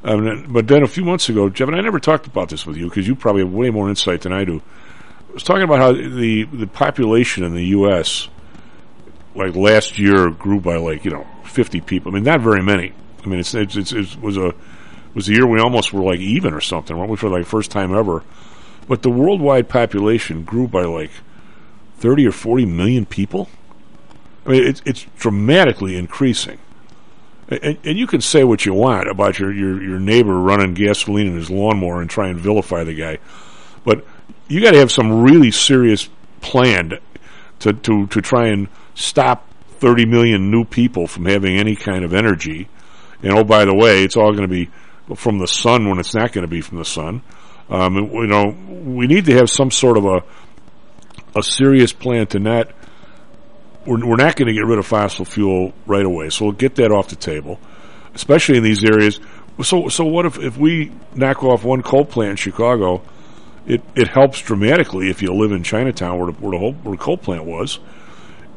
[0.03, 2.77] Mean, but then a few months ago, Jeff, and I never talked about this with
[2.77, 4.62] you because you probably have way more insight than I do.
[5.28, 8.28] I was talking about how the the population in the U.S.
[9.35, 12.12] like last year grew by like you know fifty people.
[12.12, 12.93] I mean, not very many.
[13.24, 14.55] I mean, it's it's, it's it was a
[15.15, 17.70] was a year we almost were like even or something, weren't we, for like first
[17.70, 18.23] time ever?
[18.89, 21.11] But the worldwide population grew by like
[21.99, 23.49] thirty or forty million people.
[24.46, 26.58] I mean, it's it's dramatically increasing.
[27.48, 31.26] And, and you can say what you want about your, your, your neighbor running gasoline
[31.26, 33.18] in his lawnmower and try and vilify the guy,
[33.84, 34.06] but
[34.48, 36.08] you got to have some really serious
[36.40, 36.98] plan
[37.60, 39.48] to, to, to try and stop
[39.78, 42.68] 30 million new people from having any kind of energy.
[43.22, 44.70] And oh, by the way, it's all going to be
[45.14, 47.22] from the sun when it's not going to be from the sun.
[47.68, 50.22] Um, you know, we need to have some sort of a
[51.36, 52.72] a serious plan to not.
[53.86, 56.77] We're, we're not going to get rid of fossil fuel right away, so we'll get
[56.77, 57.59] that off the table,
[58.15, 59.20] especially in these areas.
[59.62, 63.02] So, so what if if we knock off one coal plant in Chicago?
[63.66, 66.97] It it helps dramatically if you live in Chinatown, where the, where the whole where
[66.97, 67.78] the coal plant was.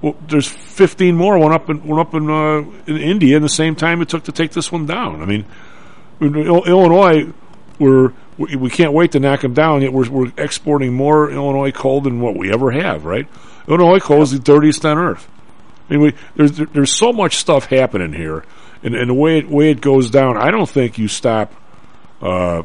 [0.01, 3.49] Well, there's 15 more one up in one up in uh, in India in the
[3.49, 5.21] same time it took to take this one down.
[5.21, 5.45] I mean,
[6.19, 7.31] in Illinois,
[7.79, 9.81] we're we, we can't wait to knock them down.
[9.81, 13.05] Yet we're we're exporting more Illinois coal than what we ever have.
[13.05, 13.27] Right?
[13.67, 15.29] Illinois coal is the dirtiest on earth.
[15.89, 18.45] I mean, we, there's there's so much stuff happening here,
[18.83, 21.53] and, and the way it, way it goes down, I don't think you stop
[22.21, 22.63] uh,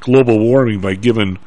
[0.00, 1.38] global warming by giving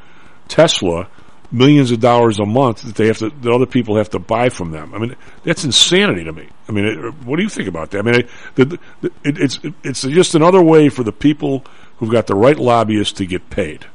[0.47, 1.09] Tesla
[1.51, 4.49] millions of dollars a month that they have to that other people have to buy
[4.49, 4.93] from them.
[4.93, 6.49] I mean, that's insanity to me.
[6.67, 7.99] I mean, it, what do you think about that?
[7.99, 8.65] I mean, it, the,
[9.01, 11.65] the, it, it's it's just another way for the people
[11.97, 13.85] who've got the right lobbyists to get paid.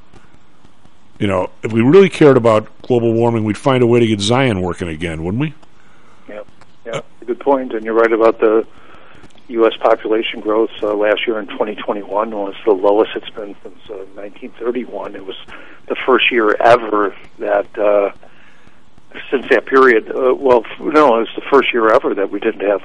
[1.22, 4.20] You know, if we really cared about global warming, we'd find a way to get
[4.20, 5.54] Zion working again, wouldn't we?
[6.28, 6.42] Yeah,
[6.84, 7.72] yeah, good point.
[7.74, 8.66] And you're right about the
[9.46, 9.74] U.S.
[9.78, 10.72] population growth.
[10.82, 15.14] Uh, last year in 2021 was the lowest it's been since uh, 1931.
[15.14, 15.36] It was
[15.86, 18.10] the first year ever that uh,
[19.30, 20.10] since that period.
[20.10, 22.82] Uh, well, no, it was the first year ever that we didn't have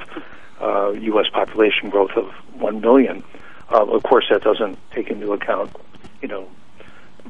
[0.62, 1.26] uh, U.S.
[1.34, 3.24] population growth of one million.
[3.72, 5.76] Uh, of course, that doesn't take into account,
[6.22, 6.48] you know,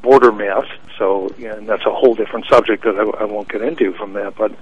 [0.02, 0.68] border math.
[0.98, 4.36] So, and that's a whole different subject that I, I won't get into from that.
[4.36, 4.53] But,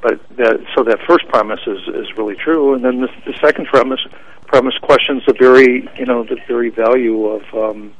[0.00, 3.66] but that, so that first premise is is really true, and then the, the second
[3.66, 4.00] premise
[4.46, 7.92] premise questions the very, you know, the very value of um,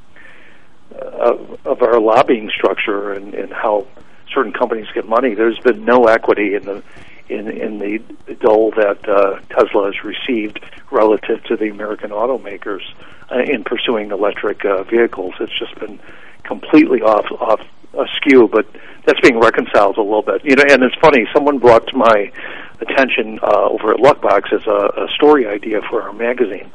[0.94, 3.86] of, of our lobbying structure and, and how
[4.32, 5.34] certain companies get money.
[5.34, 6.82] There's been no equity in the
[7.28, 7.98] in in the
[8.40, 10.60] dole that uh, Tesla has received
[10.90, 12.82] relative to the American automakers
[13.30, 15.34] uh, in pursuing electric uh, vehicles.
[15.40, 15.98] It's just been
[16.44, 17.60] completely off off
[17.94, 18.66] askew, but
[19.04, 20.44] that's being reconciled a little bit.
[20.44, 21.26] You know, and it's funny.
[21.34, 22.32] Someone brought to my
[22.80, 26.70] attention uh, over at Luckbox as a, a story idea for our magazine.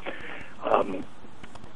[0.62, 1.04] Um,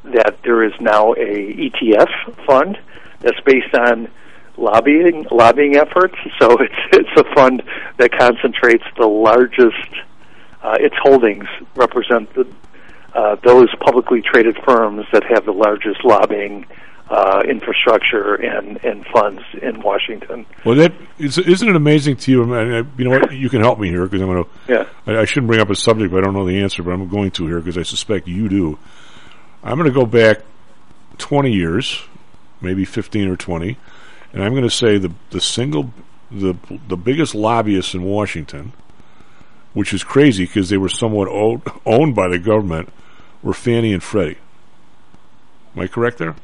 [0.04, 2.78] that there is now a ETF fund
[3.20, 4.08] that's based on
[4.56, 6.14] lobbying lobbying efforts.
[6.38, 7.62] So it's it's a fund
[7.98, 9.90] that concentrates the largest.
[10.62, 11.46] Uh, its holdings
[11.76, 12.46] represent the,
[13.14, 16.66] uh, those publicly traded firms that have the largest lobbying
[17.10, 20.44] uh, infrastructure and, and funds in Washington.
[20.64, 22.54] Well, that is, isn't it amazing to you?
[22.54, 23.32] I mean, you know what?
[23.32, 24.50] You can help me here because I'm going to.
[24.68, 24.86] Yeah.
[25.06, 27.08] I, I shouldn't bring up a subject, but I don't know the answer, but I'm
[27.08, 28.78] going to here because I suspect you do.
[29.62, 30.40] I'm going to go back
[31.16, 32.02] 20 years,
[32.60, 33.76] maybe 15 or 20,
[34.32, 35.92] and I'm going to say the the single
[36.30, 36.56] the
[36.88, 38.72] the biggest lobbyists in Washington,
[39.78, 42.88] which is crazy because they were somewhat owned, owned by the government,
[43.44, 44.36] were Fannie and Freddie.
[45.76, 46.34] Am I correct there?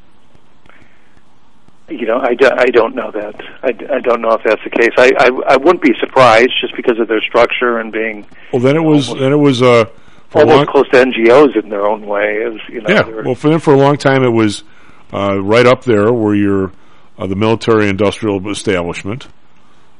[1.89, 3.35] You know, I, do, I don't know that.
[3.61, 4.93] I, I don't know if that's the case.
[4.97, 8.77] I, I I wouldn't be surprised just because of their structure and being Well, then
[8.77, 9.83] it was then it was uh,
[10.29, 12.41] for a almost long, close to NGOs in their own way.
[12.41, 13.21] As you know, yeah.
[13.23, 14.63] Well, for them for a long time it was
[15.11, 16.71] uh, right up there where you're
[17.19, 19.27] uh, the military industrial establishment,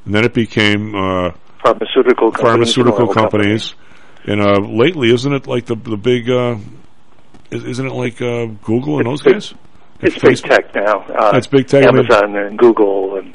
[0.06, 1.32] and then it became uh,
[1.66, 3.74] pharmaceutical companies, pharmaceutical oil companies,
[4.24, 6.56] and uh, lately isn't it like the the big uh,
[7.50, 9.54] is- isn't it like uh, Google and those big- guys?
[10.00, 11.00] It's big tech now.
[11.08, 11.84] Uh, It's big tech.
[11.86, 13.32] Amazon and Google and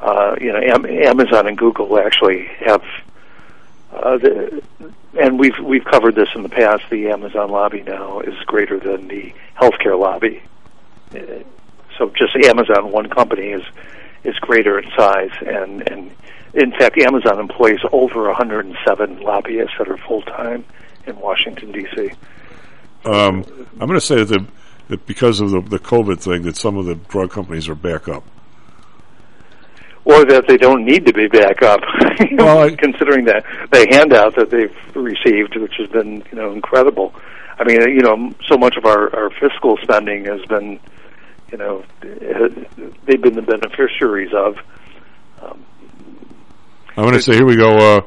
[0.00, 2.82] uh, you know Am- Amazon and Google actually have.
[3.92, 4.62] Uh, the,
[5.20, 6.82] and we've we've covered this in the past.
[6.90, 10.42] The Amazon lobby now is greater than the healthcare lobby.
[11.14, 11.18] Uh,
[11.98, 13.62] So just Amazon, one company, is
[14.24, 16.10] is greater in size, and and
[16.54, 20.64] in fact, Amazon employs over 107 lobbyists that are full time
[21.06, 22.10] in Washington D.C.
[23.04, 23.44] Um,
[23.80, 24.46] I'm going to say that, the,
[24.88, 28.06] that because of the, the COVID thing, that some of the drug companies are back
[28.08, 28.22] up.
[30.04, 31.80] or that they don't need to be back up.
[32.32, 37.14] Well, I- considering that the handout that they've received, which has been you know incredible.
[37.58, 40.80] I mean, you know, so much of our, our fiscal spending has been,
[41.50, 44.56] you know, they've been the beneficiaries of.
[46.96, 47.76] I'm going to say here we go.
[47.76, 48.00] Uh,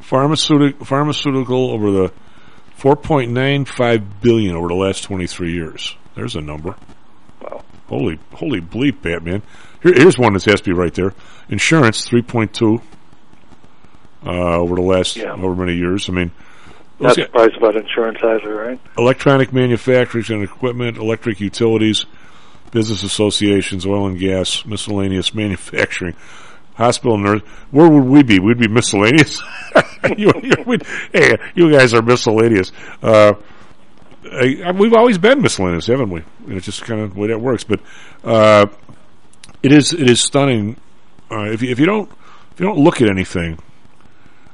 [0.00, 2.12] pharmaceutical pharmaceutical over the
[2.78, 5.96] 4.95 billion over the last 23 years.
[6.14, 6.76] There's a number.
[7.42, 7.64] Wow.
[7.88, 9.42] Holy holy bleep, Batman.
[9.82, 11.14] Here, here's one that has to be right there.
[11.48, 12.82] Insurance 3.2
[14.26, 16.08] uh, over the last over many years.
[16.08, 16.30] I mean,
[16.98, 18.80] Not surprised about insurance either, right?
[18.96, 22.06] electronic manufacturers and equipment, electric utilities,
[22.72, 26.14] business associations, oil and gas, miscellaneous manufacturing,
[26.78, 27.42] hospital nurse.
[27.72, 28.38] Where would we be?
[28.38, 29.42] We'd be miscellaneous.
[30.16, 30.78] you, you,
[31.12, 32.70] hey, you guys are miscellaneous.
[33.02, 33.34] Uh,
[34.24, 36.22] I, we've always been miscellaneous, haven't we?
[36.46, 37.64] It's just kind of the way that works.
[37.64, 37.80] But
[38.22, 38.66] uh,
[39.62, 40.76] it is it is stunning.
[41.30, 42.10] Uh, if you, if you don't
[42.52, 43.58] if you don't look at anything,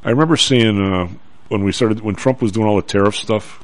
[0.03, 1.09] I remember seeing uh,
[1.49, 3.63] when we started when Trump was doing all the tariff stuff.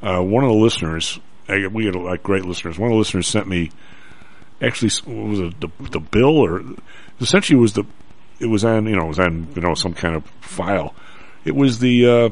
[0.00, 2.78] Uh, one of the listeners, I, we had like great listeners.
[2.78, 3.70] One of the listeners sent me
[4.62, 6.62] actually what was it the, the bill or
[7.20, 7.84] essentially was the
[8.40, 10.94] it was on you know it was on you know some kind of file.
[11.44, 12.30] It was the uh,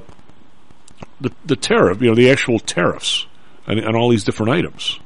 [1.20, 3.26] the the tariff you know the actual tariffs
[3.66, 4.98] on, on all these different items,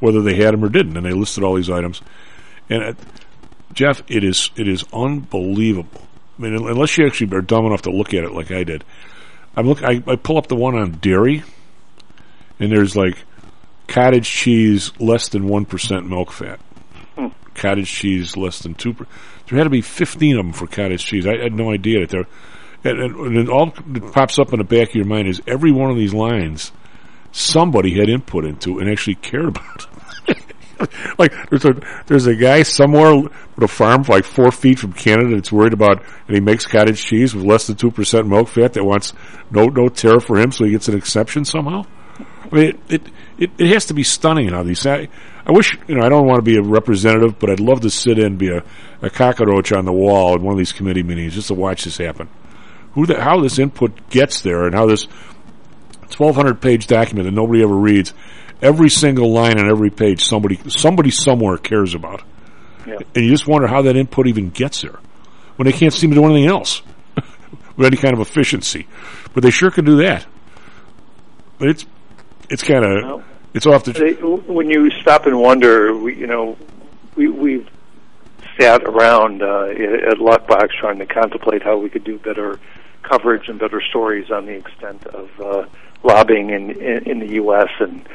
[0.00, 2.02] whether they had them or didn't, and they listed all these items.
[2.68, 2.94] And uh,
[3.72, 6.06] Jeff, it is it is unbelievable.
[6.38, 8.84] I mean, unless you actually are dumb enough to look at it like I did,
[9.56, 9.82] I'm look.
[9.82, 11.42] I, I pull up the one on dairy,
[12.58, 13.16] and there's like
[13.88, 16.60] cottage cheese less than one percent milk fat,
[17.54, 18.94] cottage cheese less than two.
[18.94, 19.06] Per-
[19.48, 21.26] there had to be fifteen of them for cottage cheese.
[21.26, 22.26] I had no idea that there.
[22.82, 25.70] And, and, and all that pops up in the back of your mind is every
[25.70, 26.72] one of these lines
[27.32, 29.86] somebody had input into and actually cared about.
[31.18, 31.74] like there's a
[32.06, 33.30] there's a guy somewhere with
[33.62, 37.34] a farm like four feet from Canada that's worried about and he makes cottage cheese
[37.34, 39.12] with less than two percent milk fat that wants
[39.50, 41.84] no no tariff for him so he gets an exception somehow.
[42.50, 43.02] I mean it it,
[43.38, 44.82] it, it has to be stunning how these
[45.46, 47.90] I wish you know I don't want to be a representative but I'd love to
[47.90, 48.62] sit in and be a,
[49.02, 51.96] a cockroach on the wall in one of these committee meetings just to watch this
[51.98, 52.28] happen.
[52.92, 55.04] Who the, how this input gets there and how this
[56.16, 58.12] 1200 page document that nobody ever reads
[58.60, 62.22] every single line on every page somebody somebody somewhere cares about
[62.86, 62.98] Yeah.
[63.14, 64.98] and you just wonder how that input even gets there
[65.56, 66.82] when they can't seem to do anything else
[67.76, 68.86] with any kind of efficiency
[69.32, 70.26] but they sure can do that
[71.58, 71.86] but it's
[72.50, 74.14] it's kind of It's off the.
[74.46, 76.56] When you stop and wonder, we, you know,
[77.16, 77.68] we we've
[78.58, 82.60] sat around uh, at Luckbox trying to contemplate how we could do better
[83.02, 85.66] coverage and better stories on the extent of uh,
[86.02, 87.70] lobbying in, in in the U.S.
[87.80, 88.08] and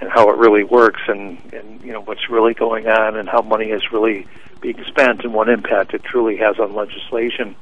[0.00, 3.42] and how it really works and and you know what's really going on and how
[3.42, 4.26] money is really
[4.60, 7.56] being spent and what impact it truly has on legislation.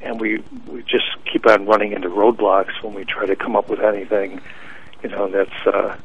[0.00, 3.68] And we we just keep on running into roadblocks when we try to come up
[3.68, 4.40] with anything,
[5.02, 5.96] you know, that's uh,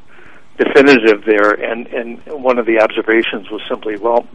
[0.58, 1.52] definitive there.
[1.52, 4.26] And and one of the observations was simply, well,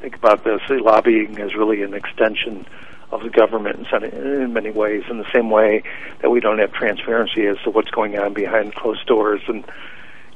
[0.00, 2.66] think about this: lobbying is really an extension
[3.12, 5.02] of the government in, many ways.
[5.10, 5.82] In the same way
[6.22, 9.64] that we don't have transparency as to what's going on behind closed doors and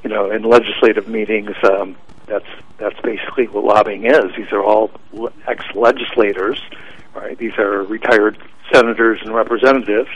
[0.04, 1.96] you know, in legislative meetings, um,
[2.26, 2.46] that's
[2.76, 4.36] that's basically what lobbying is.
[4.36, 4.90] These are all
[5.46, 6.60] ex-legislators,
[7.14, 7.36] right?
[7.38, 8.38] These are retired
[8.70, 10.10] senators and representatives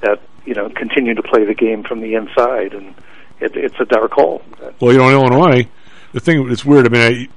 [0.00, 2.94] that you know continue to play the game from the inside, and
[3.40, 4.42] it, it's a dark hole.
[4.80, 5.68] Well, you know, in Illinois,
[6.12, 6.86] the thing it's weird.
[6.86, 7.28] I mean,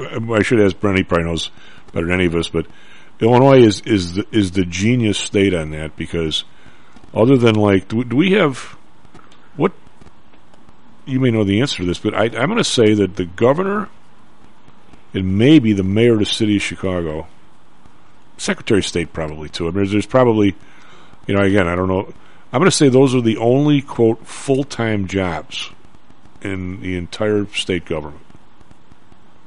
[0.00, 0.98] I, I should ask Brent.
[0.98, 1.50] He probably knows
[1.92, 2.66] better than any of us, but
[3.20, 6.44] Illinois is is the, is the genius state on that because
[7.12, 8.76] other than like, do, do we have
[9.56, 9.72] what
[11.04, 13.24] you may know the answer to this, but I, I'm going to say that the
[13.24, 13.88] governor
[15.12, 17.26] and maybe the mayor of the city of Chicago,
[18.36, 19.64] Secretary of State probably too.
[19.64, 20.54] I mean, there's, there's probably,
[21.26, 22.12] you know, again, I don't know.
[22.52, 25.70] I'm going to say those are the only quote full time jobs
[26.42, 28.24] in the entire state government.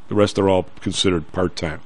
[0.08, 1.82] The rest are all considered part time,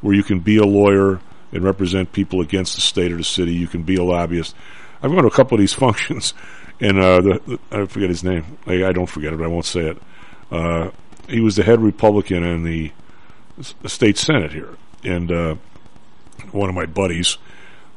[0.00, 1.20] where you can be a lawyer
[1.52, 3.52] and represent people against the state or the city.
[3.52, 4.54] You can be a lobbyist.
[5.02, 6.34] I've gone to a couple of these functions
[6.80, 8.58] and uh, the, the, I forget his name.
[8.66, 9.98] I, I, don't forget it, but I won't say it.
[10.50, 10.90] Uh,
[11.28, 12.92] he was the head Republican in the,
[13.82, 15.56] the state senate here, and uh,
[16.52, 17.38] one of my buddies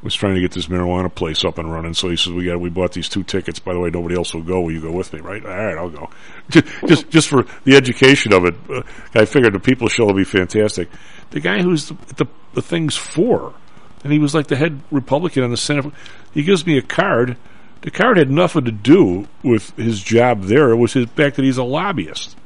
[0.02, 1.94] was trying to get this marijuana place up and running.
[1.94, 3.58] So he says, "We got, we bought these two tickets.
[3.58, 4.60] By the way, nobody else will go.
[4.60, 5.20] Will you go with me?
[5.20, 5.44] Right?
[5.44, 6.10] All right, I'll go.
[6.50, 8.54] Just, just, just for the education of it.
[8.68, 8.82] Uh,
[9.14, 10.90] I figured the people show will be fantastic.
[11.30, 13.54] The guy who's the, the the thing's for,
[14.02, 15.92] and he was like the head Republican in the Senate.
[16.32, 17.36] He gives me a card."
[17.82, 20.70] The card had nothing to do with his job there.
[20.70, 22.36] It was his fact that he's a lobbyist.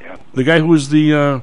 [0.00, 0.16] Yeah.
[0.34, 1.40] The guy who was the uh,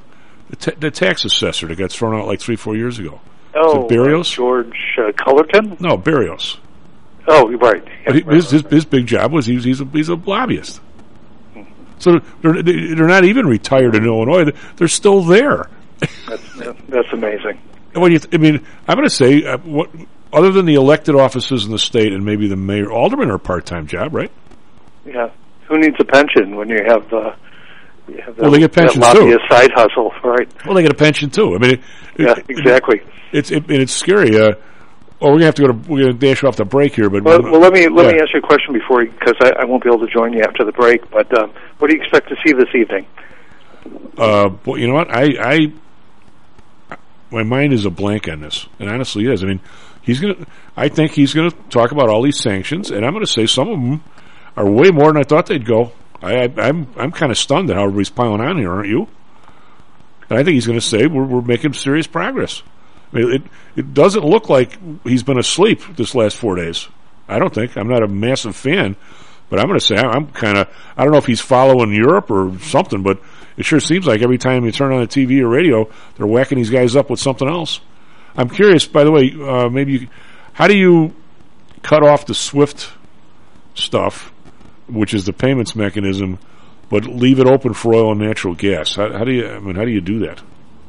[0.49, 3.21] the, ta- the, tax assessor that got thrown out like three, four years ago.
[3.59, 4.31] Oh, Berrios?
[4.31, 5.77] Uh, George uh, Cullerton?
[5.79, 6.57] No, Berrios.
[7.27, 7.83] Oh, right.
[8.07, 10.81] Yeah, he, his, his, his big job was he's he's a, he's a lobbyist.
[11.99, 14.51] So they're they're not even retired in Illinois.
[14.77, 15.69] They're still there.
[16.27, 16.43] That's
[16.87, 17.59] that's amazing.
[17.93, 18.19] What do you?
[18.19, 19.89] Th- I mean, I'm going to say uh, what
[20.31, 23.39] other than the elected offices in the state and maybe the mayor, aldermen are a
[23.39, 24.31] part-time job, right?
[25.05, 25.31] Yeah.
[25.67, 27.35] Who needs a pension when you have, uh,
[28.17, 29.37] that, well, they get pensions that too.
[29.49, 30.47] side hustle, right?
[30.65, 31.55] Well, they get a pension too.
[31.55, 31.81] I mean, it,
[32.17, 33.01] yeah, it, exactly.
[33.31, 34.35] It's it, and it's scary.
[34.35, 34.53] Uh,
[35.21, 37.23] oh, we're gonna have to go to we're gonna dash off the break here, but
[37.23, 38.11] well, well let me let yeah.
[38.13, 40.41] me ask you a question before because I, I, won't be able to join you
[40.41, 41.09] after the break.
[41.11, 43.05] But um, what do you expect to see this evening?
[44.17, 45.73] Uh, well, you know what, I, I
[47.31, 49.43] my mind is a blank on this, and honestly, it is.
[49.43, 49.59] I mean,
[50.01, 50.45] he's going to.
[50.75, 53.45] I think he's going to talk about all these sanctions, and I'm going to say
[53.45, 54.03] some of them
[54.55, 55.91] are way more than I thought they'd go.
[56.21, 59.07] I, am I'm, I'm kind of stunned at how everybody's piling on here, aren't you?
[60.29, 62.61] And I think he's going to say we're we're making serious progress.
[63.11, 63.43] I mean, it
[63.75, 66.87] it doesn't look like he's been asleep this last four days.
[67.27, 67.77] I don't think.
[67.77, 68.95] I'm not a massive fan,
[69.49, 70.67] but I'm going to say I'm kind of.
[70.95, 73.19] I don't know if he's following Europe or something, but
[73.57, 76.57] it sure seems like every time you turn on the TV or radio, they're whacking
[76.57, 77.81] these guys up with something else.
[78.35, 80.07] I'm curious, by the way, uh, maybe you,
[80.53, 81.13] how do you
[81.81, 82.89] cut off the SWIFT
[83.73, 84.31] stuff,
[84.89, 86.39] which is the payments mechanism,
[86.89, 88.95] but leave it open for oil and natural gas?
[88.95, 89.47] How, how do you?
[89.47, 90.41] I mean, how do you do that?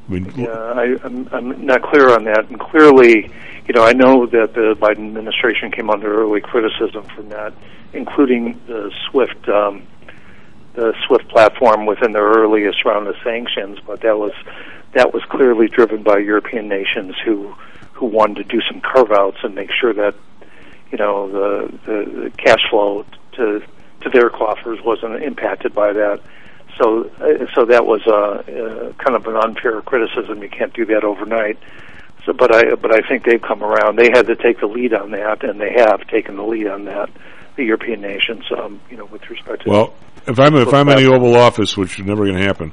[0.08, 2.46] I mean, yeah, I, I'm, I'm not clear on that.
[2.48, 3.30] And clearly,
[3.66, 7.54] you know, I know that the Biden administration came under early criticism for not
[7.92, 9.48] including the SWIFT.
[9.48, 9.86] Um,
[10.74, 14.32] the SWIFT platform within their earliest round of sanctions, but that was
[14.92, 17.54] that was clearly driven by European nations who
[17.92, 20.14] who wanted to do some carve outs and make sure that
[20.90, 23.62] you know the, the the cash flow to
[24.02, 26.20] to their coffers wasn't impacted by that.
[26.78, 30.42] So uh, so that was a, uh, kind of an unfair criticism.
[30.42, 31.58] You can't do that overnight.
[32.24, 33.96] So, but I but I think they've come around.
[33.96, 36.84] They had to take the lead on that, and they have taken the lead on
[36.84, 37.10] that.
[37.56, 39.94] The European nations, um, you know, with respect to well,
[40.26, 42.72] if I'm if I'm in the Oval Office, which is never going to happen,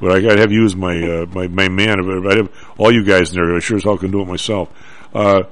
[0.00, 2.26] but I got have you as my uh, my my man.
[2.26, 3.54] I have all you guys in there.
[3.54, 4.70] I sure as hell can do it myself.
[5.14, 5.44] Uh,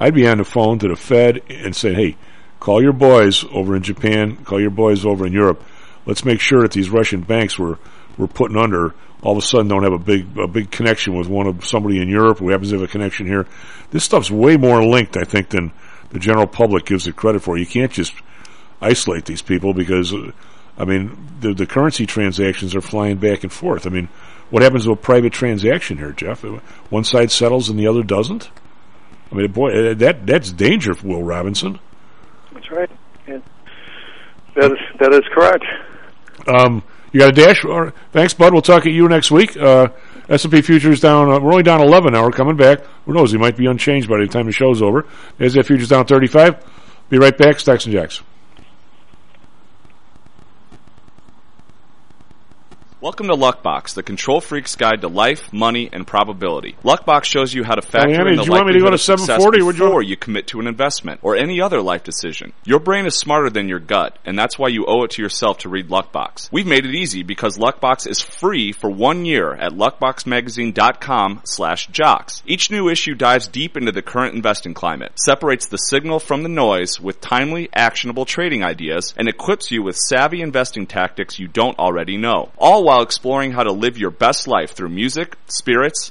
[0.00, 2.16] I'd be on the phone to the Fed and say, "Hey,
[2.60, 4.36] call your boys over in Japan.
[4.44, 5.62] Call your boys over in Europe.
[6.06, 7.76] Let's make sure that these Russian banks we're
[8.16, 11.28] we're putting under all of a sudden don't have a big a big connection with
[11.28, 13.46] one of somebody in Europe who happens to have a connection here.
[13.90, 15.72] This stuff's way more linked, I think, than
[16.10, 17.58] the general public gives it credit for.
[17.58, 18.14] You can't just
[18.80, 20.14] isolate these people because."
[20.80, 23.84] I mean, the the currency transactions are flying back and forth.
[23.84, 24.08] I mean,
[24.50, 26.44] what happens to a private transaction here, Jeff?
[26.88, 28.48] One side settles and the other doesn't.
[29.30, 31.80] I mean, boy, that that's danger, Will Robinson.
[32.52, 32.90] That's right.
[33.26, 35.64] That is that is correct.
[36.46, 37.64] Um, you got a dash?
[38.12, 38.52] Thanks, Bud.
[38.52, 39.56] We'll talk at you next week.
[39.56, 39.88] Uh,
[40.28, 41.30] S&P futures down.
[41.30, 42.24] Uh, we're only down 11 now.
[42.24, 42.80] We're coming back.
[43.06, 43.32] Who knows?
[43.32, 45.06] He might be unchanged by the time the show's over.
[45.38, 46.64] NASDAQ futures down 35.
[47.08, 47.60] Be right back.
[47.60, 48.22] Stocks and Jocks.
[53.00, 56.74] Welcome to Luckbox, the control freak's guide to life, money, and probability.
[56.82, 58.94] Luckbox shows you how to factor Diana, in the you want me to go to
[58.94, 59.62] of success 740?
[59.62, 62.54] Would you- before you commit to an investment or any other life decision.
[62.64, 65.58] Your brain is smarter than your gut, and that's why you owe it to yourself
[65.58, 66.48] to read Luckbox.
[66.50, 72.42] We've made it easy because Luckbox is free for one year at luckboxmagazine.com slash jocks.
[72.48, 76.48] Each new issue dives deep into the current investing climate, separates the signal from the
[76.48, 81.78] noise with timely, actionable trading ideas, and equips you with savvy investing tactics you don't
[81.78, 82.50] already know.
[82.58, 86.10] All while exploring how to live your best life through music, spirits,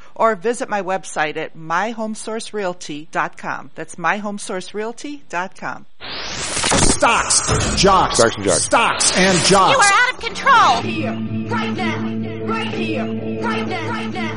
[0.15, 3.71] or visit my website at myhomesourcerealty.com.
[3.75, 5.85] That's myhomesourcerealty.com.
[6.73, 8.63] Stocks, jocks, Stocks and jocks.
[8.63, 10.81] stocks and You are out of control.
[10.81, 11.11] Here,
[11.49, 11.97] right now,
[12.45, 13.05] right here,
[13.41, 14.31] right now, right now.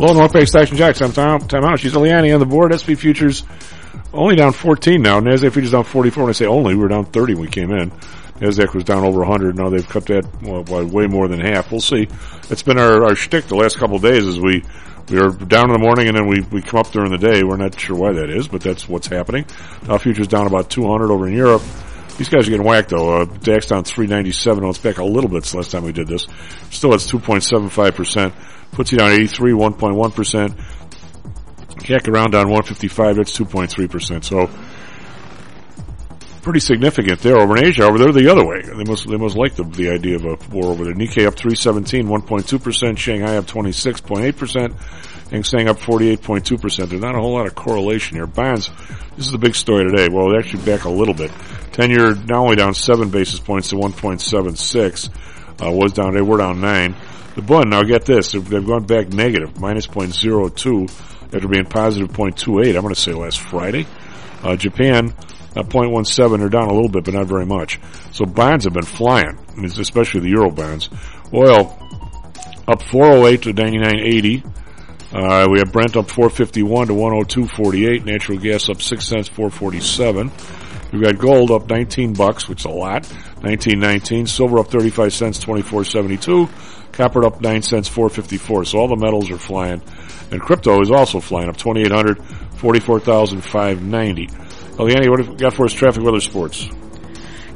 [0.00, 1.02] Hello, North Bay Stocks and Jocks.
[1.02, 1.78] I'm Tom, Tom Out.
[1.78, 2.72] She's Eliani on the board.
[2.72, 3.42] S&P futures
[4.12, 5.20] only down 14 now.
[5.20, 6.24] NASDAQ futures down 44.
[6.24, 7.90] When I say only, we were down 30 when we came in.
[8.40, 9.56] NASDAQ was down over 100.
[9.56, 11.70] Now they've cut that well, by way more than half.
[11.70, 12.08] We'll see.
[12.48, 14.64] It's been our, our shtick the last couple of days as we,
[15.10, 17.42] we are down in the morning and then we, we come up during the day.
[17.42, 19.44] We're not sure why that is, but that's what's happening.
[19.84, 21.62] Dow futures down about 200 over in Europe.
[22.16, 23.22] These guys are getting whacked though.
[23.22, 24.64] Uh, DAX down 397.
[24.64, 26.26] Oh, it's back a little bit since last time we did this.
[26.70, 28.32] Still it's 2.75%.
[28.72, 30.60] FTSE down 83, 1.1%.
[31.80, 33.16] CAC around down 155.
[33.16, 34.24] That's 2.3%.
[34.24, 34.50] So
[36.42, 37.38] pretty significant there.
[37.38, 38.62] Over in Asia, over there the other way.
[38.62, 40.94] They must they must like the the idea of a war over there.
[40.94, 42.98] Nikkei up 317, 1.2%.
[42.98, 44.74] Shanghai up 26.8%.
[45.30, 46.88] Hang Seng up 48.2%.
[46.88, 48.26] There's not a whole lot of correlation here.
[48.26, 48.68] Bonds,
[49.16, 50.08] this is the big story today.
[50.08, 51.30] Well, actually back a little bit.
[51.72, 55.08] 10 year now only down 7 basis points to 1.76.
[55.62, 56.96] Uh, was down, they were down 9.
[57.36, 62.08] The Bund, now get this, they've, they've gone back negative, minus 0.02 after being positive
[62.10, 63.86] 0.28, I'm going to say last Friday.
[64.42, 65.14] Uh, Japan,
[65.56, 67.78] uh, 0.17, they're down a little bit, but not very much.
[68.12, 70.88] So bonds have been flying, especially the Euro bonds.
[71.32, 71.76] Oil,
[72.66, 74.54] up 408 to 99.80.
[75.12, 78.04] Uh, we have Brent up 451 to 102.48.
[78.04, 80.30] Natural gas up 6 cents, 447.
[80.92, 83.02] We've got gold up 19 bucks, which is a lot.
[83.40, 84.28] 19.19.
[84.28, 86.48] Silver up 35 cents, 24.72.
[87.00, 88.66] Copper up 9 cents, 454.
[88.66, 89.80] So all the metals are flying.
[90.30, 92.22] And crypto is also flying up 2,800,
[92.56, 94.26] 44,590.
[94.26, 96.68] Eliani, what have you got for us traffic, weather, sports?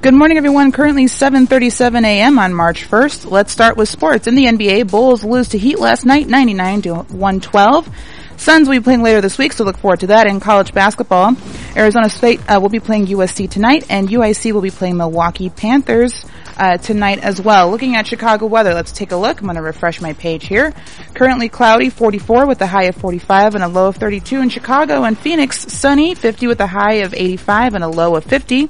[0.01, 0.73] Good morning, everyone.
[0.73, 2.39] Currently 7:37 a.m.
[2.39, 3.31] on March 1st.
[3.31, 4.27] Let's start with sports.
[4.27, 7.89] In the NBA, Bulls lose to Heat last night, 99 to 112.
[8.37, 10.27] Suns will be playing later this week, so look forward to that.
[10.27, 11.37] In college basketball,
[11.77, 16.25] Arizona State uh, will be playing USC tonight, and UIC will be playing Milwaukee Panthers
[16.57, 17.71] uh, tonight as well.
[17.71, 19.41] Looking at Chicago weather, let's take a look.
[19.41, 20.75] I'm going to refresh my page here.
[21.15, 25.05] Currently cloudy, 44 with a high of 45 and a low of 32 in Chicago,
[25.05, 28.69] and Phoenix sunny, 50 with a high of 85 and a low of 50.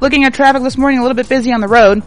[0.00, 2.02] Looking at traffic this morning, a little bit busy on the road.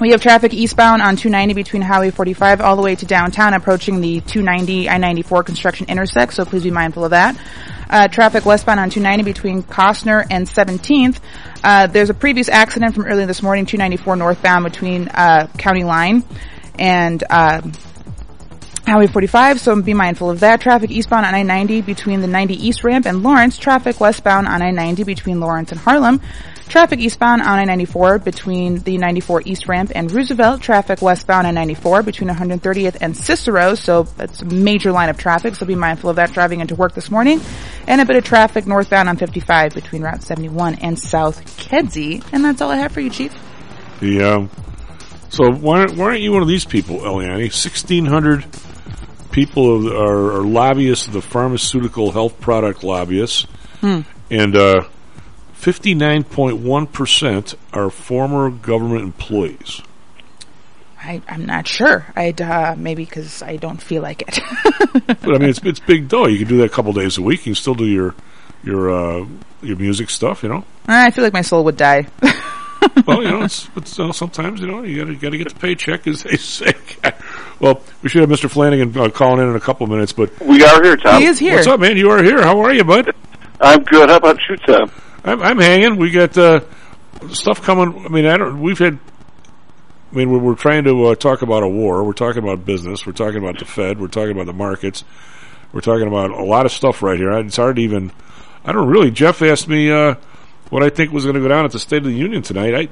[0.00, 4.00] We have traffic eastbound on 290 between Highway 45 all the way to downtown approaching
[4.00, 7.36] the 290 I-94 construction intersect, so please be mindful of that.
[7.90, 11.18] Uh, traffic westbound on 290 between Kostner and 17th.
[11.64, 16.22] Uh, there's a previous accident from earlier this morning, 294 northbound between uh, County Line
[16.78, 17.72] and um,
[18.86, 20.60] Highway 45, so be mindful of that.
[20.60, 23.58] Traffic eastbound on I-90 between the 90 East ramp and Lawrence.
[23.58, 26.20] Traffic westbound on I-90 between Lawrence and Harlem.
[26.68, 30.60] Traffic eastbound on I-94 between the 94 East ramp and Roosevelt.
[30.60, 35.54] Traffic westbound on 94 between 130th and Cicero, so that's a major line of traffic,
[35.56, 37.40] so be mindful of that driving into work this morning.
[37.86, 42.22] And a bit of traffic northbound on 55 between Route 71 and South Kedzie.
[42.32, 43.34] And that's all I have for you, Chief.
[44.00, 44.50] The, um,
[45.30, 47.44] so why, why aren't you one of these people, Eliani?
[47.50, 48.44] 1,600
[49.32, 53.46] people are, are lobbyists, of the pharmaceutical health product lobbyists,
[53.80, 54.00] Hmm.
[54.30, 54.82] and uh,
[55.60, 59.82] 59.1% are former government employees.
[61.00, 62.06] I, I'm not sure.
[62.14, 64.38] I'd, uh, maybe because I don't feel like it.
[65.20, 66.26] But I mean, it's it's big dough.
[66.26, 67.40] You can do that a couple days a week.
[67.40, 68.14] You can still do your
[68.62, 69.26] your uh,
[69.62, 70.42] your music stuff.
[70.42, 70.64] You know.
[70.86, 72.06] I feel like my soul would die.
[73.06, 75.48] well, you know, it's, it's uh, sometimes you know you got to got to get
[75.48, 76.72] the paycheck, as they say.
[77.60, 78.50] well, we should have Mr.
[78.50, 81.20] Flanagan uh, calling in in a couple of minutes, but We are here, Tom.
[81.20, 81.56] He is here.
[81.56, 81.96] What's up, man?
[81.96, 82.42] You are here.
[82.42, 83.14] How are you, bud?
[83.60, 84.08] I'm good.
[84.08, 84.90] How about you, Tom?
[85.28, 85.96] I'm, I'm hanging.
[85.96, 86.60] We got uh,
[87.30, 88.06] stuff coming.
[88.06, 88.60] I mean, I don't.
[88.60, 88.98] We've had.
[90.10, 92.02] I mean, we're, we're trying to uh, talk about a war.
[92.02, 93.06] We're talking about business.
[93.06, 94.00] We're talking about the Fed.
[94.00, 95.04] We're talking about the markets.
[95.72, 97.30] We're talking about a lot of stuff right here.
[97.38, 98.10] It's hard to even.
[98.64, 99.10] I don't really.
[99.10, 100.14] Jeff asked me uh,
[100.70, 102.74] what I think was going to go down at the State of the Union tonight.
[102.74, 102.88] I.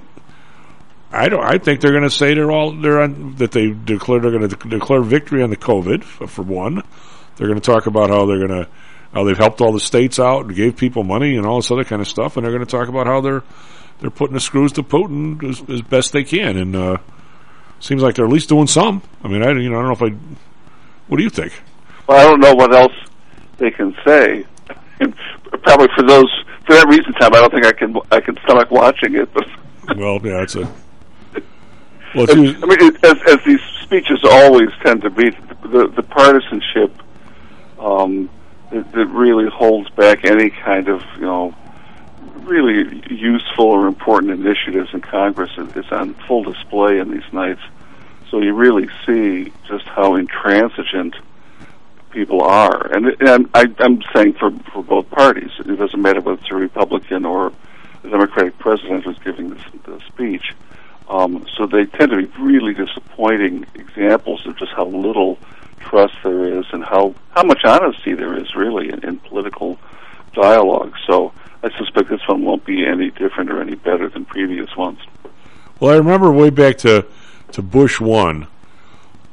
[1.12, 1.42] I don't.
[1.42, 4.48] I think they're going to say they're all they're on that they declare they're going
[4.48, 6.82] to declare victory on the COVID for one.
[7.36, 8.68] They're going to talk about how they're going to
[9.12, 11.84] how they've helped all the states out and gave people money and all this other
[11.84, 13.42] kind of stuff, and they're going to talk about how they're
[14.00, 16.96] they're putting the screws to Putin as, as best they can, and uh,
[17.80, 19.02] seems like they're at least doing some.
[19.24, 20.16] I mean, I you know I don't know if I.
[21.08, 21.52] What do you think?
[22.06, 22.92] Well, I don't know what else
[23.58, 24.44] they can say.
[25.62, 26.30] Probably for those
[26.66, 27.32] for that reason, Tom.
[27.34, 29.32] I don't think I can I can stomach watching it.
[29.32, 29.46] But
[29.96, 30.70] Well, yeah, it's a.
[32.14, 35.30] Well, usually- I mean, it, as, as these speeches always tend to be,
[35.62, 36.92] the the partisanship
[37.78, 38.28] um,
[38.70, 41.54] that, that really holds back any kind of you know
[42.42, 47.60] really useful or important initiatives in Congress is, on full display in these nights.
[48.30, 51.16] So you really see just how intransigent
[52.10, 56.40] people are, and, and I, I'm saying for for both parties, it doesn't matter whether
[56.40, 57.52] it's a Republican or
[58.02, 60.54] a Democratic president who's giving this, this speech.
[61.08, 65.38] Um, so they tend to be really disappointing examples of just how little
[65.88, 69.78] trust there is and how how much honesty there is really in, in political
[70.34, 70.94] dialogue.
[71.06, 71.32] So
[71.62, 74.98] I suspect this one won't be any different or any better than previous ones.
[75.80, 77.06] Well, I remember way back to
[77.52, 78.46] to Bush one,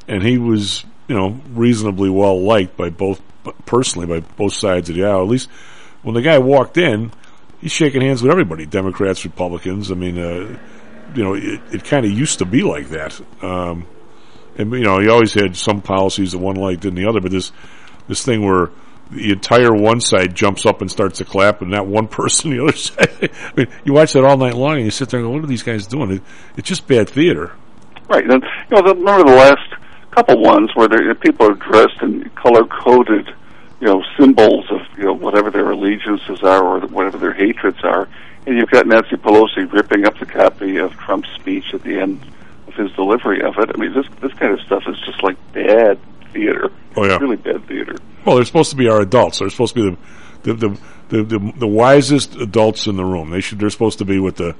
[0.07, 3.21] and he was you know reasonably well liked by both
[3.65, 5.23] personally by both sides of the aisle.
[5.23, 5.49] At least
[6.01, 7.11] when the guy walked in,
[7.61, 9.91] he's shaking hands with everybody, Democrats, Republicans.
[9.91, 10.57] I mean, uh,
[11.15, 13.19] you know, it, it kind of used to be like that.
[13.41, 13.85] Um,
[14.57, 17.31] and you know, he always had some policies that one liked than the other, but
[17.31, 17.51] this
[18.07, 18.69] this thing where
[19.11, 22.63] the entire one side jumps up and starts to clap, and not one person the
[22.63, 23.09] other side.
[23.21, 25.43] I mean, you watch that all night long, and you sit there and go, "What
[25.43, 26.21] are these guys doing?" It,
[26.57, 27.53] it's just bad theater.
[28.07, 28.23] Right.
[28.29, 29.73] And you know, the, remember the last
[30.11, 33.27] couple ones where there, people are dressed in color coded,
[33.79, 38.07] you know, symbols of you know whatever their allegiances are or whatever their hatreds are,
[38.45, 42.21] and you've got Nancy Pelosi ripping up the copy of Trump's speech at the end
[42.75, 43.71] his delivery of it.
[43.73, 45.99] I mean, this this kind of stuff is just like bad
[46.31, 46.71] theater.
[46.95, 47.95] Oh yeah, really bad theater.
[48.25, 49.39] Well, they're supposed to be our adults.
[49.39, 49.97] They're supposed to be
[50.43, 50.79] the the the,
[51.09, 53.29] the, the, the wisest adults in the room.
[53.29, 53.59] They should.
[53.59, 54.55] They're supposed to be what the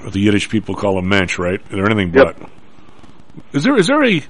[0.00, 1.60] what the Yiddish people call a mensch, right?
[1.70, 2.36] They're anything but.
[3.52, 4.22] Is there is there a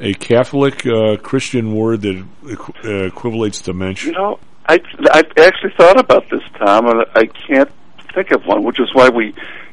[0.00, 4.04] a Catholic uh, Christian word that equ- uh, equivalates to mensch?
[4.04, 4.78] You know, I
[5.12, 7.70] I've actually thought about this, Tom, and I can't
[8.14, 9.26] think of one, which is why we,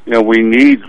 [0.06, 0.80] you know, we need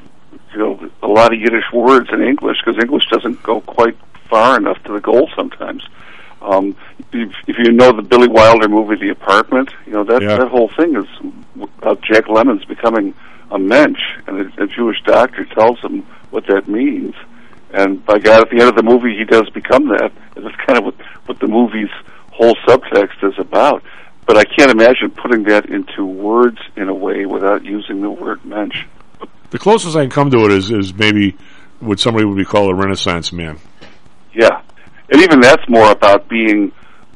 [0.54, 3.98] you know a lot of Yiddish words in English because English doesn't go quite
[4.30, 5.84] far enough to the goal sometimes.
[6.42, 6.76] Um,
[7.12, 10.38] if, if you know the Billy Wilder movie, The Apartment, you know that Yeah.
[10.38, 11.08] that whole thing is
[11.80, 13.14] about Jack Lemmon's becoming
[13.52, 17.16] a mensch, and a, a Jewish doctor tells him what that means.
[17.72, 20.12] And by God, at the end of the movie, he does become that.
[20.36, 20.96] And that's kind of what,
[21.26, 21.90] what the movie's
[22.32, 23.84] whole subtext is about.
[24.26, 28.44] But I can't imagine putting that into words in a way without using the word
[28.46, 28.86] mensch.
[29.52, 31.36] The closest I can come to it is, is maybe
[31.80, 33.60] what somebody would be called a Renaissance man.
[34.34, 34.62] Yeah.
[35.12, 36.72] And even that's more about being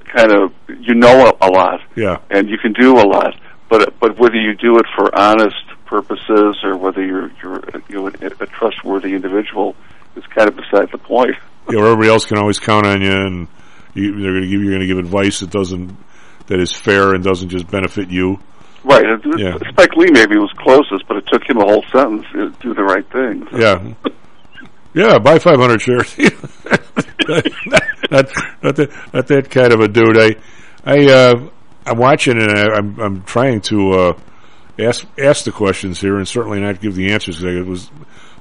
[0.05, 1.79] kind of, you know a, a lot.
[1.95, 2.17] Yeah.
[2.29, 3.35] And you can do a lot.
[3.69, 5.55] But, but whether you do it for honest
[5.85, 9.75] purposes or whether you're, you're, you know, a, a trustworthy individual
[10.15, 11.35] is kind of beside the point.
[11.69, 13.47] You know, everybody else can always count on you, and
[13.93, 15.95] you, they're going to give you're going to give advice that doesn't
[16.47, 18.39] that is fair and doesn't just benefit you.
[18.83, 19.05] Right.
[19.37, 19.57] Yeah.
[19.69, 22.83] Spike Lee maybe was closest, but it took him a whole sentence to do the
[22.83, 23.47] right thing.
[23.53, 23.93] Yeah.
[24.93, 26.15] Yeah, buy 500 shares.
[26.17, 27.45] not,
[28.11, 28.31] not,
[28.61, 30.17] not, that, not that kind of a dude.
[30.17, 30.35] I,
[30.85, 31.49] I, uh,
[31.85, 34.19] I'm watching and I, I'm, I'm trying to, uh,
[34.77, 37.43] ask, ask the questions here and certainly not give the answers.
[37.43, 37.89] I was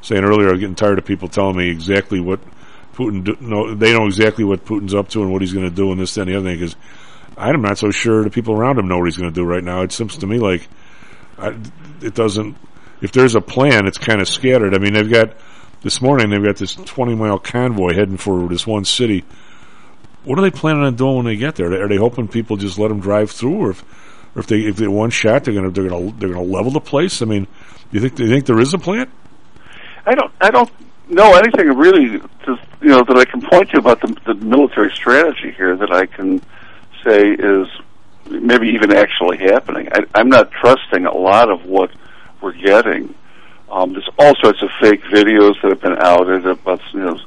[0.03, 2.41] saying earlier, I'm getting tired of people telling me exactly what
[2.95, 5.75] Putin do, know, they know exactly what Putin's up to and what he's going to
[5.75, 6.77] do and this, that, and the other thing because
[7.51, 9.65] I'm not so sure the people around him know what he's going to do right
[9.65, 9.83] now.
[9.83, 10.69] It seems to me like
[11.39, 11.57] I,
[12.01, 12.57] it doesn't.
[13.01, 14.75] If there's a plan, it's kind of scattered.
[14.75, 15.35] I mean, they've got
[15.83, 19.25] this morning they've got this 20 mile convoy heading for this one city.
[20.25, 21.83] What are they planning on doing when they get there?
[21.83, 23.83] Are they hoping people just let them drive through, or if,
[24.37, 26.47] or if they if they one shot, they're going to they're going to they're going
[26.47, 27.23] to level the place?
[27.23, 27.49] I mean,
[27.91, 29.11] you think you think there is a plan?
[30.07, 30.33] I don't.
[30.41, 30.71] I don't
[31.09, 34.91] know anything really, just you know, that I can point to about the, the military
[34.93, 36.41] strategy here that I can
[37.05, 37.69] say is
[38.31, 39.89] maybe even actually happening.
[39.93, 41.91] I, I'm not trusting a lot of what
[42.41, 43.15] we're getting.
[43.71, 47.21] Um, there's all sorts of fake videos that have been outed about you know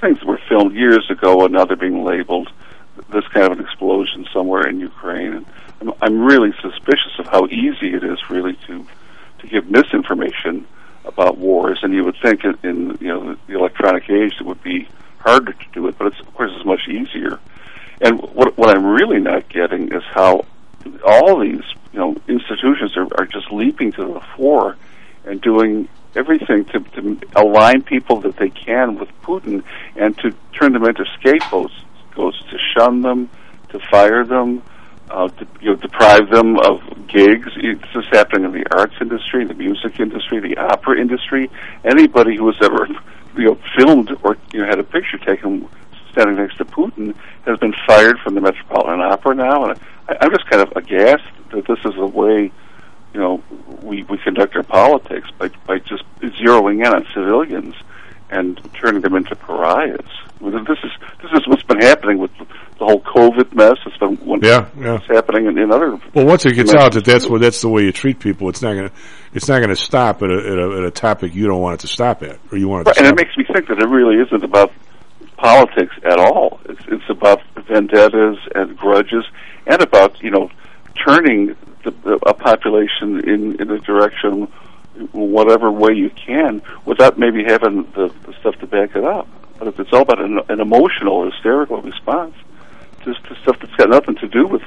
[0.00, 2.48] things that were filmed years ago and now they're being labeled
[3.12, 5.32] this kind of an explosion somewhere in Ukraine.
[5.32, 5.46] And
[5.80, 8.86] I'm, I'm really suspicious of how easy it is really to
[9.40, 10.66] to give misinformation
[11.04, 14.62] about wars, and you would think in, in you know the electronic age it would
[14.62, 14.88] be
[15.18, 17.38] harder to do it, but it's of course it's much easier.
[18.00, 20.44] And what what I'm really not getting is how
[21.04, 21.62] all these
[21.92, 24.76] you know institutions are, are just leaping to the fore
[25.24, 29.62] and doing everything to, to align people that they can with Putin
[29.96, 31.74] and to turn them into scapegoats,
[32.14, 33.28] goes to shun them,
[33.68, 34.62] to fire them,
[35.10, 37.48] uh, to, you know, deprive them of gigs.
[37.54, 41.50] This is happening in the arts industry, the music industry, the opera industry.
[41.84, 42.86] Anybody who has ever,
[43.36, 45.68] you know, filmed or you know had a picture taken
[46.12, 47.14] standing next to Putin
[47.46, 51.24] has been fired from the Metropolitan Opera now, and I, I'm just kind of aghast
[51.52, 52.50] that this is the way,
[53.14, 53.42] you know,
[53.82, 57.74] we we conduct our politics by by just zeroing in on civilians
[58.30, 60.04] and turning them into pariahs.
[60.40, 60.90] This is
[61.22, 63.76] this is what's been happening with the whole COVID mess.
[63.86, 64.98] It's been one, Yeah, yeah.
[65.08, 65.98] Happening in, in other.
[66.14, 68.62] Well, once it gets out that that's what that's the way you treat people, it's
[68.62, 68.94] not going to
[69.34, 71.74] it's not going to stop at a, at a at a topic you don't want
[71.74, 73.66] it to stop at, or you want it Right, to and it makes me think
[73.68, 74.72] that it really isn't about
[75.38, 76.60] politics at all.
[76.66, 79.24] It's it's about vendettas and grudges,
[79.66, 80.50] and about you know
[81.06, 84.42] turning the, the, a population in in a direction,
[85.12, 89.26] whatever way you can, without maybe having the, the stuff to back it up.
[89.58, 92.34] But if it's all about an, an emotional, hysterical response,
[93.04, 94.62] just to stuff that's got nothing to do with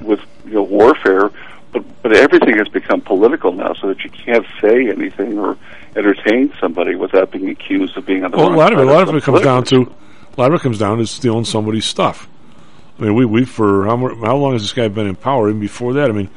[0.00, 1.30] with you know warfare,
[1.72, 5.56] but but everything has become political now, so that you can't say anything or
[5.96, 8.90] entertain somebody without being accused of being on the Well, a lot of it, a
[8.90, 9.92] lot of it comes down to
[10.38, 12.28] a lot of it comes down to stealing somebody's stuff.
[12.98, 15.48] I mean, we we for how how long has this guy been in power?
[15.48, 16.30] Even before that, I mean,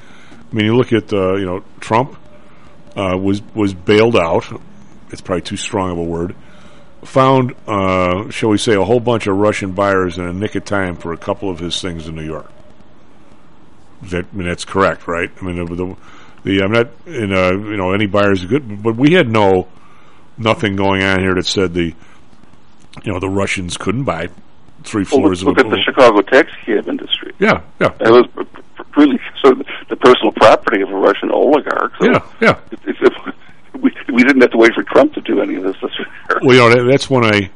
[0.51, 2.17] I mean, you look at uh, you know Trump
[2.95, 4.45] uh, was was bailed out.
[5.11, 6.35] It's probably too strong of a word.
[7.03, 10.65] Found, uh, shall we say, a whole bunch of Russian buyers in a nick of
[10.65, 12.51] time for a couple of his things in New York.
[14.03, 15.31] That, I mean, that's correct, right?
[15.41, 15.95] I mean, the, the,
[16.43, 19.67] the I'm not in a, you know any buyers are good, but we had no
[20.37, 21.93] nothing going on here that said the
[23.03, 24.29] you know the Russians couldn't buy
[24.83, 27.33] three floors Well, look of at the Chicago taxi cab industry.
[27.39, 27.91] Yeah, yeah.
[27.99, 28.25] It was
[28.97, 29.53] really so
[29.89, 31.93] the personal property of a Russian oligarch.
[31.99, 32.59] So Yeah, yeah.
[32.71, 32.99] It's
[33.73, 35.75] we we didn't have to wait for Trump to do any of this.
[36.43, 37.49] Well, you know that, that's when I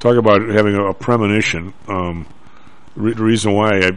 [0.00, 1.72] talk about having a, premonition.
[1.88, 2.26] Um,
[2.96, 3.92] re- the reason why I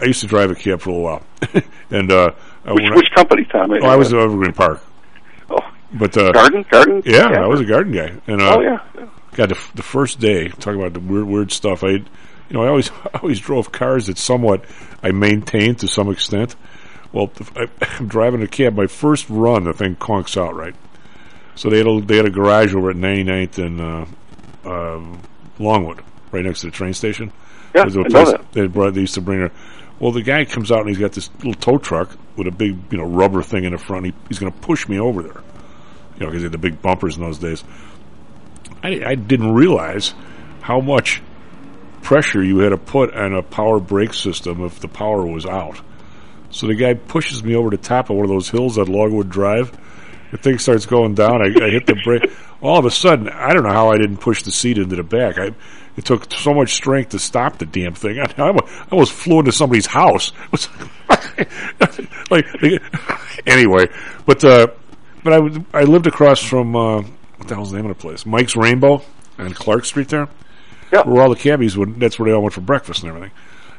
[0.00, 1.22] I used to drive a cab for a while,
[1.90, 2.32] and uh,
[2.64, 3.70] Which, when I- which company, Tom?
[3.72, 4.82] Oh, I was at Evergreen Park.
[5.50, 5.58] Oh,
[5.92, 7.02] but uh, Garden, Garden.
[7.04, 8.80] Yeah, I was a garden guy, and uh, Oh, yeah.
[9.36, 11.84] God, the, the first day, talk about the weird, weird stuff.
[11.84, 12.04] I, you
[12.50, 14.64] know, I always, I always drove cars that somewhat
[15.02, 16.56] I maintained to some extent.
[17.12, 17.68] Well, I,
[17.98, 18.74] I'm driving a cab.
[18.74, 20.74] My first run, the thing conks out right,
[21.54, 24.06] So they had a, they had a garage over at 99th and uh,
[24.68, 25.18] uh,
[25.58, 26.02] Longwood,
[26.32, 27.30] right next to the train station.
[27.74, 28.52] Yeah, I know that.
[28.52, 28.94] They brought.
[28.94, 29.52] They used to bring her.
[29.98, 32.76] Well, the guy comes out and he's got this little tow truck with a big,
[32.90, 34.06] you know, rubber thing in the front.
[34.06, 35.42] He, he's going to push me over there,
[36.14, 37.64] you know, because they had the big bumpers in those days.
[38.86, 40.14] I, I didn't realize
[40.60, 41.22] how much
[42.02, 45.80] pressure you had to put on a power brake system if the power was out.
[46.50, 49.28] So the guy pushes me over the top of one of those hills at Longwood
[49.28, 49.76] Drive.
[50.30, 51.42] The thing starts going down.
[51.42, 52.30] I, I hit the brake.
[52.60, 55.02] All of a sudden, I don't know how I didn't push the seat into the
[55.02, 55.38] back.
[55.38, 55.50] I,
[55.96, 58.18] it took so much strength to stop the damn thing.
[58.18, 60.32] I, I, I almost flew into somebody's house.
[62.30, 62.46] Like
[63.46, 63.86] anyway,
[64.24, 64.68] but uh,
[65.22, 67.02] but I I lived across from uh,
[67.36, 68.26] what the hell's the name of the place?
[68.26, 69.02] Mike's Rainbow
[69.38, 70.28] on Clark Street there.
[70.92, 71.02] Yeah.
[71.02, 71.98] Where all the cabbies would.
[71.98, 73.32] That's where they all went for breakfast and everything.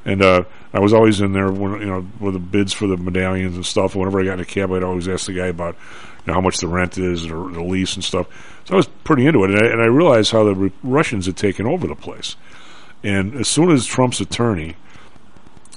[0.05, 0.43] And uh,
[0.73, 3.65] I was always in there when you know with the bids for the medallions and
[3.65, 3.95] stuff.
[3.95, 6.41] Whenever I got in a cab, I'd always ask the guy about you know, how
[6.41, 8.27] much the rent is or the lease and stuff.
[8.65, 11.25] So I was pretty into it, and I, and I realized how the Ru- Russians
[11.25, 12.35] had taken over the place.
[13.03, 14.75] And as soon as Trump's attorney,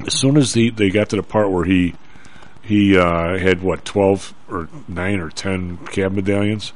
[0.06, 1.94] as soon as he, they got to the part where he
[2.62, 6.72] he uh, had what twelve or nine or ten cab medallions,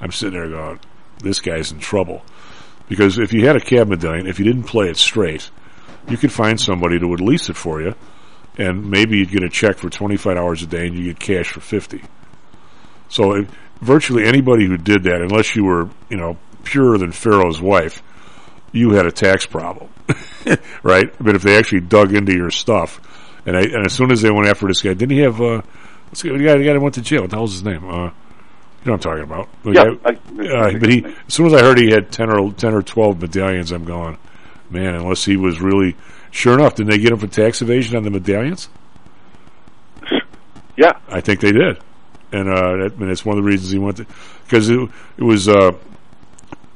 [0.00, 0.80] I'm sitting there going,
[1.18, 2.24] "This guy's in trouble."
[2.88, 5.50] Because if you had a cab medallion, if you didn't play it straight,
[6.08, 7.94] you could find somebody to would lease it for you,
[8.58, 11.48] and maybe you'd get a check for 25 hours a day and you get cash
[11.48, 12.02] for 50.
[13.08, 13.50] So if,
[13.80, 18.02] virtually anybody who did that, unless you were, you know, purer than Pharaoh's wife,
[18.72, 19.90] you had a tax problem,
[20.82, 21.12] right?
[21.20, 23.00] But if they actually dug into your stuff,
[23.46, 25.62] and I, and as soon as they went after this guy, didn't he have, uh,
[26.08, 27.22] what's the guy, the guy that went to jail?
[27.22, 27.88] What the hell's his name?
[27.88, 28.10] Uh,
[28.86, 29.48] know what I'm talking about.
[29.62, 32.30] The Yeah, guy- I- uh, but he, as soon as I heard he had 10
[32.30, 34.18] or, 10 or 12 medallions, I'm going,
[34.70, 35.96] man, unless he was really,
[36.30, 38.68] sure enough, didn't they get him for tax evasion on the medallions?
[40.76, 40.92] Yeah.
[41.08, 41.78] I think they did.
[42.32, 44.06] And, uh, that, and it's one of the reasons he went to,
[44.44, 44.78] because it,
[45.16, 45.72] it was, uh,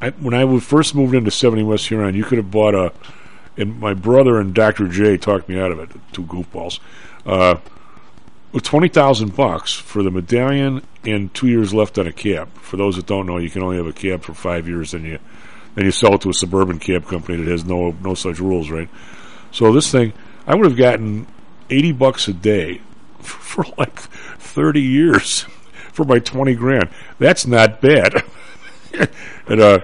[0.01, 2.93] I, when I first moved into 70 West Huron, you could have bought a,
[3.59, 4.89] and my brother and Dr.
[4.89, 6.79] J talked me out of it, two goofballs,
[7.27, 7.57] uh,
[8.53, 12.53] with 20,000 bucks for the medallion and two years left on a cab.
[12.59, 15.05] For those that don't know, you can only have a cab for five years, and
[15.05, 15.19] you,
[15.75, 18.71] then you sell it to a suburban cab company that has no, no such rules,
[18.71, 18.89] right?
[19.53, 20.13] So this thing,
[20.47, 21.27] I would have gotten
[21.69, 22.81] 80 bucks a day
[23.21, 25.41] for like 30 years
[25.93, 26.89] for my 20 grand.
[27.19, 28.25] That's not bad.
[29.47, 29.79] and, uh,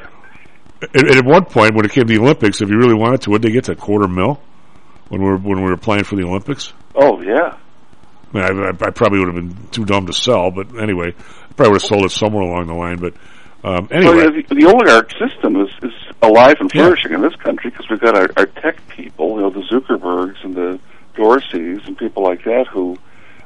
[0.80, 3.22] and, and at one point, when it came to the Olympics, if you really wanted
[3.22, 4.40] to, would they get to a quarter mil
[5.08, 6.72] when we were when we were playing for the Olympics?
[6.94, 7.56] Oh yeah.
[8.42, 11.52] I, mean, I, I probably would have been too dumb to sell, but anyway, I
[11.54, 12.98] probably would have sold it somewhere along the line.
[12.98, 13.14] But
[13.64, 15.92] um, anyway, Well, yeah, the, the oligarch system is, is
[16.22, 16.82] alive and Yeah.
[16.82, 20.42] flourishing in this country because we've got our, our tech people, you know, the Zuckerbergs
[20.44, 20.78] and the
[21.16, 22.98] Dorseys and people like that who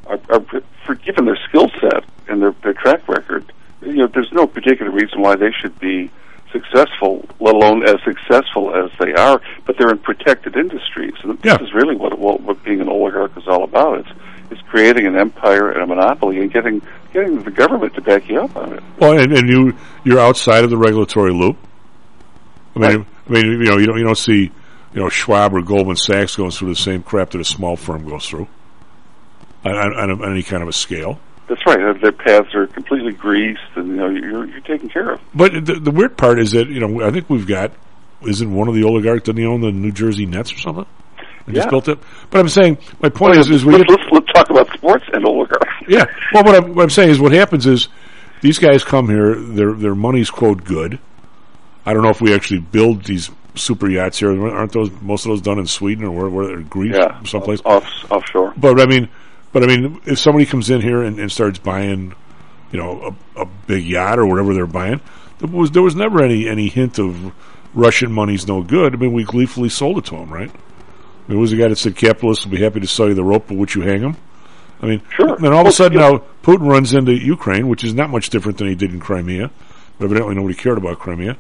[0.07, 0.45] are, are
[0.85, 3.53] for given their skill set and their, their track record,
[3.83, 6.11] you know, there's no particular reason why they should be
[6.53, 9.41] successful, let alone as successful as they are.
[9.67, 13.37] But they're in protected industries, and this is really what, what what being an oligarch
[13.37, 14.01] is all about.
[14.01, 14.09] It's
[14.51, 16.83] it's creating an empire and a monopoly and getting
[17.13, 18.83] getting the government to back you up on it.
[18.99, 19.75] well, and, and you
[20.05, 21.57] you're outside of the regulatory loop.
[22.77, 24.51] I mean, I mean, you know, you don't you don't see
[24.95, 28.09] you know Schwab or Goldman Sachs going through the same crap that a small firm
[28.09, 28.49] goes through
[29.65, 31.19] on, on, on, any kind of a scale.
[31.49, 31.79] That's right.
[31.79, 35.21] Their- Their paths are completely greased, and you know you're you're taken care of.
[35.35, 37.73] But the, the weird part is that you know I think we've got
[38.27, 40.87] isn't one of the oligarchs doesn't he own the New Jersey Nets or something?
[41.51, 41.71] And just Yeah.
[41.71, 41.99] built it.
[42.31, 45.25] But I'm saying my point is is we let's, let's, let's talk about sports and
[45.27, 45.69] oligarchs.
[45.89, 46.05] yeah.
[46.33, 47.89] Well, what I'm, what I'm saying is what happens is
[48.41, 49.35] these guys come here.
[49.35, 50.99] Their their money's quote good.
[51.87, 54.31] I don't know if we actually build these super yachts here.
[54.49, 57.61] Aren't those most of those done in Sweden or where, where Greece, Yeah, someplace?
[57.65, 58.55] off offshore.
[58.57, 59.09] But I mean,
[59.53, 62.15] but I mean, if somebody comes in here and, and starts buying,
[62.71, 65.01] you know, a, a big yacht or whatever they're buying,
[65.39, 67.33] there was there was never any any hint of
[67.75, 68.95] Russian money's no good.
[68.95, 70.51] I mean, we gleefully sold it to them, right?
[71.29, 73.47] It was the guy that said capitalists will be happy to sell you the rope,
[73.49, 74.17] but would you hang them?
[74.83, 75.35] I mean, sure.
[75.35, 78.59] And all of a sudden now Putin runs into Ukraine, which is not much different
[78.59, 79.51] than he did in Crimea.
[79.99, 81.37] But evidently nobody cared about Crimea.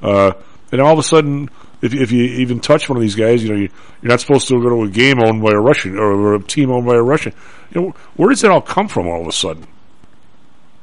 [0.00, 0.32] Uh,
[0.70, 1.50] and all of a sudden,
[1.82, 3.68] if, if you even touch one of these guys, you know, you,
[4.00, 6.70] you're not supposed to go to a game owned by a Russian or, a team
[6.70, 7.32] owned by a Russian.
[7.72, 9.66] You know, where does it all come from all of a sudden?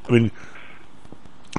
[0.07, 0.31] I mean,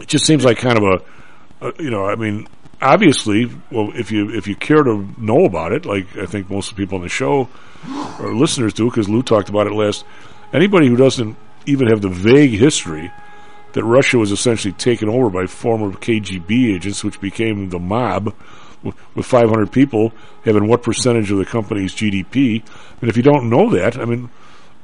[0.01, 2.47] it just seems like kind of a, a you know, I mean,
[2.83, 6.71] obviously, well, if you if you care to know about it, like I think most
[6.71, 7.49] of the people on the show
[8.21, 10.05] or listeners do, because Lou talked about it last.
[10.53, 13.11] Anybody who doesn't even have the vague history
[13.73, 18.35] that Russia was essentially taken over by former KGB agents, which became the mob,
[18.83, 20.13] with 500 people
[20.45, 22.63] having what percentage of the company's GDP.
[23.01, 24.29] And if you don't know that, I mean,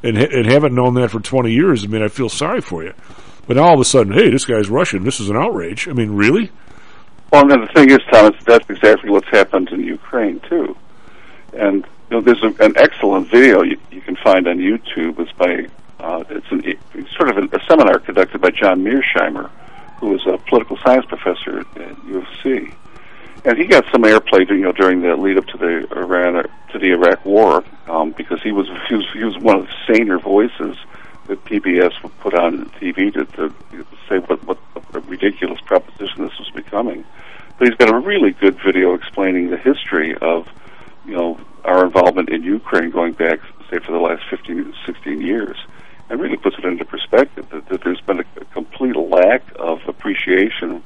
[0.03, 2.95] and, and haven't known that for 20 years, I mean, I feel sorry for you.
[3.47, 5.05] But now all of a sudden, hey, this guy's Russian.
[5.05, 5.89] This is an outrage.
[5.89, 6.51] I mean, really?
[7.31, 10.77] Well, and the thing is, Thomas, that's exactly what's happened in Ukraine too.
[11.53, 15.19] And you know, there's a, an excellent video you, you can find on YouTube.
[15.19, 15.67] It's by
[16.01, 19.51] uh, it's, an, it's sort of a, a seminar conducted by John Mearsheimer,
[19.99, 22.71] who is a political science professor at U of C,
[23.45, 26.79] and he got some airplay, you know, during the lead up to the Iran to
[26.79, 30.19] the Iraq War, um, because he was he was he was one of the saner
[30.19, 30.77] voices
[31.29, 33.55] that PBS would put on TV to, to
[34.09, 34.59] say what, what
[34.95, 37.05] a ridiculous proposition this was becoming.
[37.59, 40.49] But he's got a really good video explaining the history of,
[41.07, 43.41] you know, our involvement in Ukraine going back,
[43.71, 45.57] say, for the last 15, 16 years,
[46.09, 49.81] and really puts it into perspective that, that there's been a, a complete lack of
[49.87, 50.83] appreciation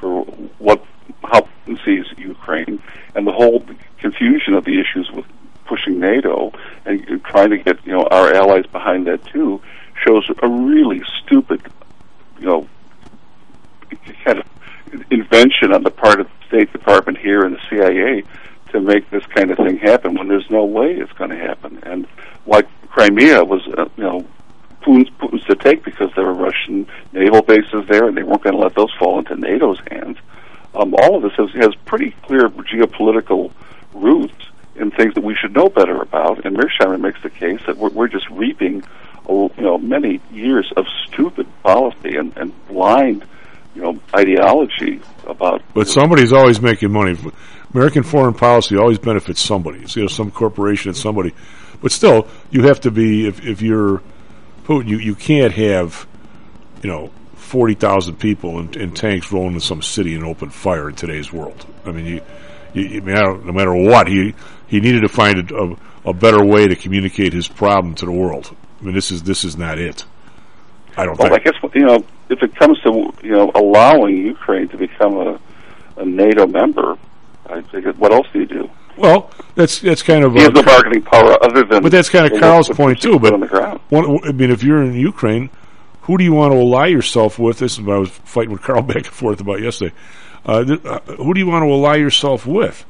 [0.00, 0.24] for
[0.58, 0.84] what
[1.24, 1.48] how
[1.84, 2.82] sees Ukraine
[3.14, 3.64] and the whole
[3.98, 5.26] confusion of the issues with
[5.68, 6.52] pushing NATO
[6.84, 9.60] and trying to get you know our allies behind that too
[10.04, 11.62] shows a really stupid
[12.38, 12.68] you know
[14.24, 14.46] kind of
[15.10, 18.24] invention on the part of the State Department here and the CIA
[18.72, 21.78] to make this kind of thing happen when there's no way it's going to happen.
[21.84, 22.06] And
[22.46, 24.26] like Crimea was, uh, you know,
[24.82, 28.56] Putin's, Putin's to take because there were Russian naval bases there, and they weren't going
[28.56, 30.18] to let those fall into NATO's hands.
[30.74, 33.52] Um, all of this has, has pretty clear geopolitical
[33.94, 34.47] roots
[34.78, 36.44] in things that we should know better about.
[36.44, 38.84] And Mearsheimer makes the case that we're, we're just reaping,
[39.28, 43.24] you know, many years of stupid policy and, and blind,
[43.74, 45.62] you know, ideology about.
[45.74, 47.16] But somebody's always making money.
[47.74, 49.80] American foreign policy always benefits somebody.
[49.80, 51.34] It's, you know, some corporation, it's somebody.
[51.80, 54.02] But still, you have to be if if you're
[54.64, 56.06] Putin, you you can't have,
[56.82, 60.88] you know, forty thousand people in, in tanks rolling in some city and open fire
[60.90, 61.64] in today's world.
[61.86, 62.20] I mean, you,
[62.74, 63.14] you I mean,
[63.46, 64.34] no matter what, he
[64.68, 65.76] he needed to find a, a,
[66.10, 68.54] a better way to communicate his problem to the world.
[68.80, 70.04] I mean, this is this is not it.
[70.96, 71.30] I don't think.
[71.30, 71.46] well, think.
[71.46, 75.40] I guess you know if it comes to you know allowing Ukraine to become a,
[75.96, 76.96] a NATO member,
[77.46, 78.70] I think what else do you do?
[78.96, 81.82] Well, that's that's kind of he has no bargaining power other than.
[81.82, 83.18] But that's kind of Carl's point too.
[83.18, 83.80] But on the ground.
[83.88, 85.50] one, I mean, if you're in Ukraine,
[86.02, 87.58] who do you want to ally yourself with?
[87.58, 89.94] This is what I was fighting with Carl back and forth about yesterday.
[90.44, 92.84] Uh, th- uh, who do you want to ally yourself with?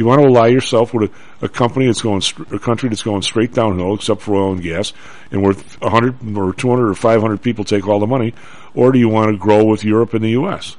[0.00, 1.10] You want to ally yourself with
[1.42, 4.62] a, a company that's going, a country that's going straight downhill, except for oil and
[4.62, 4.94] gas,
[5.30, 8.32] and where 100 or 200 or 500 people take all the money,
[8.74, 10.78] or do you want to grow with Europe and the U.S.?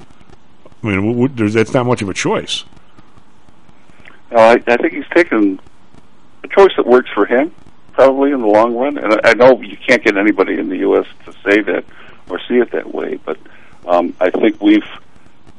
[0.81, 2.64] I mean, that's not much of a choice.
[4.31, 5.60] No, I, I think he's taken
[6.43, 7.53] a choice that works for him,
[7.91, 8.98] probably in the long run.
[8.98, 11.06] And I, I know you can't get anybody in the U.S.
[11.26, 11.85] to say that
[12.27, 13.38] or see it that way, but
[13.85, 14.89] um, I think we've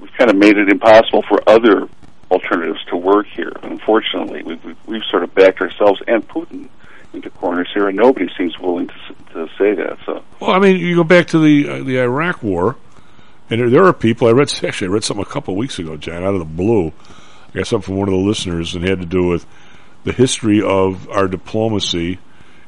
[0.01, 1.89] we've kind of made it impossible for other
[2.33, 3.53] alternatives to work here.
[3.63, 6.69] Unfortunately, we've, we've, we've sort of backed ourselves and Putin
[7.13, 8.95] into corners here, and nobody seems willing to,
[9.35, 9.99] to say that.
[10.07, 10.25] So.
[10.41, 12.77] Well, I mean, you go back to the uh, the Iraq War,
[13.51, 14.29] and there, there are people.
[14.29, 16.47] I read actually, I read something a couple of weeks ago, John, out of the
[16.47, 16.93] blue.
[17.51, 19.45] I got something from one of the listeners, and had to do with
[20.05, 22.19] the history of our diplomacy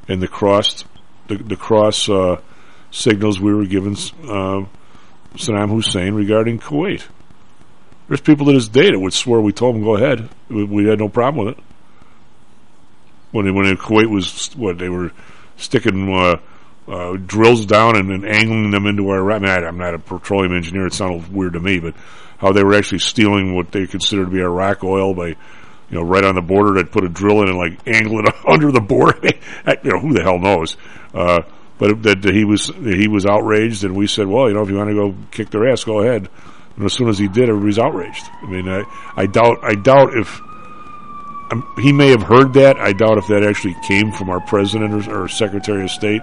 [0.09, 0.85] and the cross
[1.29, 2.41] the, the cross uh,
[2.91, 4.67] signals we were giving uh,
[5.37, 7.03] Saddam Hussein regarding Kuwait.
[8.09, 10.29] There's people to this day that would swear we told them go ahead.
[10.49, 11.65] We, we had no problem with it.
[13.31, 15.11] When it, when it, Kuwait was what they were
[15.57, 16.37] sticking uh,
[16.87, 19.37] uh, drills down and, and angling them into Iraq.
[19.37, 20.87] I mean, I, I'm not a petroleum engineer.
[20.87, 21.95] It sounded weird to me, but
[22.39, 25.37] how they were actually stealing what they considered to be Iraq oil by, you
[25.91, 26.75] know, right on the border.
[26.75, 29.19] They'd put a drill in and like angle it under the border.
[29.83, 30.77] You know, who the hell knows?
[31.15, 31.43] Uh,
[31.79, 34.77] but that he was he was outraged, and we said, well, you know, if you
[34.77, 36.29] want to go kick their ass, go ahead.
[36.77, 38.29] And as soon as he did, everybody's outraged.
[38.43, 38.85] I mean, I,
[39.17, 40.41] I doubt I doubt if
[41.51, 42.79] um, he may have heard that.
[42.79, 46.23] I doubt if that actually came from our president or, or secretary of state.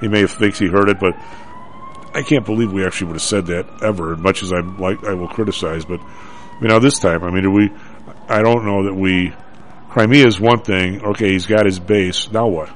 [0.00, 1.16] He may have thinks he heard it, but
[2.14, 4.14] I can't believe we actually would have said that ever.
[4.14, 5.84] As much as I like, I will criticize.
[5.84, 7.70] But I mean, now this time, I mean, do we?
[8.28, 9.32] I don't know that we.
[9.88, 11.02] Crimea is one thing.
[11.02, 12.30] Okay, he's got his base.
[12.30, 12.70] Now what?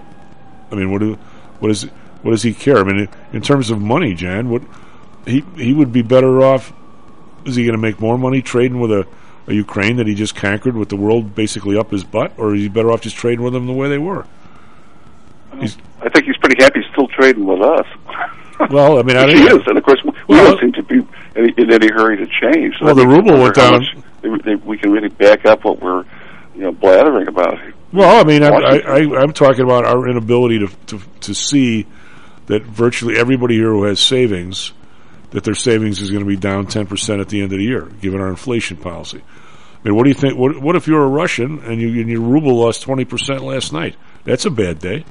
[0.70, 1.14] I mean, what do?
[1.60, 1.84] What is?
[2.22, 2.78] What does he care?
[2.78, 4.62] I mean, in terms of money, Jan, what
[5.26, 6.72] he he would be better off.
[7.44, 9.06] Is he going to make more money trading with a,
[9.46, 12.62] a Ukraine that he just conquered with the world basically up his butt, or is
[12.62, 14.26] he better off just trading with them the way they were?
[15.58, 17.86] He's, I think he's pretty happy still trading with us.
[18.70, 20.96] well, I mean, I he is, and of course we Well- don't seem to be
[21.36, 22.78] in, in any hurry to change.
[22.78, 23.84] So Well, the ruble went down-
[24.64, 26.04] we can really back up what we're,
[26.54, 27.58] you know, blathering about.
[27.92, 31.86] Well, I mean, I, I, I, I'm talking about our inability to, to to see
[32.46, 34.72] that virtually everybody here who has savings,
[35.32, 37.64] that their savings is going to be down 10 percent at the end of the
[37.64, 39.20] year, given our inflation policy.
[39.84, 40.36] I mean, what do you think?
[40.38, 43.72] What, what if you're a Russian and you and your ruble lost 20 percent last
[43.72, 43.96] night?
[44.24, 45.04] That's a bad day.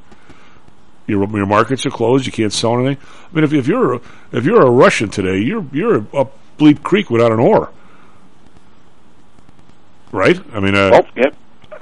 [1.07, 2.25] Your your markets are closed.
[2.25, 3.03] You can't sell anything.
[3.31, 6.83] I mean, if, if you're a, if you're a Russian today, you're you're up Bleep
[6.83, 7.71] Creek without an oar,
[10.11, 10.39] right?
[10.53, 11.31] I mean, uh, yeah,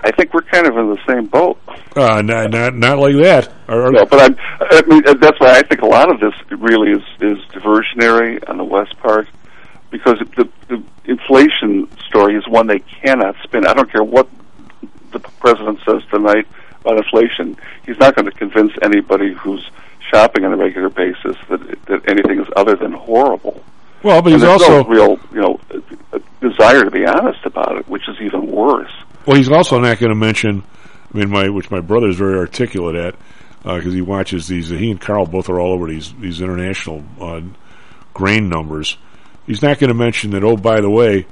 [0.03, 1.59] I think we're kind of in the same boat.
[1.95, 3.51] uh, not not not like that.
[3.67, 6.91] Or, No, but I'm, I mean, that's why I think a lot of this really
[6.91, 9.27] is, is diversionary on the west part,
[9.91, 13.67] because the, the inflation story is one they cannot spin.
[13.67, 14.27] I don't care what
[15.11, 16.47] the president says tonight
[16.81, 17.57] about inflation.
[17.85, 19.69] He's not going to convince anybody who's
[20.09, 23.63] shopping on a regular basis that that anything is other than horrible.
[24.01, 25.59] Well, but And he's also no real, you know,
[26.41, 28.91] desire to be honest about it, which is even worse.
[29.25, 30.63] Well, he's also not going to mention.
[31.13, 33.15] I mean, my which my brother is very articulate at
[33.63, 34.69] because he watches these.
[34.69, 37.41] He and Carl both are all over these these international uh,
[38.13, 38.97] grain numbers.
[39.45, 40.43] He's not going to mention that.
[40.43, 41.25] Oh, by the way,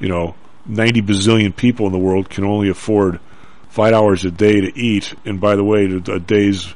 [0.00, 0.34] you know,
[0.66, 3.20] ninety bazillion people in the world can only afford
[3.68, 6.72] five hours a day to eat, and by the way, a day's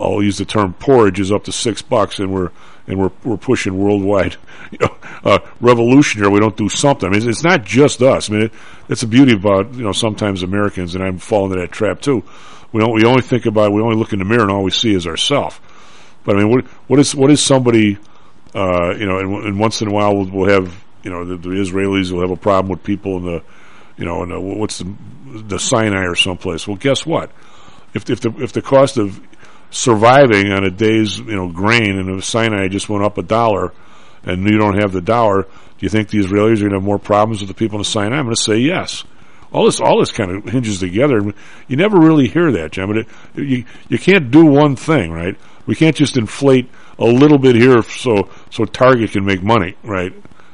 [0.00, 2.50] I'll use the term porridge is up to six bucks, and we're
[2.86, 4.36] and we're we're pushing worldwide,
[4.70, 6.30] you know, uh, revolution here.
[6.30, 7.08] We don't do something.
[7.08, 8.30] I mean, it's, it's not just us.
[8.30, 8.52] I mean, it,
[8.88, 12.22] it's the beauty about you know sometimes Americans, and I'm falling into that trap too.
[12.72, 12.94] We don't.
[12.94, 13.72] We only think about.
[13.72, 15.58] We only look in the mirror, and all we see is ourselves.
[16.24, 17.98] But I mean, what what is what is somebody?
[18.54, 21.36] Uh, you know, and, and once in a while we'll, we'll have you know the,
[21.36, 23.42] the Israelis will have a problem with people in the
[23.96, 24.94] you know in the, what's the
[25.26, 26.66] the Sinai or someplace.
[26.66, 27.30] Well, guess what?
[27.94, 29.20] If if the if the cost of
[29.74, 33.72] surviving on a day's you know grain and if Sinai just went up a dollar
[34.22, 36.84] and you don't have the dollar, do you think the Israelis are going to have
[36.84, 38.16] more problems with the people in Sinai?
[38.16, 39.04] I'm going to say yes.
[39.52, 41.32] All this, all this kind of hinges together.
[41.68, 42.88] You never really hear that, Jim.
[42.88, 45.36] But it, you, you can't do one thing, right?
[45.66, 46.68] We can't just inflate
[46.98, 50.12] a little bit here so so Target can make money, right?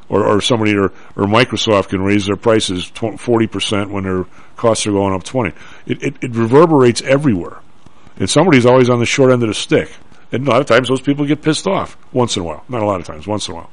[0.08, 2.84] Or, or somebody or, or Microsoft can raise their prices
[3.18, 4.24] forty percent when their
[4.56, 5.54] costs are going up twenty.
[5.86, 7.60] It, it it reverberates everywhere,
[8.20, 9.90] and somebody's always on the short end of the stick.
[10.30, 12.62] And a lot of times those people get pissed off once in a while.
[12.68, 13.70] Not a lot of times, once in a while.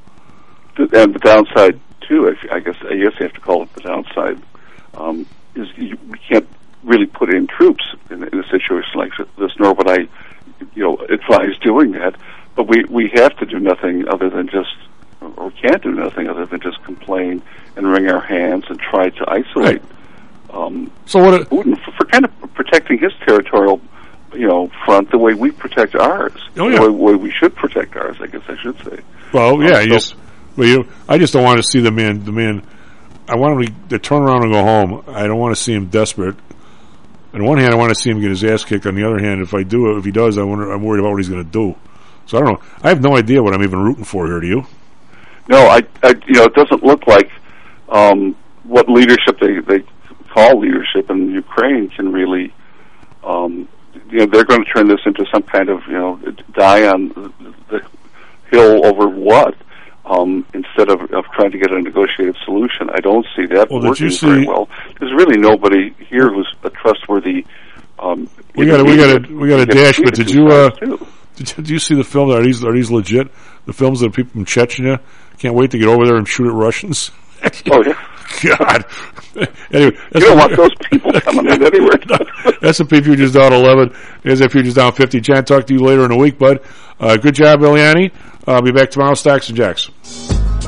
[0.78, 3.82] and the downside too, if, I guess I guess you have to call it the
[3.82, 4.41] downside,
[4.95, 6.48] um, is you, we can't
[6.84, 9.52] really put in troops in, in a situation like this.
[9.60, 10.07] Nor would I,
[10.74, 12.15] you know, advise doing that.
[12.56, 14.76] But we we have to do nothing other than just,
[15.22, 17.44] or can't do nothing other than just complain
[17.76, 19.82] and wring our hands and try to isolate.
[20.49, 21.49] Um, so what?
[21.49, 23.82] Putin for, for kind of protecting his territorial,
[24.34, 26.34] you know, front the way we protect ours.
[26.58, 26.80] Oh, yeah.
[26.80, 28.18] The way, way we should protect ours.
[28.20, 28.99] I guess I should say.
[29.34, 30.16] Well, yeah, Um, you so- just,
[30.56, 32.24] well, you, I just don't want to see the man.
[32.26, 32.64] The man,
[33.28, 35.04] I want him to, to turn around and go home.
[35.08, 36.36] I don't want to see him desperate.
[37.34, 38.86] On one hand, I want to see him get his ass kicked.
[38.86, 41.12] On the other hand, if I do, if he does, I wonder, I'm worried about
[41.12, 41.76] what he's going to do.
[42.26, 42.62] So I don't know.
[42.84, 44.40] I have no idea what I'm even rooting for here.
[44.40, 44.66] Do you?
[45.48, 47.30] No, I, I, you know, it doesn't look like
[47.90, 49.84] um, what leadership they they
[50.34, 52.54] call leadership in Ukraine can really.
[53.24, 53.68] Um,
[54.10, 56.20] you know, they're going to turn this into some kind of you know
[56.54, 57.10] die on
[57.70, 57.82] the
[58.52, 59.56] hill over what.
[60.06, 63.82] Um, instead of, of trying to get a negotiated solution, I don't see that Well,
[63.84, 64.70] working you very well.
[65.00, 67.46] There's really nobody here who's a trustworthy.
[68.00, 70.00] Um, We got, we got, a, we got a dash.
[70.00, 70.70] But did you, uh,
[71.36, 72.32] did, you- see the film?
[72.32, 73.28] Are these, are these legit?
[73.66, 75.02] The films of people from Chechnya
[75.40, 77.12] can't wait to get over there and shoot at Russians.
[77.72, 78.57] Oh yeah.
[78.57, 78.85] God.
[79.72, 81.97] anyway, You don't want those people coming in anywhere.
[82.61, 83.89] S&P futures down 11.
[84.23, 85.19] NASDAQ futures down 50.
[85.22, 86.59] Jan, talk to you later in the week, bud.
[86.99, 88.11] Uh, good job, Eliani.
[88.45, 89.14] I'll be back tomorrow.
[89.15, 89.89] Stocks and Jocks.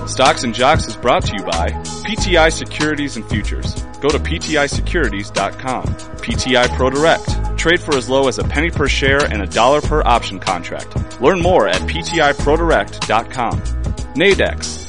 [0.07, 1.69] Stocks and Jocks is brought to you by
[2.05, 3.81] PTI Securities and Futures.
[4.01, 5.83] Go to PTIsecurities.com.
[5.85, 7.57] PTI ProDirect.
[7.57, 11.21] Trade for as low as a penny per share and a dollar per option contract.
[11.21, 13.61] Learn more at PTIProDirect.com.
[14.15, 14.89] Nadex.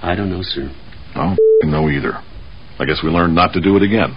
[0.02, 0.70] I don't know, sir.
[1.14, 2.22] I don't know either.
[2.78, 4.14] I guess we learned not to do it again.